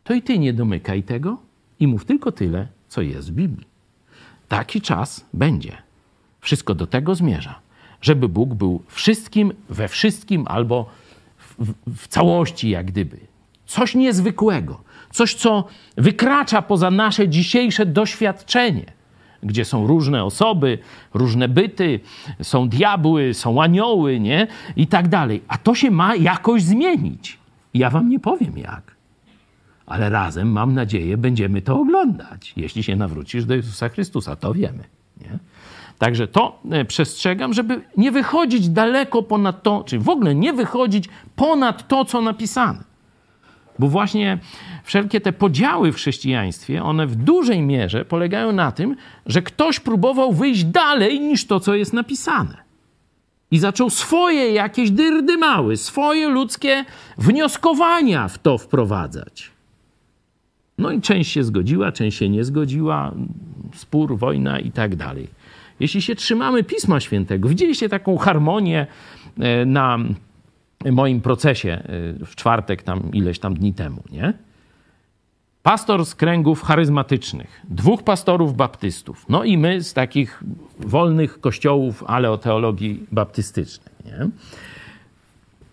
to 0.03 0.13
i 0.13 0.21
ty 0.21 0.39
nie 0.39 0.53
domykaj 0.53 1.03
tego 1.03 1.37
i 1.79 1.87
mów 1.87 2.05
tylko 2.05 2.31
tyle, 2.31 2.67
co 2.87 3.01
jest 3.01 3.31
w 3.31 3.33
Biblii. 3.33 3.76
Taki 4.47 4.81
czas 4.81 5.25
będzie. 5.33 5.77
Wszystko 6.41 6.75
do 6.75 6.87
tego 6.87 7.15
zmierza, 7.15 7.59
żeby 8.01 8.29
Bóg 8.29 8.53
był 8.53 8.83
wszystkim, 8.87 9.53
we 9.69 9.87
wszystkim 9.87 10.45
albo 10.47 10.89
w, 11.37 11.73
w 11.87 12.07
całości, 12.07 12.69
jak 12.69 12.85
gdyby. 12.85 13.19
Coś 13.65 13.95
niezwykłego, 13.95 14.81
coś, 15.11 15.33
co 15.33 15.65
wykracza 15.97 16.61
poza 16.61 16.91
nasze 16.91 17.29
dzisiejsze 17.29 17.85
doświadczenie, 17.85 18.85
gdzie 19.43 19.65
są 19.65 19.87
różne 19.87 20.23
osoby, 20.23 20.79
różne 21.13 21.49
byty, 21.49 21.99
są 22.41 22.69
diabły, 22.69 23.33
są 23.33 23.61
anioły, 23.61 24.19
nie? 24.19 24.47
I 24.75 24.87
tak 24.87 25.07
dalej. 25.07 25.41
A 25.47 25.57
to 25.57 25.75
się 25.75 25.91
ma 25.91 26.15
jakoś 26.15 26.63
zmienić. 26.63 27.37
Ja 27.73 27.89
wam 27.89 28.09
nie 28.09 28.19
powiem 28.19 28.57
jak. 28.57 28.96
Ale 29.87 30.09
razem, 30.09 30.51
mam 30.51 30.73
nadzieję, 30.73 31.17
będziemy 31.17 31.61
to 31.61 31.79
oglądać. 31.79 32.53
Jeśli 32.57 32.83
się 32.83 32.95
nawrócisz 32.95 33.45
do 33.45 33.55
Jezusa 33.55 33.89
Chrystusa, 33.89 34.35
to 34.35 34.53
wiemy. 34.53 34.83
Nie? 35.21 35.39
Także 35.97 36.27
to 36.27 36.59
e, 36.71 36.85
przestrzegam, 36.85 37.53
żeby 37.53 37.81
nie 37.97 38.11
wychodzić 38.11 38.69
daleko 38.69 39.23
ponad 39.23 39.63
to, 39.63 39.83
czy 39.83 39.99
w 39.99 40.09
ogóle 40.09 40.35
nie 40.35 40.53
wychodzić 40.53 41.09
ponad 41.35 41.87
to, 41.87 42.05
co 42.05 42.21
napisane. 42.21 42.83
Bo 43.79 43.87
właśnie 43.87 44.37
wszelkie 44.83 45.21
te 45.21 45.33
podziały 45.33 45.91
w 45.91 45.95
chrześcijaństwie, 45.95 46.83
one 46.83 47.07
w 47.07 47.15
dużej 47.15 47.61
mierze 47.61 48.05
polegają 48.05 48.51
na 48.51 48.71
tym, 48.71 48.95
że 49.25 49.41
ktoś 49.41 49.79
próbował 49.79 50.33
wyjść 50.33 50.63
dalej 50.63 51.19
niż 51.19 51.45
to, 51.45 51.59
co 51.59 51.75
jest 51.75 51.93
napisane. 51.93 52.57
I 53.51 53.59
zaczął 53.59 53.89
swoje 53.89 54.51
jakieś 54.51 54.91
dyrdymały, 54.91 55.77
swoje 55.77 56.29
ludzkie 56.29 56.85
wnioskowania 57.17 58.27
w 58.27 58.37
to 58.37 58.57
wprowadzać. 58.57 59.56
No 60.77 60.91
i 60.91 61.01
część 61.01 61.31
się 61.31 61.43
zgodziła, 61.43 61.91
część 61.91 62.17
się 62.17 62.29
nie 62.29 62.43
zgodziła, 62.43 63.13
spór, 63.75 64.17
wojna 64.17 64.59
i 64.59 64.71
tak 64.71 64.95
dalej. 64.95 65.27
Jeśli 65.79 66.01
się 66.01 66.15
trzymamy 66.15 66.63
Pisma 66.63 66.99
Świętego, 66.99 67.49
widzieliście 67.49 67.89
taką 67.89 68.17
harmonię 68.17 68.87
e, 69.39 69.65
na 69.65 69.97
moim 70.91 71.21
procesie 71.21 71.69
e, 71.69 72.25
w 72.25 72.35
czwartek, 72.35 72.83
tam 72.83 73.11
ileś 73.13 73.39
tam 73.39 73.53
dni 73.53 73.73
temu, 73.73 74.03
nie? 74.11 74.33
Pastor 75.63 76.05
z 76.05 76.15
kręgów 76.15 76.61
charyzmatycznych, 76.61 77.61
dwóch 77.69 78.03
pastorów 78.03 78.55
baptystów, 78.55 79.25
no 79.29 79.43
i 79.43 79.57
my 79.57 79.83
z 79.83 79.93
takich 79.93 80.43
wolnych 80.79 81.39
kościołów, 81.41 82.03
ale 82.07 82.31
o 82.31 82.37
teologii 82.37 83.05
baptystycznej, 83.11 83.95
nie? 84.05 84.29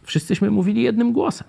Wszyscyśmy 0.02 0.50
mówili 0.50 0.82
jednym 0.82 1.12
głosem. 1.12 1.48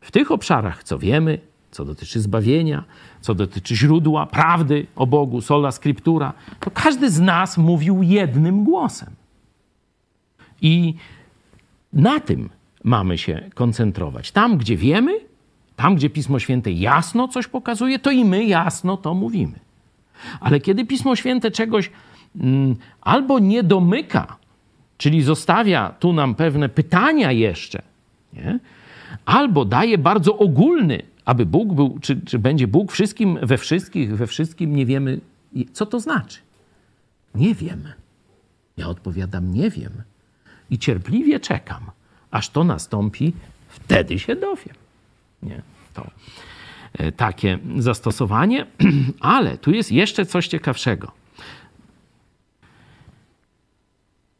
W 0.00 0.10
tych 0.10 0.30
obszarach, 0.30 0.84
co 0.84 0.98
wiemy, 0.98 1.38
co 1.70 1.84
dotyczy 1.84 2.20
zbawienia, 2.20 2.84
co 3.20 3.34
dotyczy 3.34 3.76
źródła, 3.76 4.26
prawdy 4.26 4.86
o 4.96 5.06
Bogu, 5.06 5.40
sola 5.40 5.70
scriptura, 5.70 6.32
to 6.60 6.70
każdy 6.70 7.10
z 7.10 7.20
nas 7.20 7.58
mówił 7.58 8.02
jednym 8.02 8.64
głosem. 8.64 9.10
I 10.62 10.94
na 11.92 12.20
tym 12.20 12.50
mamy 12.84 13.18
się 13.18 13.50
koncentrować. 13.54 14.32
Tam, 14.32 14.58
gdzie 14.58 14.76
wiemy, 14.76 15.12
tam, 15.76 15.94
gdzie 15.94 16.10
Pismo 16.10 16.38
Święte 16.38 16.72
jasno 16.72 17.28
coś 17.28 17.46
pokazuje, 17.46 17.98
to 17.98 18.10
i 18.10 18.24
my 18.24 18.44
jasno 18.44 18.96
to 18.96 19.14
mówimy. 19.14 19.58
Ale 20.40 20.60
kiedy 20.60 20.84
Pismo 20.86 21.16
Święte 21.16 21.50
czegoś 21.50 21.90
mm, 22.40 22.76
albo 23.00 23.38
nie 23.38 23.62
domyka, 23.62 24.36
czyli 24.98 25.22
zostawia 25.22 25.94
tu 25.98 26.12
nam 26.12 26.34
pewne 26.34 26.68
pytania 26.68 27.32
jeszcze, 27.32 27.82
nie? 28.32 28.58
albo 29.24 29.64
daje 29.64 29.98
bardzo 29.98 30.38
ogólny 30.38 31.02
aby 31.24 31.46
Bóg 31.46 31.74
był, 31.74 31.98
czy, 32.02 32.20
czy 32.20 32.38
będzie 32.38 32.66
Bóg 32.66 32.92
wszystkim, 32.92 33.38
we 33.42 33.58
wszystkich, 33.58 34.16
we 34.16 34.26
wszystkim, 34.26 34.76
nie 34.76 34.86
wiemy, 34.86 35.20
co 35.72 35.86
to 35.86 36.00
znaczy. 36.00 36.38
Nie 37.34 37.54
wiem. 37.54 37.88
Ja 38.76 38.88
odpowiadam, 38.88 39.54
nie 39.54 39.70
wiem. 39.70 39.92
I 40.70 40.78
cierpliwie 40.78 41.40
czekam, 41.40 41.90
aż 42.30 42.48
to 42.48 42.64
nastąpi, 42.64 43.32
wtedy 43.68 44.18
się 44.18 44.36
dowiem. 44.36 44.74
Nie, 45.42 45.62
to 45.94 46.10
e, 46.92 47.12
takie 47.12 47.58
zastosowanie, 47.78 48.66
ale 49.20 49.58
tu 49.58 49.70
jest 49.70 49.92
jeszcze 49.92 50.26
coś 50.26 50.48
ciekawszego. 50.48 51.12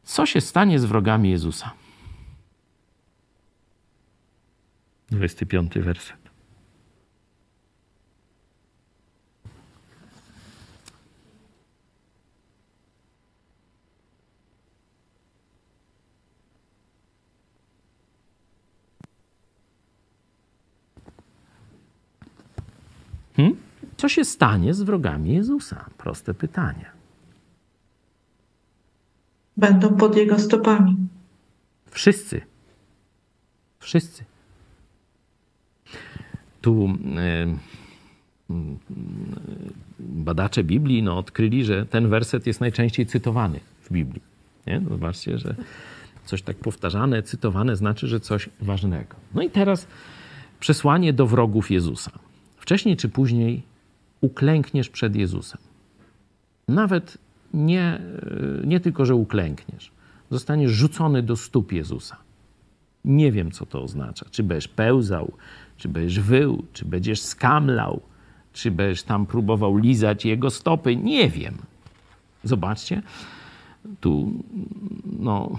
Co 0.02 0.26
się 0.26 0.40
stanie 0.40 0.78
z 0.78 0.84
wrogami 0.84 1.30
Jezusa? 1.30 1.70
25 5.10 5.78
werset. 5.78 6.29
Hmm? 23.36 23.56
Co 23.96 24.08
się 24.08 24.24
stanie 24.24 24.74
z 24.74 24.82
wrogami 24.82 25.34
Jezusa? 25.34 25.84
Proste 25.98 26.34
pytanie. 26.34 26.86
Będą 29.56 29.96
pod 29.96 30.16
jego 30.16 30.38
stopami. 30.38 30.96
Wszyscy. 31.90 32.40
Wszyscy. 33.78 34.24
Tu 36.60 36.98
e, 37.16 37.56
badacze 39.98 40.64
Biblii 40.64 41.02
no, 41.02 41.18
odkryli, 41.18 41.64
że 41.64 41.86
ten 41.86 42.08
werset 42.08 42.46
jest 42.46 42.60
najczęściej 42.60 43.06
cytowany 43.06 43.60
w 43.82 43.92
Biblii. 43.92 44.22
Nie? 44.66 44.82
Zobaczcie, 44.88 45.38
że 45.38 45.54
coś 46.24 46.42
tak 46.42 46.56
powtarzane, 46.56 47.22
cytowane 47.22 47.76
znaczy, 47.76 48.06
że 48.06 48.20
coś 48.20 48.48
ważnego. 48.60 49.14
No 49.34 49.42
i 49.42 49.50
teraz 49.50 49.86
przesłanie 50.60 51.12
do 51.12 51.26
wrogów 51.26 51.70
Jezusa 51.70 52.10
wcześniej 52.70 52.96
czy 52.96 53.08
później 53.08 53.62
uklękniesz 54.20 54.88
przed 54.88 55.16
Jezusem. 55.16 55.60
Nawet 56.68 57.18
nie, 57.54 57.82
e, 57.82 58.00
nie 58.66 58.80
tylko, 58.80 59.04
że 59.04 59.14
uklękniesz, 59.14 59.90
zostaniesz 60.30 60.70
rzucony 60.70 61.22
do 61.22 61.36
stóp 61.36 61.72
Jezusa. 61.72 62.16
Nie 63.04 63.32
wiem, 63.32 63.50
co 63.50 63.66
to 63.66 63.82
oznacza. 63.82 64.26
Czy 64.30 64.42
będziesz 64.42 64.68
pełzał, 64.68 65.32
czy 65.76 65.88
będziesz 65.88 66.20
wył, 66.20 66.64
czy 66.72 66.84
będziesz 66.84 67.20
skamlał, 67.20 68.00
czy 68.52 68.70
będziesz 68.70 69.02
tam 69.02 69.26
próbował 69.26 69.76
lizać 69.76 70.24
jego 70.24 70.50
stopy. 70.50 70.96
Nie 70.96 71.30
wiem. 71.30 71.54
Zobaczcie, 72.44 73.02
tu, 74.00 74.32
no, 75.18 75.58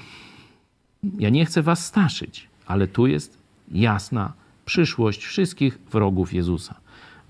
ja 1.20 1.30
nie 1.30 1.46
chcę 1.46 1.62
was 1.62 1.86
straszyć, 1.86 2.48
ale 2.66 2.88
tu 2.88 3.08
jest 3.08 3.38
jasna 3.72 4.34
przyszłość 4.66 5.26
wszystkich 5.26 5.80
wrogów 5.92 6.34
Jezusa 6.34 6.81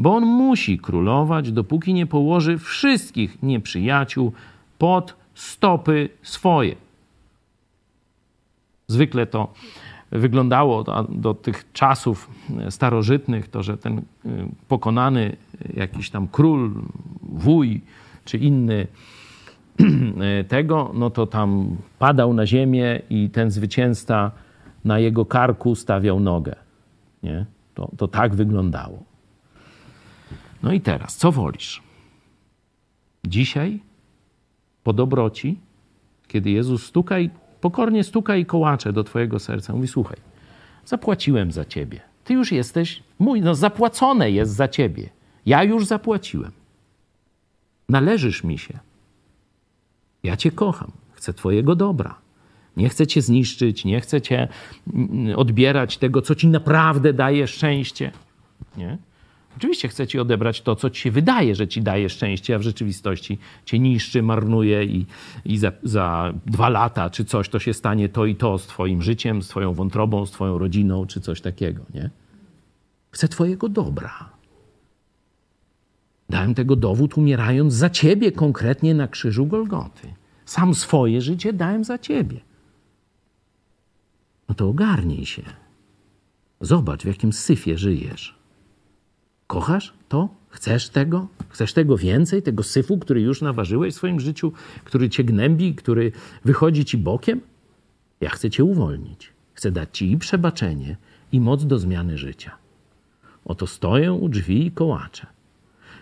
bo 0.01 0.15
on 0.15 0.25
musi 0.25 0.79
królować, 0.79 1.51
dopóki 1.51 1.93
nie 1.93 2.05
położy 2.05 2.57
wszystkich 2.57 3.43
nieprzyjaciół 3.43 4.31
pod 4.77 5.15
stopy 5.33 6.09
swoje. 6.21 6.75
Zwykle 8.87 9.25
to 9.25 9.53
wyglądało 10.11 10.83
do, 11.09 11.33
tych 11.33 11.71
czasów 11.73 12.29
starożytnych, 12.69 13.47
to 13.47 13.63
że 13.63 13.77
ten 13.77 13.97
y, 13.97 14.03
pokonany 14.67 15.35
jakiś 15.73 16.09
tam 16.09 16.27
król, 16.27 16.71
wuj 17.21 17.81
czy 18.25 18.37
inny 18.37 18.87
tego, 20.47 20.91
no 20.93 21.09
to 21.09 21.27
tam 21.27 21.77
padał 21.99 22.33
na 22.33 22.45
ziemię 22.45 23.01
i 23.09 23.29
ten 23.29 23.51
zwycięzca 23.51 24.31
na 24.85 24.99
jego 24.99 25.25
karku 25.25 25.75
stawiał 25.75 26.19
nogę. 26.19 26.55
Nie? 27.23 27.45
To, 27.73 27.89
to 27.97 28.07
tak 28.07 28.35
wyglądało. 28.35 29.10
No 30.63 30.73
i 30.73 30.81
teraz, 30.81 31.15
co 31.15 31.31
wolisz? 31.31 31.83
Dzisiaj, 33.25 33.79
po 34.83 34.93
dobroci, 34.93 35.59
kiedy 36.27 36.51
Jezus 36.51 36.85
stuka 36.85 37.19
i 37.19 37.29
pokornie 37.61 38.03
stuka 38.03 38.35
i 38.35 38.45
kołacze 38.45 38.93
do 38.93 39.03
Twojego 39.03 39.39
serca, 39.39 39.73
mówi: 39.73 39.87
Słuchaj, 39.87 40.17
zapłaciłem 40.85 41.51
za 41.51 41.65
Ciebie. 41.65 42.01
Ty 42.23 42.33
już 42.33 42.51
jesteś 42.51 43.03
mój, 43.19 43.41
no 43.41 43.55
zapłacone 43.55 44.31
jest 44.31 44.53
za 44.53 44.67
Ciebie. 44.67 45.09
Ja 45.45 45.63
już 45.63 45.85
zapłaciłem. 45.85 46.51
Należysz 47.89 48.43
mi 48.43 48.57
się. 48.57 48.79
Ja 50.23 50.37
Cię 50.37 50.51
kocham. 50.51 50.91
Chcę 51.11 51.33
Twojego 51.33 51.75
dobra. 51.75 52.15
Nie 52.77 52.89
chcę 52.89 53.07
Cię 53.07 53.21
zniszczyć, 53.21 53.85
nie 53.85 54.01
chcę 54.01 54.21
Cię 54.21 54.47
mm, 54.93 55.39
odbierać 55.39 55.97
tego, 55.97 56.21
co 56.21 56.35
Ci 56.35 56.47
naprawdę 56.47 57.13
daje 57.13 57.47
szczęście. 57.47 58.11
Nie? 58.77 58.97
Oczywiście 59.57 59.87
chce 59.87 60.07
ci 60.07 60.19
odebrać 60.19 60.61
to, 60.61 60.75
co 60.75 60.89
ci 60.89 61.01
się 61.01 61.11
wydaje, 61.11 61.55
że 61.55 61.67
ci 61.67 61.81
daje 61.81 62.09
szczęście, 62.09 62.55
a 62.55 62.59
w 62.59 62.61
rzeczywistości 62.61 63.37
cię 63.65 63.79
niszczy, 63.79 64.21
marnuje 64.21 64.85
i, 64.85 65.05
i 65.45 65.57
za, 65.57 65.71
za 65.83 66.33
dwa 66.45 66.69
lata 66.69 67.09
czy 67.09 67.25
coś 67.25 67.49
to 67.49 67.59
się 67.59 67.73
stanie 67.73 68.09
to 68.09 68.25
i 68.25 68.35
to 68.35 68.57
z 68.57 68.67
twoim 68.67 69.01
życiem, 69.01 69.41
z 69.41 69.47
twoją 69.47 69.73
wątrobą, 69.73 70.25
z 70.25 70.31
twoją 70.31 70.57
rodziną 70.57 71.05
czy 71.05 71.21
coś 71.21 71.41
takiego, 71.41 71.81
nie? 71.93 72.09
Chce 73.11 73.27
twojego 73.27 73.69
dobra. 73.69 74.29
Dałem 76.29 76.53
tego 76.53 76.75
dowód 76.75 77.17
umierając 77.17 77.73
za 77.73 77.89
ciebie 77.89 78.31
konkretnie 78.31 78.93
na 78.93 79.07
krzyżu 79.07 79.45
Golgoty. 79.45 80.13
Sam 80.45 80.75
swoje 80.75 81.21
życie 81.21 81.53
dałem 81.53 81.83
za 81.83 81.97
ciebie. 81.97 82.39
No 84.49 84.55
to 84.55 84.69
ogarnij 84.69 85.25
się. 85.25 85.43
Zobacz, 86.61 87.03
w 87.03 87.07
jakim 87.07 87.33
syfie 87.33 87.77
żyjesz. 87.77 88.40
Kochasz 89.51 89.93
to? 90.09 90.29
Chcesz 90.49 90.89
tego? 90.89 91.27
Chcesz 91.49 91.73
tego 91.73 91.97
więcej, 91.97 92.41
tego 92.41 92.63
syfu, 92.63 92.97
który 92.97 93.21
już 93.21 93.41
naważyłeś 93.41 93.93
w 93.93 93.97
swoim 93.97 94.19
życiu, 94.19 94.51
który 94.83 95.09
cię 95.09 95.23
gnębi, 95.23 95.75
który 95.75 96.11
wychodzi 96.45 96.85
ci 96.85 96.97
bokiem? 96.97 97.41
Ja 98.21 98.29
chcę 98.29 98.49
cię 98.49 98.63
uwolnić. 98.63 99.33
Chcę 99.53 99.71
dać 99.71 99.89
ci 99.97 100.11
i 100.11 100.17
przebaczenie, 100.17 100.97
i 101.31 101.41
moc 101.41 101.65
do 101.65 101.79
zmiany 101.79 102.17
życia. 102.17 102.51
Oto 103.45 103.67
stoję 103.67 104.13
u 104.13 104.29
drzwi 104.29 104.65
i 104.65 104.71
kołaczę. 104.71 105.27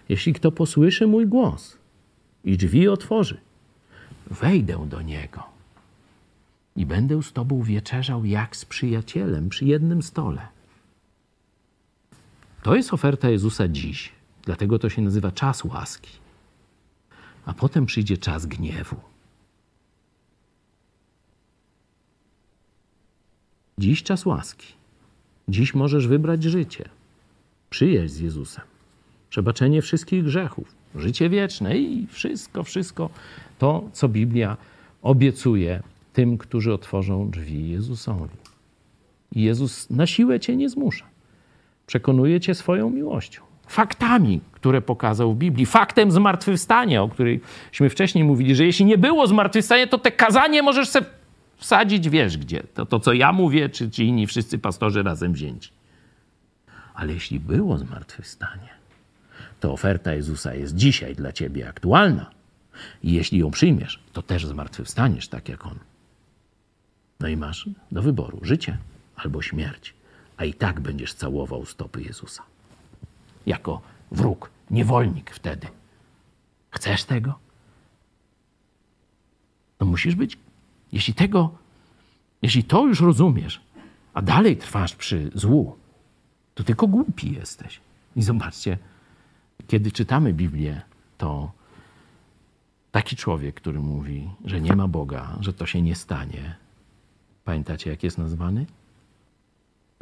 Jeśli 0.09 0.33
kto 0.33 0.51
posłyszy 0.51 1.07
mój 1.07 1.27
głos 1.27 1.77
i 2.43 2.57
drzwi 2.57 2.87
otworzy, 2.87 3.37
wejdę 4.41 4.87
do 4.89 5.01
niego 5.01 5.43
i 6.75 6.85
będę 6.85 7.23
z 7.23 7.33
tobą 7.33 7.61
wieczerzał 7.61 8.25
jak 8.25 8.55
z 8.55 8.65
przyjacielem 8.65 9.49
przy 9.49 9.65
jednym 9.65 10.03
stole. 10.03 10.58
To 12.69 12.75
jest 12.75 12.93
oferta 12.93 13.29
Jezusa 13.29 13.67
dziś. 13.67 14.11
Dlatego 14.45 14.79
to 14.79 14.89
się 14.89 15.01
nazywa 15.01 15.31
czas 15.31 15.63
łaski. 15.63 16.11
A 17.45 17.53
potem 17.53 17.85
przyjdzie 17.85 18.17
czas 18.17 18.45
gniewu. 18.45 18.95
Dziś 23.77 24.03
czas 24.03 24.25
łaski. 24.25 24.67
Dziś 25.47 25.73
możesz 25.73 26.07
wybrać 26.07 26.43
życie. 26.43 26.89
Przyjaźń 27.69 28.13
z 28.13 28.19
Jezusem. 28.19 28.65
Przebaczenie 29.29 29.81
wszystkich 29.81 30.23
grzechów. 30.23 30.75
Życie 30.95 31.29
wieczne 31.29 31.77
i 31.77 32.07
wszystko, 32.07 32.63
wszystko 32.63 33.09
to, 33.59 33.89
co 33.93 34.09
Biblia 34.09 34.57
obiecuje 35.01 35.83
tym, 36.13 36.37
którzy 36.37 36.73
otworzą 36.73 37.29
drzwi 37.29 37.69
Jezusowi. 37.69 38.37
Jezus 39.31 39.89
na 39.89 40.07
siłę 40.07 40.39
cię 40.39 40.55
nie 40.55 40.69
zmusza 40.69 41.18
przekonuje 41.89 42.39
cię 42.39 42.55
swoją 42.55 42.89
miłością. 42.89 43.41
Faktami, 43.67 44.41
które 44.51 44.81
pokazał 44.81 45.33
w 45.33 45.37
Biblii, 45.37 45.65
faktem 45.65 46.11
zmartwychwstania, 46.11 47.03
o 47.03 47.09
którymśmy 47.09 47.89
wcześniej 47.89 48.23
mówili, 48.23 48.55
że 48.55 48.65
jeśli 48.65 48.85
nie 48.85 48.97
było 48.97 49.27
zmartwychwstania, 49.27 49.87
to 49.87 49.97
te 49.97 50.11
kazanie 50.11 50.63
możesz 50.63 50.89
sobie 50.89 51.05
wsadzić, 51.57 52.09
wiesz 52.09 52.37
gdzie. 52.37 52.63
To, 52.73 52.85
to 52.85 52.99
co 52.99 53.13
ja 53.13 53.31
mówię, 53.31 53.69
czy, 53.69 53.91
czy 53.91 54.03
inni 54.03 54.27
wszyscy 54.27 54.59
pastorzy 54.59 55.03
razem 55.03 55.33
wzięci. 55.33 55.71
Ale 56.93 57.13
jeśli 57.13 57.39
było 57.39 57.77
zmartwychwstanie, 57.77 58.69
to 59.59 59.73
oferta 59.73 60.13
Jezusa 60.13 60.53
jest 60.53 60.75
dzisiaj 60.75 61.15
dla 61.15 61.31
ciebie 61.31 61.69
aktualna. 61.69 62.29
I 63.03 63.13
jeśli 63.13 63.39
ją 63.39 63.51
przyjmiesz, 63.51 63.99
to 64.13 64.21
też 64.21 64.45
zmartwychwstaniesz 64.45 65.27
tak 65.27 65.49
jak 65.49 65.65
On. 65.65 65.79
No 67.19 67.27
i 67.27 67.37
masz 67.37 67.69
do 67.91 68.01
wyboru 68.01 68.39
życie 68.41 68.77
albo 69.15 69.41
śmierć 69.41 69.98
a 70.39 70.45
i 70.45 70.53
tak 70.53 70.79
będziesz 70.79 71.13
całował 71.13 71.65
stopy 71.65 72.01
Jezusa. 72.01 72.43
Jako 73.45 73.81
wróg, 74.11 74.51
niewolnik 74.71 75.31
wtedy. 75.31 75.67
Chcesz 76.71 77.03
tego? 77.03 77.39
No 79.79 79.87
musisz 79.87 80.15
być, 80.15 80.37
jeśli 80.91 81.13
tego, 81.13 81.57
jeśli 82.41 82.63
to 82.63 82.87
już 82.87 83.01
rozumiesz, 83.01 83.61
a 84.13 84.21
dalej 84.21 84.57
trwasz 84.57 84.95
przy 84.95 85.31
złu, 85.35 85.77
to 86.55 86.63
tylko 86.63 86.87
głupi 86.87 87.33
jesteś. 87.33 87.79
I 88.15 88.21
zobaczcie, 88.21 88.77
kiedy 89.67 89.91
czytamy 89.91 90.33
Biblię, 90.33 90.81
to 91.17 91.51
taki 92.91 93.15
człowiek, 93.15 93.55
który 93.55 93.79
mówi, 93.79 94.29
że 94.45 94.61
nie 94.61 94.75
ma 94.75 94.87
Boga, 94.87 95.37
że 95.39 95.53
to 95.53 95.65
się 95.65 95.81
nie 95.81 95.95
stanie. 95.95 96.55
Pamiętacie, 97.43 97.89
jak 97.89 98.03
jest 98.03 98.17
nazwany? 98.17 98.65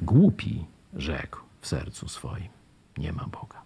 Głupi 0.01 0.65
rzekł 0.93 1.39
w 1.61 1.67
sercu 1.67 2.07
swoim: 2.07 2.49
Nie 2.97 3.13
ma 3.13 3.23
Boga. 3.23 3.61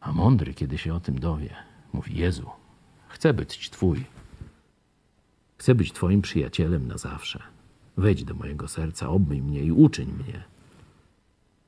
A 0.00 0.12
mądry, 0.12 0.54
kiedy 0.54 0.78
się 0.78 0.94
o 0.94 1.00
tym 1.00 1.18
dowie, 1.18 1.50
mówi: 1.92 2.18
Jezu, 2.18 2.50
chcę 3.08 3.34
być 3.34 3.70
Twój. 3.70 4.04
Chcę 5.58 5.74
być 5.74 5.92
Twoim 5.92 6.22
przyjacielem 6.22 6.88
na 6.88 6.98
zawsze. 6.98 7.42
Wejdź 7.96 8.24
do 8.24 8.34
mojego 8.34 8.68
serca, 8.68 9.08
obmyj 9.08 9.42
mnie 9.42 9.62
i 9.62 9.72
uczyń 9.72 10.12
mnie, 10.12 10.42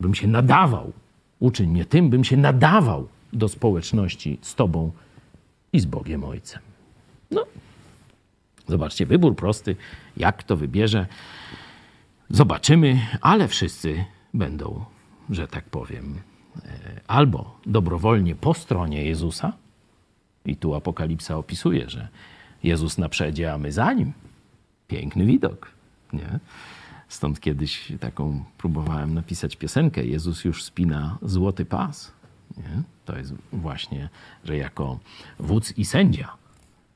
bym 0.01 0.15
się 0.15 0.29
nadawał. 0.29 0.93
Uczyń 1.41 1.71
mnie 1.71 1.85
tym, 1.85 2.11
bym 2.11 2.25
się 2.25 2.37
nadawał 2.37 3.09
do 3.33 3.49
społeczności 3.49 4.39
z 4.43 4.55
Tobą 4.55 4.93
i 5.73 5.81
z 5.81 5.85
Bogiem 5.87 6.25
Ojcem. 6.25 6.63
No, 7.31 7.45
zobaczcie, 8.69 9.07
wybór 9.07 9.37
prosty. 9.37 9.77
Jak 10.17 10.43
to 10.43 10.57
wybierze? 10.57 11.07
Zobaczymy, 12.31 13.01
ale 13.21 13.49
wszyscy 13.49 14.05
będą, 14.35 14.85
że 15.31 15.49
tak 15.49 15.65
powiem, 15.65 16.21
e, 16.65 17.01
albo 17.07 17.59
dobrowolnie 17.67 18.35
po 18.35 18.55
stronie 18.55 19.05
Jezusa, 19.05 19.53
i 20.45 20.57
tu 20.57 20.75
Apokalipsa 20.75 21.37
opisuje, 21.37 21.91
że 21.91 22.09
Jezus 22.63 22.99
na 22.99 23.09
przedzie, 23.09 23.53
a 23.53 23.59
my 23.59 23.73
za 23.73 23.93
nim. 23.93 24.13
Piękny 24.89 25.27
widok, 25.27 25.71
nie? 26.13 26.39
Stąd 27.09 27.41
kiedyś 27.41 27.93
taką 28.01 28.45
próbowałem 28.59 29.15
napisać 29.15 29.57
piosenkę. 29.57 30.05
Jezus 30.05 30.45
już 30.45 30.65
spina 30.65 31.19
złoty 31.23 31.65
pas. 31.65 32.13
Nie? 32.57 32.83
To 33.05 33.17
jest 33.19 33.35
właśnie, 33.53 34.09
że 34.45 34.57
jako 34.57 34.99
wódz 35.39 35.79
i 35.79 35.85
sędzia 35.85 36.33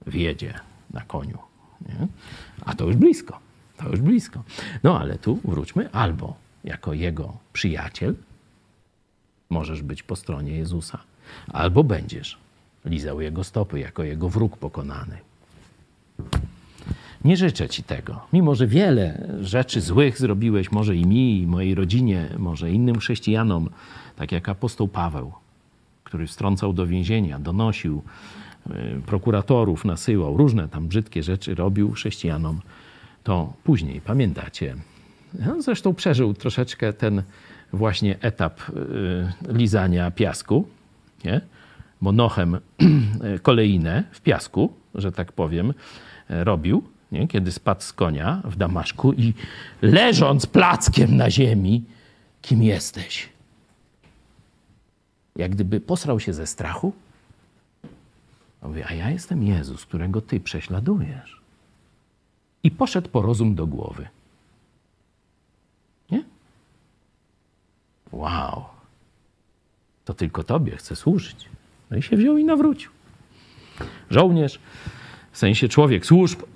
wjedzie 0.07 0.55
na 0.91 1.01
koniu. 1.01 1.39
Nie? 1.89 2.07
A 2.65 2.75
to 2.75 2.87
już 2.87 2.97
blisko. 2.97 3.41
To 3.83 3.91
już 3.91 4.01
blisko. 4.01 4.43
No 4.83 5.01
ale 5.01 5.19
tu 5.19 5.39
wróćmy, 5.45 5.93
albo 5.93 6.35
jako 6.65 6.93
jego 6.93 7.37
przyjaciel 7.53 8.15
możesz 9.51 9.83
być 9.83 10.03
po 10.03 10.17
stronie 10.17 10.53
Jezusa, 10.53 10.99
albo 11.49 11.85
będziesz 11.85 12.39
lizał 12.85 13.21
jego 13.21 13.45
stopy 13.45 13.81
jako 13.81 14.03
jego 14.03 14.29
wróg 14.29 14.57
pokonany. 14.57 15.19
Nie 17.25 17.37
życzę 17.37 17.69
ci 17.69 17.83
tego. 17.83 18.21
Mimo, 18.33 18.55
że 18.55 18.67
wiele 18.67 19.29
rzeczy 19.41 19.81
złych 19.81 20.19
zrobiłeś, 20.19 20.73
może 20.73 20.97
i 20.97 21.07
mi, 21.07 21.41
i 21.41 21.47
mojej 21.47 21.75
rodzinie, 21.75 22.29
może 22.39 22.71
innym 22.71 22.99
chrześcijanom, 22.99 23.71
tak 24.17 24.33
jak 24.33 24.49
apostoł 24.49 24.89
Paweł, 24.89 25.33
który 26.05 26.27
wstrącał 26.27 26.73
do 26.73 26.87
więzienia, 26.87 27.39
donosił 27.39 28.03
y, 28.67 29.03
prokuratorów, 29.07 29.85
nasyłał, 29.85 30.37
różne 30.37 30.69
tam 30.69 30.89
brzydkie 30.89 31.23
rzeczy 31.23 31.55
robił 31.55 31.93
chrześcijanom 31.93 32.61
to 33.23 33.53
później, 33.65 34.01
pamiętacie. 34.01 34.77
No, 35.35 35.63
zresztą 35.63 35.95
przeżył 35.95 36.35
troszeczkę 36.35 36.93
ten 36.93 37.23
właśnie 37.73 38.21
etap 38.21 38.61
y, 38.69 38.73
lizania 39.49 40.11
piasku, 40.11 40.69
nie? 41.25 41.41
monochem 42.01 42.59
koleinę 43.43 44.05
w 44.13 44.21
piasku, 44.21 44.73
że 44.95 45.13
tak 45.13 45.33
powiem, 45.33 45.75
robił, 46.29 46.85
nie? 47.13 47.29
kiedy 47.29 47.53
spadł 47.53 47.83
z 47.83 47.93
konia 47.93 48.43
w 48.45 48.57
Damaszku 48.57 49.13
i 49.13 49.35
leżąc 49.83 50.47
plackiem 50.47 51.17
na 51.17 51.31
ziemi, 51.31 51.85
kim 52.43 52.63
jesteś? 52.63 53.29
Jak 55.37 55.51
gdyby 55.51 55.81
posrał 55.81 56.21
się 56.21 56.33
ze 56.33 56.47
strachu. 56.47 56.93
Mówi, 58.63 58.83
a 58.83 58.95
ja 58.95 59.11
jestem 59.11 59.43
Jezus, 59.43 59.87
którego 59.87 60.21
ty 60.21 60.41
prześladujesz 60.41 61.42
i 62.63 62.71
poszedł 62.71 63.09
po 63.09 63.23
rozum 63.23 63.55
do 63.55 63.67
głowy. 63.67 64.09
Nie? 66.11 66.25
Wow. 68.13 68.65
To 70.05 70.15
tylko 70.15 70.45
Tobie 70.45 70.77
chcę 70.77 70.97
służyć. 70.97 71.49
No 71.91 71.97
i 71.97 72.03
się 72.03 72.17
wziął 72.17 72.39
i 72.39 72.45
nawrócił. 72.45 72.91
Żołnierz, 74.11 74.59
w 75.33 75.39
sensie 75.39 75.69
człowiek 75.69 76.07
służb, 76.07 76.43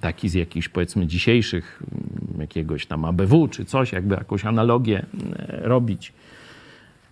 taki 0.00 0.28
z 0.28 0.34
jakichś 0.34 0.68
powiedzmy 0.68 1.06
dzisiejszych, 1.06 1.82
jakiegoś 2.38 2.86
tam 2.86 3.04
ABW 3.04 3.48
czy 3.48 3.64
coś, 3.64 3.92
jakby 3.92 4.14
jakąś 4.14 4.44
analogię 4.44 5.06
robić, 5.48 6.12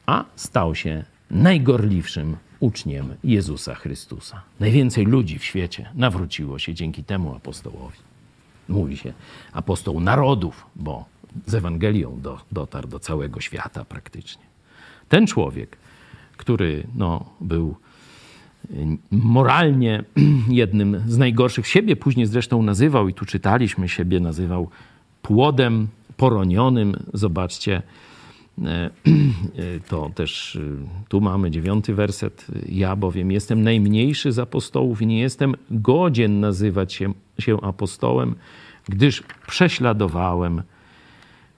a 0.06 0.24
stał 0.36 0.74
się 0.74 1.04
najgorliwszym 1.30 2.36
uczniem 2.60 3.14
Jezusa 3.24 3.74
Chrystusa. 3.74 4.42
Najwięcej 4.60 5.04
ludzi 5.04 5.38
w 5.38 5.44
świecie 5.44 5.90
nawróciło 5.94 6.58
się 6.58 6.74
dzięki 6.74 7.04
temu 7.04 7.34
apostołowi. 7.34 7.98
Mówi 8.68 8.96
się 8.96 9.12
apostoł 9.52 10.00
narodów, 10.00 10.66
bo 10.76 11.04
z 11.46 11.54
Ewangelią 11.54 12.20
do, 12.20 12.40
dotarł 12.52 12.88
do 12.88 12.98
całego 12.98 13.40
świata 13.40 13.84
praktycznie. 13.84 14.42
Ten 15.08 15.26
człowiek, 15.26 15.76
który 16.36 16.86
no, 16.94 17.24
był 17.40 17.74
moralnie 19.10 20.04
jednym 20.48 21.02
z 21.06 21.18
najgorszych. 21.18 21.66
Siebie 21.66 21.96
później 21.96 22.26
zresztą 22.26 22.62
nazywał, 22.62 23.08
i 23.08 23.14
tu 23.14 23.26
czytaliśmy, 23.26 23.88
siebie 23.88 24.20
nazywał 24.20 24.70
płodem 25.22 25.88
poronionym. 26.16 26.96
Zobaczcie, 27.14 27.82
to 29.88 30.10
też 30.14 30.56
e, 30.56 30.60
tu 31.08 31.20
mamy 31.20 31.50
dziewiąty 31.50 31.94
werset. 31.94 32.46
Ja 32.68 32.96
bowiem 32.96 33.32
jestem 33.32 33.62
najmniejszy 33.62 34.32
z 34.32 34.38
apostołów 34.38 35.02
i 35.02 35.06
nie 35.06 35.20
jestem 35.20 35.54
godzien 35.70 36.40
nazywać 36.40 36.92
się, 36.94 37.12
się 37.38 37.60
apostołem, 37.60 38.34
gdyż 38.88 39.22
prześladowałem 39.46 40.62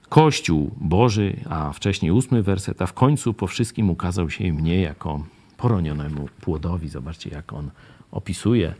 Kościół 0.09 0.71
Boży, 0.81 1.37
a 1.49 1.71
wcześniej 1.73 2.11
ósmy 2.11 2.43
werset, 2.43 2.81
a 2.81 2.85
w 2.85 2.93
końcu 2.93 3.33
po 3.33 3.47
wszystkim 3.47 3.89
ukazał 3.89 4.29
się 4.29 4.53
mnie 4.53 4.81
jako 4.81 5.23
poronionemu 5.57 6.27
płodowi. 6.41 6.89
Zobaczcie, 6.89 7.29
jak 7.29 7.53
on 7.53 7.71
opisuje 8.11 8.73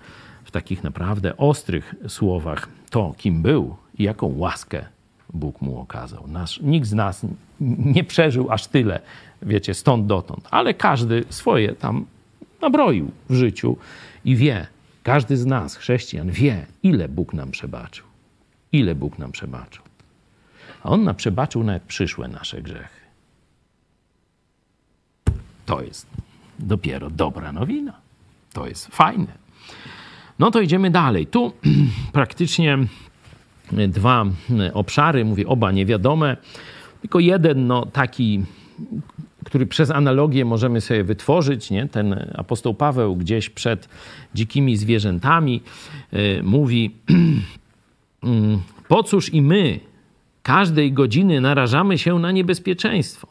w 0.43 0.51
takich 0.51 0.83
naprawdę 0.83 1.37
ostrych 1.37 1.95
słowach 2.07 2.67
to, 2.89 3.13
kim 3.17 3.41
był 3.41 3.75
i 3.97 4.03
jaką 4.03 4.37
łaskę 4.37 4.85
Bóg 5.33 5.61
mu 5.61 5.79
okazał. 5.79 6.27
Nasz, 6.27 6.59
nikt 6.61 6.87
z 6.87 6.93
nas 6.93 7.25
nie 7.59 8.03
przeżył 8.03 8.51
aż 8.51 8.67
tyle, 8.67 8.99
wiecie, 9.41 9.73
stąd 9.73 10.05
dotąd, 10.05 10.47
ale 10.51 10.73
każdy 10.73 11.23
swoje 11.29 11.75
tam 11.75 12.05
nabroił 12.61 13.11
w 13.29 13.33
życiu 13.33 13.77
i 14.25 14.35
wie, 14.35 14.67
każdy 15.03 15.37
z 15.37 15.45
nas, 15.45 15.75
chrześcijan, 15.75 16.31
wie, 16.31 16.65
ile 16.83 17.09
Bóg 17.09 17.33
nam 17.33 17.51
przebaczył. 17.51 18.05
Ile 18.71 18.95
Bóg 18.95 19.19
nam 19.19 19.31
przebaczył. 19.31 19.83
A 20.83 20.89
On 20.89 21.03
nam 21.03 21.15
przebaczył 21.15 21.63
nawet 21.63 21.83
przyszłe 21.83 22.27
nasze 22.27 22.61
grzechy. 22.61 23.01
To 25.65 25.81
jest 25.81 26.07
dopiero 26.59 27.09
dobra 27.09 27.51
nowina. 27.51 27.93
To 28.53 28.67
jest 28.67 28.87
fajne. 28.87 29.41
No 30.39 30.51
to 30.51 30.61
idziemy 30.61 30.89
dalej. 30.89 31.27
Tu 31.27 31.53
praktycznie 32.13 32.77
dwa 33.89 34.25
obszary, 34.73 35.25
mówię 35.25 35.47
oba 35.47 35.71
niewiadome, 35.71 36.37
tylko 37.01 37.19
jeden 37.19 37.67
no, 37.67 37.85
taki, 37.85 38.43
który 39.45 39.65
przez 39.65 39.91
analogię 39.91 40.45
możemy 40.45 40.81
sobie 40.81 41.03
wytworzyć. 41.03 41.71
Nie? 41.71 41.87
Ten 41.87 42.31
apostoł 42.35 42.73
Paweł 42.73 43.15
gdzieś 43.15 43.49
przed 43.49 43.89
dzikimi 44.35 44.77
zwierzętami 44.77 45.61
y, 46.13 46.41
mówi, 46.43 46.91
mm, 48.23 48.61
po 48.87 49.03
cóż 49.03 49.33
i 49.33 49.41
my 49.41 49.79
każdej 50.43 50.93
godziny 50.93 51.41
narażamy 51.41 51.97
się 51.97 52.19
na 52.19 52.31
niebezpieczeństwo. 52.31 53.27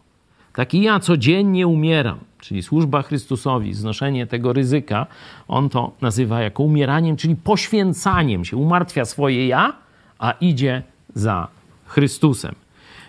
Tak 0.53 0.75
i 0.75 0.83
ja 0.83 1.01
codziennie 1.01 1.67
umieram 1.67 2.19
czyli 2.41 2.63
służba 2.63 3.03
Chrystusowi, 3.03 3.75
znoszenie 3.75 4.27
tego 4.27 4.53
ryzyka, 4.53 5.07
on 5.49 5.69
to 5.69 5.93
nazywa 6.01 6.41
jako 6.41 6.63
umieraniem, 6.63 7.17
czyli 7.17 7.37
poświęcaniem 7.37 8.45
się. 8.45 8.57
Umartwia 8.57 9.05
swoje 9.05 9.47
ja, 9.47 9.73
a 10.21 10.33
idzie 10.33 10.83
za 11.15 11.49
Chrystusem. 11.87 12.55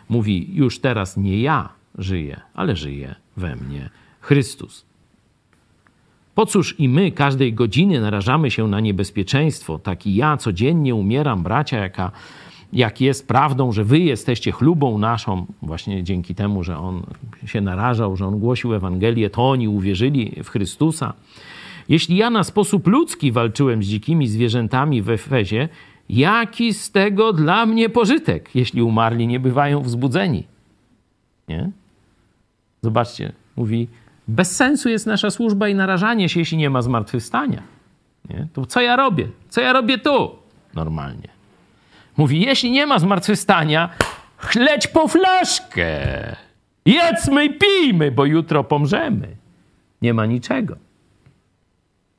Mówi: 0.10 0.56
Już 0.56 0.80
teraz 0.80 1.18
nie 1.18 1.42
ja 1.42 1.70
żyję, 1.98 2.42
ale 2.54 2.76
żyje 2.76 3.16
we 3.38 3.56
mnie 3.56 3.90
Chrystus. 4.22 4.86
Po 6.36 6.46
cóż 6.46 6.80
i 6.80 6.90
my 6.90 7.12
każdej 7.12 7.54
godziny 7.54 8.02
narażamy 8.02 8.52
się 8.52 8.68
na 8.68 8.80
niebezpieczeństwo, 8.80 9.80
tak 9.80 10.08
i 10.08 10.16
ja 10.16 10.38
codziennie 10.38 10.96
umieram, 10.96 11.44
bracia, 11.44 11.78
jaka 11.78 12.12
jak 12.74 13.02
jest 13.02 13.28
prawdą, 13.28 13.72
że 13.72 13.84
wy 13.84 14.00
jesteście 14.00 14.52
chlubą 14.52 14.98
naszą, 14.98 15.46
właśnie 15.62 16.04
dzięki 16.04 16.36
temu, 16.36 16.64
że 16.64 16.78
on 16.78 17.04
się 17.46 17.62
narażał, 17.62 18.18
że 18.18 18.28
on 18.28 18.40
głosił 18.40 18.74
Ewangelię, 18.74 19.30
to 19.30 19.50
oni 19.50 19.68
uwierzyli 19.68 20.44
w 20.44 20.50
Chrystusa. 20.50 21.14
Jeśli 21.90 22.18
ja 22.18 22.30
na 22.30 22.44
sposób 22.44 22.88
ludzki 22.88 23.32
walczyłem 23.32 23.84
z 23.84 23.88
dzikimi 23.88 24.28
zwierzętami 24.28 25.02
w 25.02 25.10
Efezie, 25.10 25.70
jaki 26.12 26.74
z 26.74 26.92
tego 26.92 27.34
dla 27.34 27.66
mnie 27.66 27.90
pożytek, 27.90 28.56
jeśli 28.56 28.82
umarli 28.82 29.28
nie 29.28 29.40
bywają 29.40 29.82
wzbudzeni? 29.82 30.48
Nie? 31.48 31.72
Zobaczcie, 32.82 33.32
mówi, 33.56 33.88
bez 34.28 34.56
sensu 34.56 34.90
jest 34.90 35.08
nasza 35.08 35.30
służba 35.30 35.68
i 35.68 35.76
narażanie 35.76 36.30
się, 36.30 36.40
jeśli 36.40 36.58
nie 36.58 36.70
ma 36.70 36.82
zmartwychwstania. 36.82 37.64
Nie? 38.30 38.48
To 38.54 38.66
co 38.66 38.82
ja 38.82 38.96
robię? 38.96 39.28
Co 39.50 39.62
ja 39.62 39.74
robię 39.74 39.98
tu? 39.98 40.36
Normalnie. 40.74 41.28
Mówi, 42.18 42.42
jeśli 42.42 42.72
nie 42.72 42.86
ma 42.86 43.00
zmartwychwstania, 43.00 43.90
chleć 44.38 44.88
po 44.88 45.08
flaszkę. 45.08 46.02
Jedzmy 46.86 47.46
i 47.46 47.58
pijmy, 47.58 48.12
bo 48.12 48.26
jutro 48.26 48.64
pomrzemy. 48.64 49.28
Nie 50.02 50.14
ma 50.14 50.26
niczego. 50.26 50.76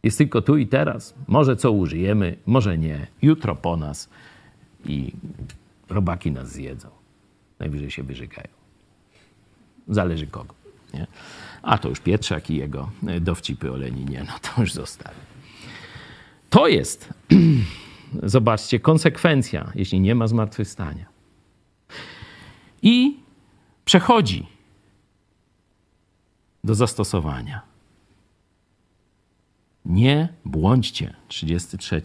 Jest 0.03 0.18
tylko 0.18 0.42
tu 0.42 0.57
i 0.57 0.66
teraz. 0.66 1.14
Może 1.28 1.57
co 1.57 1.72
użyjemy, 1.72 2.36
może 2.46 2.78
nie. 2.78 3.07
Jutro 3.22 3.57
po 3.57 3.76
nas 3.76 4.09
i 4.84 5.12
robaki 5.88 6.30
nas 6.30 6.53
zjedzą. 6.53 6.88
Najwyżej 7.59 7.90
się 7.90 8.03
wyżygają. 8.03 8.48
Zależy 9.88 10.26
kogo. 10.26 10.55
Nie? 10.94 11.07
A 11.62 11.78
to 11.78 11.88
już 11.88 12.00
Pietrzak 12.00 12.50
i 12.50 12.57
jego 12.57 12.90
dowcipy 13.20 13.72
o 13.72 13.76
Leninie, 13.76 14.24
no 14.26 14.32
to 14.42 14.61
już 14.61 14.72
zostawię. 14.72 15.20
To 16.50 16.68
jest 16.68 17.09
Zobaczcie, 18.22 18.80
konsekwencja, 18.80 19.72
jeśli 19.74 20.00
nie 20.00 20.14
ma 20.14 20.26
zmartwychwstania. 20.26 21.07
I 22.82 23.16
przechodzi 23.84 24.46
do 26.64 26.74
zastosowania. 26.74 27.71
Nie 29.86 30.28
błądźcie. 30.44 31.14
33 31.28 32.02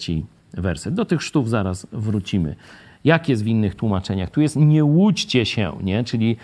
werset. 0.53 0.93
Do 0.93 1.05
tych 1.05 1.23
sztów 1.23 1.49
zaraz 1.49 1.87
wrócimy. 1.91 2.55
Jak 3.03 3.29
jest 3.29 3.43
w 3.43 3.47
innych 3.47 3.75
tłumaczeniach? 3.75 4.29
Tu 4.29 4.41
jest 4.41 4.55
nie 4.55 4.83
łudźcie 4.83 5.45
się, 5.45 5.77
nie? 5.83 6.03
czyli 6.03 6.37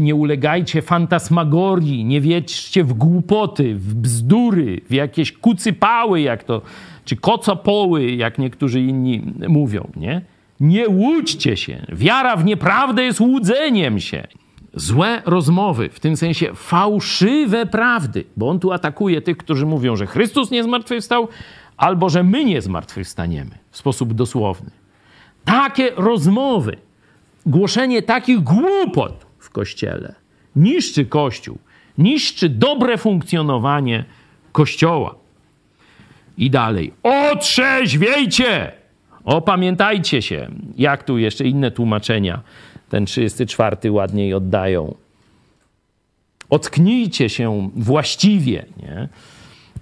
nie 0.00 0.14
ulegajcie 0.14 0.82
fantasmagorii, 0.82 2.04
nie 2.04 2.20
wiedźcie 2.20 2.84
w 2.84 2.92
głupoty, 2.92 3.74
w 3.74 3.94
bzdury, 3.94 4.80
w 4.90 4.92
jakieś 4.92 5.32
kucypały, 5.32 6.20
jak 6.20 6.44
to 6.44 6.62
czy 7.04 7.16
kocopoły, 7.16 8.10
jak 8.10 8.38
niektórzy 8.38 8.80
inni 8.80 9.22
mówią, 9.48 9.90
nie? 9.96 10.20
Nie 10.60 10.88
łudźcie 10.88 11.56
się. 11.56 11.86
Wiara 11.92 12.36
w 12.36 12.44
nieprawdę 12.44 13.04
jest 13.04 13.20
łudzeniem 13.20 14.00
się. 14.00 14.26
Złe 14.76 15.22
rozmowy, 15.26 15.88
w 15.88 16.00
tym 16.00 16.16
sensie 16.16 16.54
fałszywe 16.54 17.66
prawdy, 17.66 18.24
bo 18.36 18.48
on 18.48 18.60
tu 18.60 18.72
atakuje 18.72 19.22
tych, 19.22 19.36
którzy 19.36 19.66
mówią, 19.66 19.96
że 19.96 20.06
Chrystus 20.06 20.50
nie 20.50 20.64
zmartwychwstał, 20.64 21.28
albo 21.76 22.10
że 22.10 22.22
my 22.22 22.44
nie 22.44 22.62
zmartwychwstaniemy 22.62 23.58
w 23.70 23.76
sposób 23.76 24.14
dosłowny. 24.14 24.70
Takie 25.44 25.90
rozmowy, 25.96 26.76
głoszenie 27.46 28.02
takich 28.02 28.40
głupot 28.40 29.26
w 29.38 29.50
kościele 29.50 30.14
niszczy 30.56 31.06
Kościół, 31.06 31.58
niszczy 31.98 32.48
dobre 32.48 32.98
funkcjonowanie 32.98 34.04
Kościoła. 34.52 35.14
I 36.38 36.50
dalej. 36.50 36.92
Otrzeźwiejcie! 37.02 38.72
Opamiętajcie 39.24 40.22
się. 40.22 40.48
Jak 40.76 41.02
tu 41.02 41.18
jeszcze 41.18 41.44
inne 41.44 41.70
tłumaczenia 41.70 42.40
ten 42.88 43.06
34 43.06 43.92
ładniej 43.92 44.34
oddają. 44.34 44.94
Ocknijcie 46.50 47.28
się 47.28 47.70
właściwie, 47.76 48.66
nie? 48.82 49.08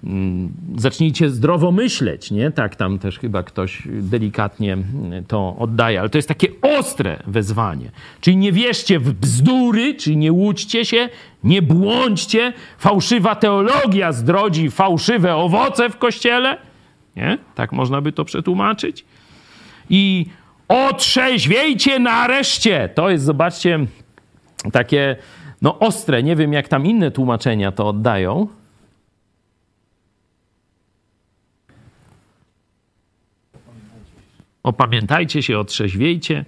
Mm, 0.03 0.53
zacznijcie 0.77 1.29
zdrowo 1.29 1.71
myśleć, 1.71 2.31
nie? 2.31 2.51
Tak 2.51 2.75
tam 2.75 2.99
też 2.99 3.19
chyba 3.19 3.43
ktoś 3.43 3.83
delikatnie 3.85 4.77
to 5.27 5.55
oddaje, 5.59 5.99
ale 5.99 6.09
to 6.09 6.17
jest 6.17 6.27
takie 6.27 6.47
ostre 6.61 7.23
wezwanie. 7.27 7.91
Czyli 8.21 8.37
nie 8.37 8.51
wierzcie 8.51 8.99
w 8.99 9.13
bzdury, 9.13 9.95
czyli 9.95 10.17
nie 10.17 10.31
łudźcie 10.31 10.85
się, 10.85 11.09
nie 11.43 11.61
błądźcie, 11.61 12.53
fałszywa 12.77 13.35
teologia 13.35 14.11
zdrodzi 14.11 14.71
fałszywe 14.71 15.35
owoce 15.35 15.89
w 15.89 15.97
kościele, 15.97 16.57
nie? 17.15 17.37
Tak 17.55 17.71
można 17.71 18.01
by 18.01 18.11
to 18.11 18.25
przetłumaczyć. 18.25 19.05
I 19.89 20.25
otrzeźwiejcie 20.67 21.99
nareszcie. 21.99 22.89
To 22.95 23.09
jest, 23.09 23.25
zobaczcie, 23.25 23.85
takie 24.71 25.15
no 25.61 25.79
ostre, 25.79 26.23
nie 26.23 26.35
wiem 26.35 26.53
jak 26.53 26.67
tam 26.67 26.85
inne 26.85 27.11
tłumaczenia 27.11 27.71
to 27.71 27.87
oddają, 27.87 28.47
Opamiętajcie 34.63 35.43
się, 35.43 35.59
otrzeźwiejcie 35.59 36.45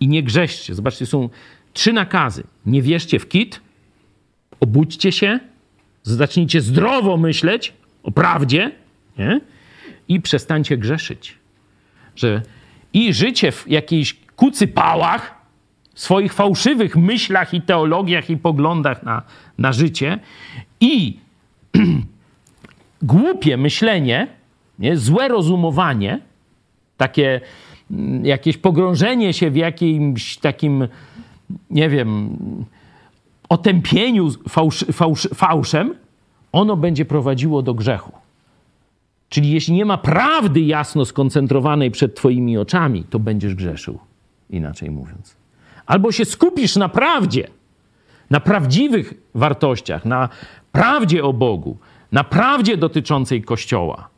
i 0.00 0.08
nie 0.08 0.22
grzeszcie. 0.22 0.74
Zobaczcie, 0.74 1.06
są 1.06 1.28
trzy 1.72 1.92
nakazy. 1.92 2.44
Nie 2.66 2.82
wierzcie 2.82 3.18
w 3.18 3.28
kit, 3.28 3.60
obudźcie 4.60 5.12
się, 5.12 5.38
zacznijcie 6.02 6.60
zdrowo 6.60 7.16
myśleć 7.16 7.72
o 8.02 8.10
prawdzie 8.10 8.72
nie? 9.18 9.40
i 10.08 10.20
przestańcie 10.20 10.78
grzeszyć. 10.78 11.38
Że 12.16 12.42
i 12.92 13.14
życie 13.14 13.52
w 13.52 13.68
jakiejś 13.68 14.16
kucypałach 14.36 15.40
swoich 15.94 16.32
fałszywych 16.32 16.96
myślach 16.96 17.54
i 17.54 17.62
teologiach 17.62 18.30
i 18.30 18.36
poglądach 18.36 19.02
na, 19.02 19.22
na 19.58 19.72
życie 19.72 20.18
i 20.80 21.18
głupie 23.02 23.56
myślenie, 23.56 24.26
nie, 24.78 24.96
złe 24.96 25.28
rozumowanie, 25.28 26.20
takie 26.96 27.40
mm, 27.90 28.26
jakieś 28.26 28.56
pogrążenie 28.56 29.32
się 29.32 29.50
w 29.50 29.56
jakimś 29.56 30.36
takim, 30.36 30.88
nie 31.70 31.88
wiem, 31.88 32.36
otępieniu 33.48 34.28
fałsz, 34.48 34.84
fałsz, 34.92 35.28
fałszem, 35.34 35.94
ono 36.52 36.76
będzie 36.76 37.04
prowadziło 37.04 37.62
do 37.62 37.74
grzechu. 37.74 38.19
Czyli 39.30 39.50
jeśli 39.50 39.74
nie 39.74 39.84
ma 39.84 39.98
prawdy 39.98 40.60
jasno 40.60 41.04
skoncentrowanej 41.04 41.90
przed 41.90 42.14
Twoimi 42.14 42.58
oczami, 42.58 43.04
to 43.04 43.18
będziesz 43.18 43.54
grzeszył, 43.54 43.98
inaczej 44.50 44.90
mówiąc. 44.90 45.36
Albo 45.86 46.12
się 46.12 46.24
skupisz 46.24 46.76
na 46.76 46.88
prawdzie, 46.88 47.48
na 48.30 48.40
prawdziwych 48.40 49.14
wartościach, 49.34 50.04
na 50.04 50.28
prawdzie 50.72 51.24
o 51.24 51.32
Bogu, 51.32 51.78
na 52.12 52.24
prawdzie 52.24 52.76
dotyczącej 52.76 53.42
Kościoła, 53.42 54.08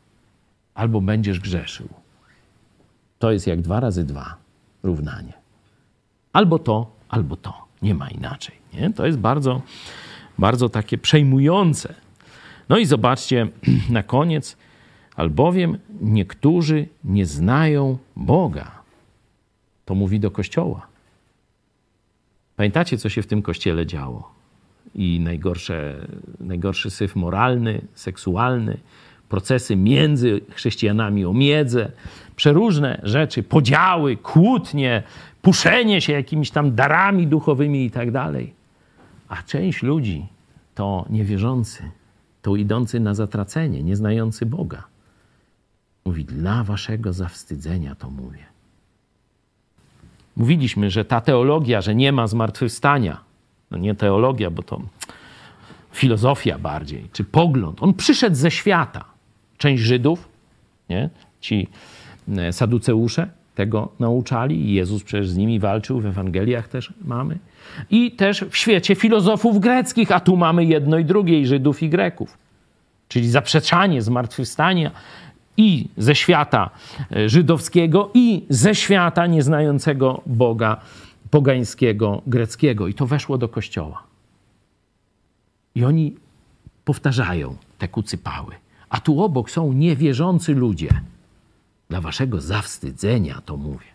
albo 0.74 1.00
będziesz 1.00 1.40
grzeszył. 1.40 1.88
To 3.18 3.32
jest 3.32 3.46
jak 3.46 3.60
dwa 3.60 3.80
razy 3.80 4.04
dwa 4.04 4.36
równanie. 4.82 5.32
Albo 6.32 6.58
to, 6.58 6.90
albo 7.08 7.36
to. 7.36 7.54
Nie 7.82 7.94
ma 7.94 8.08
inaczej. 8.08 8.54
Nie? 8.74 8.92
To 8.92 9.06
jest 9.06 9.18
bardzo, 9.18 9.62
bardzo 10.38 10.68
takie 10.68 10.98
przejmujące. 10.98 11.94
No 12.68 12.78
i 12.78 12.86
zobaczcie 12.86 13.48
na 13.90 14.02
koniec, 14.02 14.56
albowiem 15.22 15.78
niektórzy 16.00 16.88
nie 17.04 17.26
znają 17.26 17.98
Boga. 18.16 18.70
To 19.84 19.94
mówi 19.94 20.20
do 20.20 20.30
Kościoła. 20.30 20.86
Pamiętacie, 22.56 22.98
co 22.98 23.08
się 23.08 23.22
w 23.22 23.26
tym 23.26 23.42
kościele 23.42 23.86
działo? 23.86 24.32
I 24.94 25.20
najgorsze, 25.20 26.06
najgorszy 26.40 26.90
syf 26.90 27.16
moralny, 27.16 27.80
seksualny, 27.94 28.78
procesy 29.28 29.76
między 29.76 30.40
chrześcijanami 30.50 31.24
o 31.24 31.32
miedzę, 31.32 31.92
przeróżne 32.36 33.00
rzeczy, 33.02 33.42
podziały, 33.42 34.16
kłótnie, 34.16 35.02
puszenie 35.42 36.00
się 36.00 36.12
jakimiś 36.12 36.50
tam 36.50 36.74
darami 36.74 37.26
duchowymi 37.26 37.84
i 37.84 37.90
tak 37.90 38.10
dalej. 38.10 38.54
A 39.28 39.42
część 39.42 39.82
ludzi 39.82 40.26
to 40.74 41.06
niewierzący, 41.10 41.82
to 42.42 42.56
idący 42.56 43.00
na 43.00 43.14
zatracenie, 43.14 43.82
nieznający 43.82 44.46
Boga. 44.46 44.91
Mówi, 46.04 46.24
dla 46.24 46.64
waszego 46.64 47.12
zawstydzenia 47.12 47.94
to 47.94 48.10
mówię. 48.10 48.44
Mówiliśmy, 50.36 50.90
że 50.90 51.04
ta 51.04 51.20
teologia, 51.20 51.80
że 51.80 51.94
nie 51.94 52.12
ma 52.12 52.26
zmartwychwstania, 52.26 53.20
no 53.70 53.78
nie 53.78 53.94
teologia, 53.94 54.50
bo 54.50 54.62
to 54.62 54.80
filozofia 55.92 56.58
bardziej, 56.58 57.08
czy 57.12 57.24
pogląd, 57.24 57.82
on 57.82 57.94
przyszedł 57.94 58.36
ze 58.36 58.50
świata. 58.50 59.04
Część 59.58 59.82
Żydów, 59.82 60.28
nie? 60.88 61.10
ci 61.40 61.68
e, 62.36 62.52
saduceusze 62.52 63.28
tego 63.54 63.92
nauczali 64.00 64.74
Jezus 64.74 65.02
przecież 65.02 65.28
z 65.28 65.36
nimi 65.36 65.60
walczył, 65.60 66.00
w 66.00 66.06
Ewangeliach 66.06 66.68
też 66.68 66.92
mamy. 67.04 67.38
I 67.90 68.12
też 68.12 68.44
w 68.50 68.56
świecie 68.56 68.94
filozofów 68.94 69.60
greckich, 69.60 70.12
a 70.12 70.20
tu 70.20 70.36
mamy 70.36 70.64
jedno 70.64 70.98
i 70.98 71.04
drugie, 71.04 71.40
i 71.40 71.46
Żydów 71.46 71.82
i 71.82 71.88
Greków. 71.88 72.38
Czyli 73.08 73.30
zaprzeczanie 73.30 74.02
zmartwychwstania 74.02 74.90
i 75.56 75.88
ze 75.96 76.14
świata 76.14 76.70
e, 77.16 77.28
żydowskiego, 77.28 78.10
i 78.14 78.46
ze 78.48 78.74
świata 78.74 79.26
nieznającego 79.26 80.22
Boga 80.26 80.76
pogańskiego, 81.30 82.22
greckiego. 82.26 82.88
I 82.88 82.94
to 82.94 83.06
weszło 83.06 83.38
do 83.38 83.48
kościoła. 83.48 84.02
I 85.74 85.84
oni 85.84 86.16
powtarzają 86.84 87.56
te 87.78 87.88
kucypały. 87.88 88.54
A 88.88 89.00
tu 89.00 89.22
obok 89.22 89.50
są 89.50 89.72
niewierzący 89.72 90.54
ludzie. 90.54 91.00
Dla 91.88 92.00
waszego 92.00 92.40
zawstydzenia 92.40 93.40
to 93.44 93.56
mówię. 93.56 93.86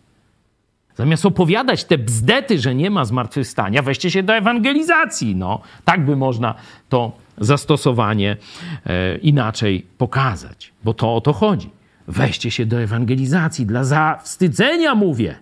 Zamiast 0.95 1.25
opowiadać 1.25 1.83
te 1.83 1.97
bzdety, 1.97 2.59
że 2.59 2.75
nie 2.75 2.89
ma 2.89 3.05
zmartwychwstania, 3.05 3.81
weźcie 3.81 4.11
się 4.11 4.23
do 4.23 4.35
ewangelizacji. 4.35 5.35
No, 5.35 5.61
tak 5.85 6.05
by 6.05 6.15
można 6.15 6.55
to 6.89 7.11
zastosowanie 7.37 8.37
e, 8.85 9.17
inaczej 9.17 9.85
pokazać, 9.97 10.73
bo 10.83 10.93
to 10.93 11.15
o 11.15 11.21
to 11.21 11.33
chodzi. 11.33 11.69
Weźcie 12.07 12.51
się 12.51 12.65
do 12.65 12.81
ewangelizacji. 12.81 13.65
Dla 13.65 13.83
zawstydzenia 13.83 14.95
mówię. 14.95 15.35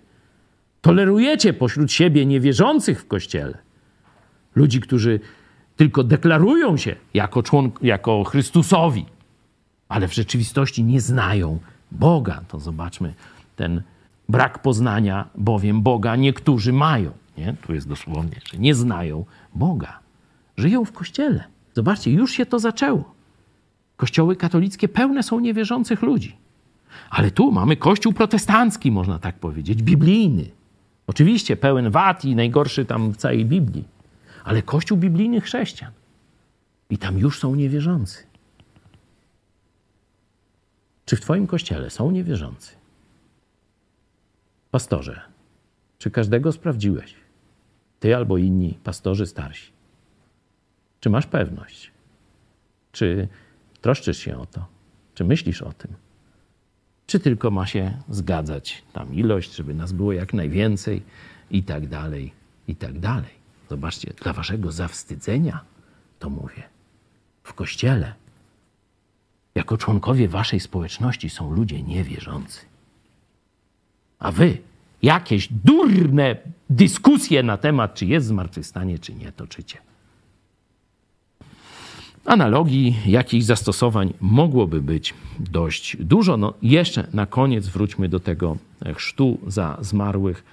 Tolerujecie 0.81 1.53
pośród 1.53 1.91
siebie 1.91 2.25
niewierzących 2.25 3.01
w 3.01 3.07
kościele. 3.07 3.57
Ludzi, 4.55 4.81
którzy 4.81 5.19
tylko 5.75 6.03
deklarują 6.03 6.77
się 6.77 6.95
jako, 7.13 7.43
jako 7.81 8.23
Chrystusowi, 8.23 9.05
ale 9.89 10.07
w 10.07 10.13
rzeczywistości 10.13 10.83
nie 10.83 11.01
znają 11.01 11.59
Boga. 11.91 12.41
To 12.47 12.59
zobaczmy 12.59 13.13
ten 13.55 13.81
brak 14.29 14.61
poznania, 14.61 15.27
bowiem 15.35 15.81
Boga 15.81 16.15
niektórzy 16.15 16.73
mają. 16.73 17.11
Nie? 17.37 17.55
Tu 17.67 17.73
jest 17.73 17.87
dosłownie, 17.87 18.39
że 18.51 18.57
nie 18.57 18.75
znają 18.75 19.25
Boga. 19.55 19.99
Żyją 20.57 20.85
w 20.85 20.91
kościele. 20.91 21.54
Zobaczcie, 21.76 22.11
już 22.11 22.32
się 22.32 22.45
to 22.45 22.59
zaczęło. 22.59 23.15
Kościoły 23.97 24.36
katolickie 24.36 24.88
pełne 24.88 25.23
są 25.23 25.39
niewierzących 25.39 26.01
ludzi. 26.01 26.36
Ale 27.09 27.32
tu 27.32 27.51
mamy 27.51 27.78
kościół 27.78 28.13
protestancki, 28.13 28.91
można 28.91 29.19
tak 29.19 29.39
powiedzieć, 29.39 29.84
biblijny. 29.84 30.49
Oczywiście 31.07 31.57
pełen 31.57 31.91
wad 31.91 32.26
i 32.26 32.36
najgorszy 32.36 32.86
tam 32.86 33.11
w 33.11 33.17
całej 33.17 33.45
Biblii. 33.45 33.84
Ale 34.43 34.61
kościół 34.61 34.97
biblijnych 34.97 35.43
chrześcijan. 35.43 35.91
I 36.89 36.97
tam 36.97 37.17
już 37.17 37.39
są 37.39 37.55
niewierzący. 37.55 38.23
Czy 41.05 41.15
w 41.15 41.21
Twoim 41.21 41.47
kościele 41.47 41.89
są 41.89 42.11
niewierzący? 42.11 42.76
Pastorze, 44.71 45.21
czy 45.97 46.11
każdego 46.11 46.51
sprawdziłeś? 46.51 47.15
Ty 47.99 48.15
albo 48.15 48.38
inni 48.38 48.78
pastorzy 48.84 49.26
starsi. 49.26 49.74
Czy 51.05 51.09
masz 51.09 51.25
pewność? 51.27 51.91
Czy 52.91 53.27
troszczysz 53.81 54.17
się 54.17 54.37
o 54.37 54.45
to? 54.45 54.65
Czy 55.15 55.23
myślisz 55.23 55.61
o 55.61 55.73
tym? 55.73 55.93
Czy 57.07 57.19
tylko 57.19 57.51
ma 57.51 57.65
się 57.65 57.97
zgadzać 58.09 58.83
tam 58.93 59.13
ilość, 59.13 59.55
żeby 59.55 59.73
nas 59.73 59.91
było 59.91 60.13
jak 60.13 60.33
najwięcej 60.33 61.01
i 61.51 61.63
tak 61.63 61.87
dalej, 61.87 62.33
i 62.67 62.75
tak 62.75 62.99
dalej. 62.99 63.29
Zobaczcie, 63.69 64.13
dla 64.23 64.33
waszego 64.33 64.71
zawstydzenia 64.71 65.63
to 66.19 66.29
mówię. 66.29 66.63
W 67.43 67.53
kościele 67.53 68.13
jako 69.55 69.77
członkowie 69.77 70.27
waszej 70.27 70.59
społeczności 70.59 71.29
są 71.29 71.51
ludzie 71.51 71.83
niewierzący. 71.83 72.65
A 74.19 74.31
wy 74.31 74.57
jakieś 75.01 75.47
durne 75.51 76.35
dyskusje 76.69 77.43
na 77.43 77.57
temat, 77.57 77.93
czy 77.93 78.05
jest 78.05 78.27
zmartwychwstanie, 78.27 78.99
czy 78.99 79.13
nie, 79.13 79.31
toczycie. 79.31 79.77
Analogii, 82.26 82.95
jakichś 83.05 83.45
zastosowań 83.45 84.13
mogłoby 84.21 84.82
być 84.82 85.13
dość 85.39 85.97
dużo. 85.99 86.38
No, 86.38 86.53
jeszcze 86.61 87.07
na 87.13 87.26
koniec 87.26 87.67
wróćmy 87.67 88.09
do 88.09 88.19
tego 88.19 88.57
chrztu 88.95 89.38
za 89.47 89.78
zmarłych. 89.82 90.43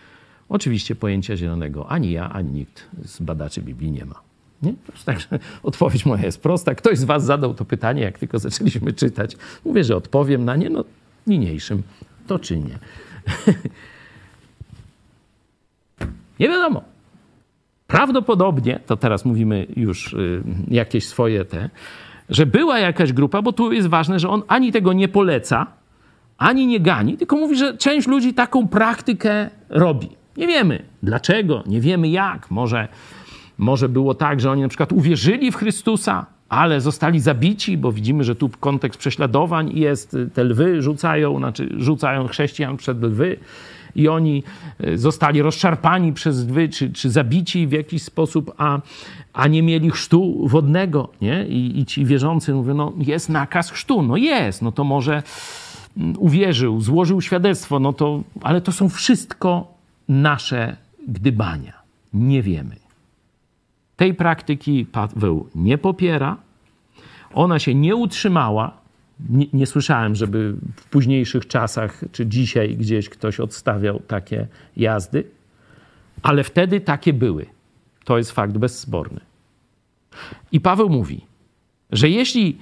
Oczywiście 0.49 0.95
pojęcia 0.95 1.37
zielonego 1.37 1.91
ani 1.91 2.11
ja, 2.11 2.33
ani 2.33 2.53
nikt 2.53 2.89
z 3.05 3.21
badaczy 3.21 3.63
Biblii 3.63 3.91
nie 3.91 4.05
ma. 4.05 4.21
Nie? 4.63 4.75
Także 5.05 5.39
odpowiedź 5.63 6.07
moja 6.07 6.25
jest 6.25 6.43
prosta. 6.43 6.75
Ktoś 6.75 6.99
z 6.99 7.05
Was 7.05 7.25
zadał 7.25 7.55
to 7.55 7.65
pytanie, 7.65 8.03
jak 8.03 8.19
tylko 8.19 8.39
zaczęliśmy 8.39 8.93
czytać. 8.93 9.37
Mówię, 9.65 9.85
że 9.85 9.97
odpowiem 9.97 10.45
na 10.45 10.57
nie, 10.57 10.71
no 10.71 10.85
niniejszym 11.27 11.83
to 12.27 12.39
czynię. 12.39 12.79
nie 16.41 16.49
wiadomo. 16.49 16.92
Prawdopodobnie, 17.93 18.81
to 18.87 18.97
teraz 18.97 19.25
mówimy 19.25 19.67
już 19.77 20.13
y, 20.13 20.43
jakieś 20.69 21.07
swoje 21.07 21.45
te, 21.45 21.71
że 22.29 22.47
była 22.47 22.79
jakaś 22.79 23.13
grupa, 23.13 23.43
bo 23.43 23.53
tu 23.53 23.73
jest 23.73 23.89
ważne, 23.89 24.19
że 24.19 24.29
on 24.29 24.43
ani 24.49 24.73
tego 24.73 24.93
nie 24.93 25.09
poleca, 25.09 25.67
ani 26.39 26.67
nie 26.67 26.81
gani, 26.81 27.17
tylko 27.17 27.37
mówi, 27.37 27.57
że 27.57 27.77
część 27.77 28.09
ludzi 28.09 28.35
taką 28.35 28.69
praktykę 28.69 29.51
robi. 29.69 30.09
Nie 30.37 30.47
wiemy 30.47 30.83
dlaczego, 31.03 31.63
nie 31.67 31.81
wiemy 31.81 32.09
jak. 32.09 32.51
Może 32.51 32.89
może 33.59 33.89
było 33.89 34.15
tak, 34.15 34.41
że 34.41 34.51
oni 34.51 34.63
na 34.63 34.69
przykład 34.69 34.93
uwierzyli 34.93 35.53
w 35.53 35.57
Chrystusa, 35.57 36.27
ale 36.49 36.81
zostali 36.81 37.21
zabici, 37.21 37.77
bo 37.77 37.93
widzimy, 37.93 38.25
że 38.25 38.35
tu 38.35 38.51
kontekst 38.61 39.01
prześladowań 39.01 39.71
jest, 39.79 40.17
te 40.35 40.45
lwy 40.45 40.83
rzucają, 40.83 41.39
znaczy 41.39 41.69
rzucają 41.77 42.29
chrześcijan 42.29 42.77
przed 42.77 43.03
lwy 43.03 43.37
i 43.97 44.09
oni 44.09 44.43
e, 44.81 44.99
zostali 44.99 45.43
rozszarpani 45.43 46.13
przez 46.13 46.49
lwy, 46.49 46.69
czy, 46.69 46.93
czy 46.93 47.11
zabici 47.11 47.67
w 47.67 47.73
jakiś 47.73 48.03
sposób, 48.03 48.55
a, 48.59 48.81
a 49.33 49.49
nie 49.49 49.63
mieli 49.63 49.91
chrztu 49.91 50.49
wodnego, 50.49 51.09
nie? 51.21 51.47
I, 51.47 51.81
I 51.81 51.87
ci 51.87 52.05
wierzący 52.05 52.55
mówią, 52.55 52.75
no 52.75 52.93
jest 52.99 53.29
nakaz 53.29 53.71
chrztu, 53.71 54.03
no 54.03 54.17
jest, 54.17 54.63
no 54.63 54.73
to 54.73 54.85
może 54.85 55.23
mm, 55.97 56.15
uwierzył, 56.19 56.81
złożył 56.81 57.21
świadectwo, 57.21 57.81
no 57.81 57.93
to, 57.93 58.23
ale 58.43 58.61
to 58.61 58.73
są 58.73 58.89
wszystko 58.89 59.75
nasze 60.09 60.77
gdybania. 61.09 61.73
Nie 62.15 62.43
wiemy. 62.43 62.77
Tej 63.97 64.15
praktyki 64.15 64.87
Paweł 64.87 65.49
nie 65.55 65.79
popiera. 65.79 66.37
Ona 67.35 67.59
się 67.59 67.75
nie 67.75 67.97
utrzymała. 67.97 68.82
Nie, 69.31 69.47
nie, 69.53 69.67
słyszałem, 69.67 70.15
żeby 70.15 70.55
w 70.77 70.85
późniejszych 70.85 71.47
czasach 71.47 72.05
czy 72.13 72.27
dzisiaj 72.27 72.77
gdzieś 72.77 73.09
ktoś 73.09 73.41
odstawiał 73.41 74.01
takie 74.01 74.47
jazdy, 74.77 75.25
ale 76.23 76.45
wtedy 76.45 76.81
takie 76.81 77.13
były. 77.13 77.47
To 78.05 78.19
jest 78.19 78.33
fakt 78.33 78.59
bezsporny. 78.59 79.21
I 80.53 80.61
Paweł 80.61 80.89
mówi, 80.89 81.27
że 81.93 82.09
jeśli, 82.09 82.59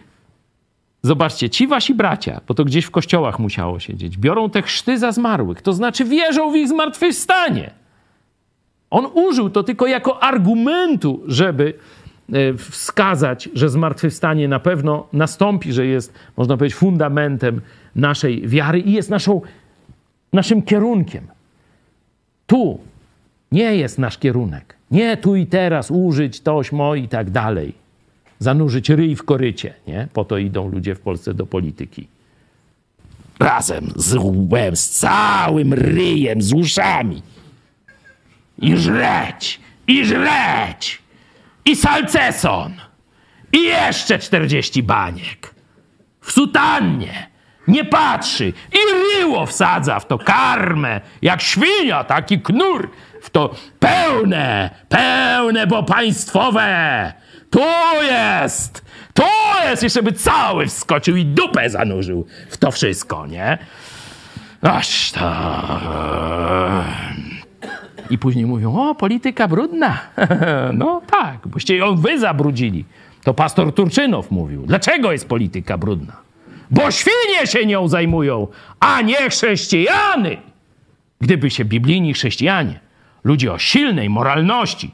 zobaczcie, 1.03 1.51
ci 1.51 1.67
wasi 1.67 1.95
bracia, 1.95 2.41
bo 2.47 2.55
to 2.55 2.65
gdzieś 2.65 2.85
w 2.85 2.91
kościołach 2.91 3.39
musiało 3.39 3.81
siedzieć, 3.81 4.19
biorą 4.19 4.51
te 4.51 4.63
chrzty 4.63 4.99
za 4.99 5.13
zmarłych, 5.13 5.63
to 5.63 5.73
znaczy 5.73 6.05
wierzą 6.05 6.53
w 6.53 6.57
ich 6.57 6.69
zmartwychwstanie. 6.69 7.71
On 8.91 9.07
użył 9.15 9.51
to 9.51 9.63
tylko 9.63 9.87
jako 9.87 10.23
argumentu, 10.23 11.23
żeby 11.27 11.75
wskazać, 12.59 13.49
że 13.55 13.68
zmartwychwstanie 13.68 14.49
na 14.49 14.61
pewno 14.61 15.07
nastąpi, 15.12 15.72
że 15.72 15.87
jest, 15.87 16.12
można 16.37 16.57
powiedzieć, 16.57 16.78
fundamentem 16.78 17.61
naszej 17.97 18.49
wiary 18.49 18.81
i 18.81 18.93
jest 18.93 19.11
naszą, 19.11 19.41
naszym 20.33 20.62
kierunkiem. 20.62 21.26
Tu 22.47 22.81
nie 23.53 23.76
jest 23.76 23.99
nasz 23.99 24.18
kierunek. 24.18 24.76
Nie 24.91 25.16
tu 25.16 25.37
i 25.37 25.47
teraz 25.47 25.91
użyć 25.91 26.41
tośmo 26.41 26.95
i 26.95 27.09
tak 27.09 27.31
dalej. 27.31 27.74
Zanurzyć 28.39 28.91
ryj 28.91 29.16
w 29.16 29.22
korycie. 29.22 29.74
Nie? 29.87 30.09
Po 30.12 30.24
to 30.24 30.39
idą 30.39 30.68
ludzie 30.68 30.95
w 30.95 31.01
Polsce 31.01 31.35
do 31.35 31.47
polityki. 31.47 32.09
Razem 33.39 33.93
z 33.97 34.14
łbem, 34.14 34.76
z 34.76 34.91
całym 34.91 35.72
ryjem, 35.74 36.43
z 36.43 36.53
uszami. 36.53 37.22
I 38.59 38.76
żreć, 38.76 39.61
i 39.87 40.05
żreć, 40.05 41.03
i 41.65 41.77
salceson, 41.77 42.73
i 43.53 43.63
jeszcze 43.63 44.19
czterdzieści 44.19 44.83
baniek. 44.83 45.55
W 46.21 46.33
sutannie, 46.33 47.31
nie 47.69 47.85
patrzy 47.85 48.53
i 48.73 48.79
ryło 49.19 49.47
wsadza 49.47 50.01
w 50.01 50.07
to 50.07 50.19
karmę, 50.19 51.01
jak 51.23 51.43
świnia, 51.43 52.05
taki 52.05 52.41
knur, 52.41 52.91
w 53.23 53.31
to 53.31 53.55
pełne, 53.79 54.71
pełne, 54.89 55.67
bo 55.67 55.83
państwowe. 55.83 57.13
Tu 57.51 57.61
jest, 58.03 58.85
tu 59.15 59.23
jest, 59.65 59.83
jeszcze 59.83 60.03
by 60.03 60.13
cały 60.13 60.67
wskoczył 60.67 61.17
i 61.17 61.25
dupę 61.25 61.71
zanurzył 61.71 62.27
w 62.51 62.57
to 62.57 62.71
wszystko, 62.71 63.27
nie? 63.27 63.59
Aż 64.63 65.13
to... 65.13 65.21
I 68.11 68.19
później 68.19 68.47
mówią, 68.47 68.77
o, 68.77 68.95
polityka 68.95 69.49
brudna. 69.49 69.99
no 70.73 71.03
tak, 71.11 71.49
boście 71.49 71.77
ją 71.77 71.97
wy 71.97 72.19
zabrudzili. 72.19 72.85
To 73.25 73.35
pastor 73.35 73.75
Turczynow 73.75 74.31
mówił. 74.31 74.67
Dlaczego 74.67 75.13
jest 75.13 75.29
polityka 75.29 75.79
brudna? 75.79 76.13
Bo 76.71 76.91
świnie 76.91 77.47
się 77.47 77.67
nią 77.67 77.89
zajmują, 77.89 78.47
a 78.81 79.01
nie 79.03 79.31
chrześcijany. 79.31 80.37
Gdyby 81.21 81.51
się 81.51 81.65
biblijni 81.65 82.15
chrześcijanie, 82.15 82.81
ludzie 83.25 83.53
o 83.53 83.59
silnej 83.59 84.11
moralności, 84.11 84.91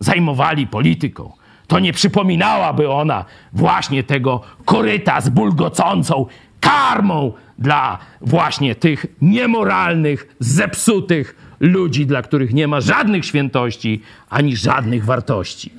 zajmowali 0.00 0.66
polityką, 0.66 1.32
to 1.66 1.78
nie 1.78 1.92
przypominałaby 1.92 2.90
ona 2.90 3.24
właśnie 3.52 4.02
tego 4.04 4.40
koryta 4.64 5.20
z 5.20 5.28
bulgocącą 5.28 6.26
karmą 6.60 7.32
dla 7.58 7.98
właśnie 8.20 8.74
tych 8.74 9.06
niemoralnych, 9.22 10.36
zepsutych 10.40 11.47
ludzi, 11.60 12.06
dla 12.06 12.22
których 12.22 12.54
nie 12.54 12.68
ma 12.68 12.80
żadnych 12.80 13.24
świętości 13.24 14.02
ani 14.28 14.56
żadnych 14.56 15.04
wartości. 15.04 15.72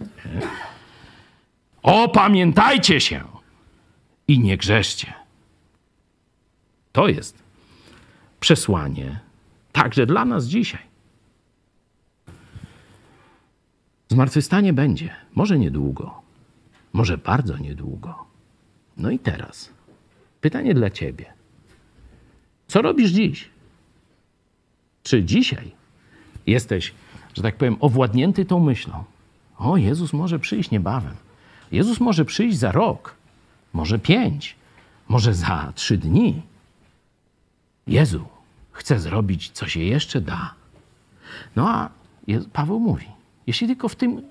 Opamiętajcie 1.84 3.02
się 3.02 3.24
i 4.28 4.40
nie 4.40 4.58
grzeszcie. 4.58 5.14
To 6.92 7.08
jest 7.08 7.44
przesłanie 8.40 9.20
także 9.72 10.06
dla 10.06 10.26
nas 10.26 10.46
dzisiaj. 10.46 10.82
Zmartwychwstanie 14.10 14.74
będzie, 14.74 15.16
może 15.36 15.60
niedługo, 15.60 16.22
może 16.94 17.18
bardzo 17.18 17.58
niedługo. 17.58 18.26
No 18.98 19.12
i 19.12 19.20
teraz 19.20 19.70
pytanie 20.42 20.74
dla 20.74 20.90
ciebie. 20.90 21.34
Co 22.68 22.82
robisz 22.82 23.12
dziś? 23.12 23.50
Czy 25.10 25.24
dzisiaj 25.24 25.72
jesteś, 26.48 26.94
że 27.34 27.42
tak 27.42 27.56
powiem, 27.56 27.78
owładnięty 27.80 28.46
tą 28.46 28.60
myślą? 28.60 29.04
O, 29.58 29.78
Jezus 29.78 30.14
może 30.14 30.40
przyjść 30.40 30.72
niebawem. 30.72 31.16
Jezus 31.72 32.00
może 32.00 32.26
przyjść 32.26 32.58
za 32.58 32.72
rok, 32.72 33.16
może 33.74 34.00
pięć, 34.00 34.56
może 35.08 35.34
za 35.34 35.74
trzy 35.76 35.98
dni. 35.98 36.42
Jezu 37.88 38.26
chce 38.72 39.00
zrobić, 39.00 39.50
co 39.50 39.68
się 39.68 39.80
jeszcze 39.80 40.22
da. 40.22 40.54
No 41.56 41.70
a 41.70 41.90
Paweł 42.54 42.80
mówi, 42.80 43.08
jeśli 43.48 43.68
tylko 43.68 43.90
w 43.90 43.96
tym 43.96 44.22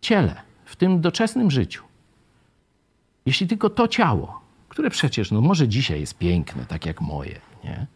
ciele, 0.00 0.42
w 0.64 0.76
tym 0.76 1.00
doczesnym 1.00 1.50
życiu, 1.50 1.84
jeśli 3.26 3.46
tylko 3.46 3.70
to 3.70 3.88
ciało, 3.88 4.40
które 4.68 4.90
przecież, 4.90 5.30
no 5.30 5.40
może 5.40 5.68
dzisiaj 5.68 6.00
jest 6.00 6.18
piękne, 6.18 6.66
tak 6.66 6.86
jak 6.86 7.00
moje, 7.00 7.40
nie? 7.64 7.86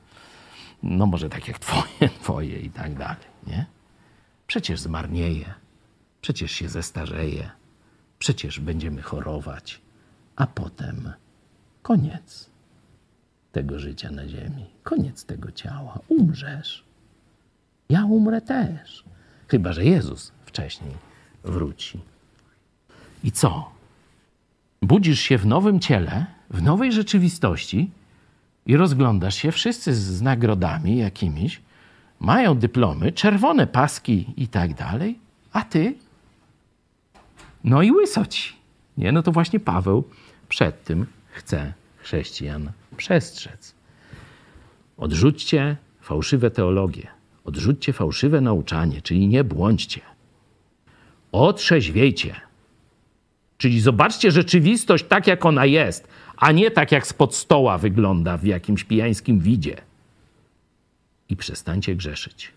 No 0.84 1.06
może 1.06 1.28
tak 1.28 1.48
jak 1.48 1.58
twoje, 1.58 2.10
twoje 2.22 2.58
i 2.60 2.70
tak 2.70 2.94
dalej, 2.94 3.26
nie? 3.46 3.66
Przecież 4.46 4.80
zmarnieje, 4.80 5.54
przecież 6.20 6.52
się 6.52 6.68
zestarzeje, 6.68 7.50
przecież 8.18 8.60
będziemy 8.60 9.02
chorować, 9.02 9.80
a 10.36 10.46
potem 10.46 11.12
koniec 11.82 12.50
tego 13.52 13.78
życia 13.78 14.10
na 14.10 14.28
ziemi, 14.28 14.66
koniec 14.82 15.24
tego 15.24 15.52
ciała, 15.52 15.98
umrzesz. 16.08 16.84
Ja 17.88 18.04
umrę 18.04 18.40
też, 18.40 19.04
chyba 19.48 19.72
że 19.72 19.84
Jezus 19.84 20.32
wcześniej 20.46 20.94
wróci. 21.44 22.00
I 23.24 23.32
co? 23.32 23.70
Budzisz 24.82 25.20
się 25.20 25.38
w 25.38 25.46
nowym 25.46 25.80
ciele, 25.80 26.26
w 26.50 26.62
nowej 26.62 26.92
rzeczywistości 26.92 27.90
i 28.66 28.76
rozglądasz 28.76 29.34
się, 29.34 29.52
wszyscy 29.52 29.94
z 29.94 30.22
nagrodami 30.22 30.98
jakimiś, 30.98 31.60
mają 32.20 32.54
dyplomy, 32.54 33.12
czerwone 33.12 33.66
paski 33.66 34.26
i 34.36 34.48
tak 34.48 34.74
dalej, 34.74 35.18
a 35.52 35.62
ty? 35.62 35.94
No 37.64 37.82
i 37.82 37.92
łysoci. 37.92 38.52
Nie, 38.98 39.12
no 39.12 39.22
to 39.22 39.32
właśnie 39.32 39.60
Paweł 39.60 40.04
przed 40.48 40.84
tym 40.84 41.06
chce 41.30 41.72
chrześcijan 41.96 42.72
przestrzec. 42.96 43.74
Odrzućcie 44.96 45.76
fałszywe 46.00 46.50
teologie, 46.50 47.06
odrzućcie 47.44 47.92
fałszywe 47.92 48.40
nauczanie, 48.40 49.02
czyli 49.02 49.28
nie 49.28 49.44
błądźcie. 49.44 50.00
Otrzeźwiejcie. 51.32 52.34
Czyli 53.64 53.80
zobaczcie 53.80 54.30
rzeczywistość 54.30 55.04
tak, 55.08 55.26
jak 55.26 55.46
ona 55.46 55.66
jest, 55.66 56.08
a 56.36 56.52
nie 56.52 56.70
tak, 56.70 56.92
jak 56.92 57.06
spod 57.06 57.34
stoła 57.34 57.78
wygląda 57.78 58.36
w 58.36 58.44
jakimś 58.44 58.84
pijańskim 58.84 59.40
widzie. 59.40 59.76
I 61.28 61.36
przestańcie 61.36 61.96
grzeszyć. 61.96 62.52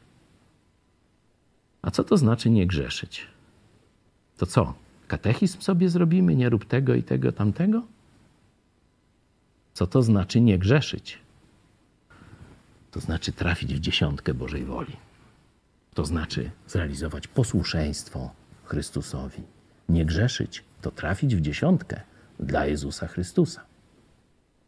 A 1.81 1.91
co 1.91 2.03
to 2.03 2.17
znaczy 2.17 2.49
nie 2.49 2.67
grzeszyć? 2.67 3.27
To 4.37 4.45
co? 4.45 4.73
Katechizm 5.07 5.61
sobie 5.61 5.89
zrobimy, 5.89 6.35
nie 6.35 6.49
rób 6.49 6.65
tego 6.65 6.95
i 6.95 7.03
tego, 7.03 7.31
tamtego? 7.31 7.83
Co 9.73 9.87
to 9.87 10.01
znaczy 10.01 10.41
nie 10.41 10.59
grzeszyć? 10.59 11.19
To 12.91 12.99
znaczy 12.99 13.31
trafić 13.31 13.73
w 13.73 13.79
dziesiątkę 13.79 14.33
Bożej 14.33 14.65
woli. 14.65 14.95
To 15.93 16.05
znaczy 16.05 16.51
zrealizować 16.67 17.27
posłuszeństwo 17.27 18.31
Chrystusowi. 18.65 19.56
Nie 19.89 20.05
grzeszyć 20.05 20.63
to 20.81 20.91
trafić 20.91 21.35
w 21.35 21.41
dziesiątkę 21.41 22.01
dla 22.39 22.65
Jezusa 22.65 23.07
Chrystusa. 23.07 23.61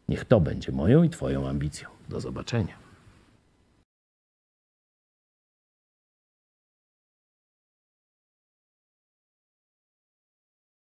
Niech 0.08 0.24
to 0.24 0.40
będzie 0.40 0.72
moją 0.72 1.02
i 1.02 1.10
Twoją 1.10 1.48
ambicją. 1.48 1.88
Do 2.08 2.20
zobaczenia. 2.20 2.79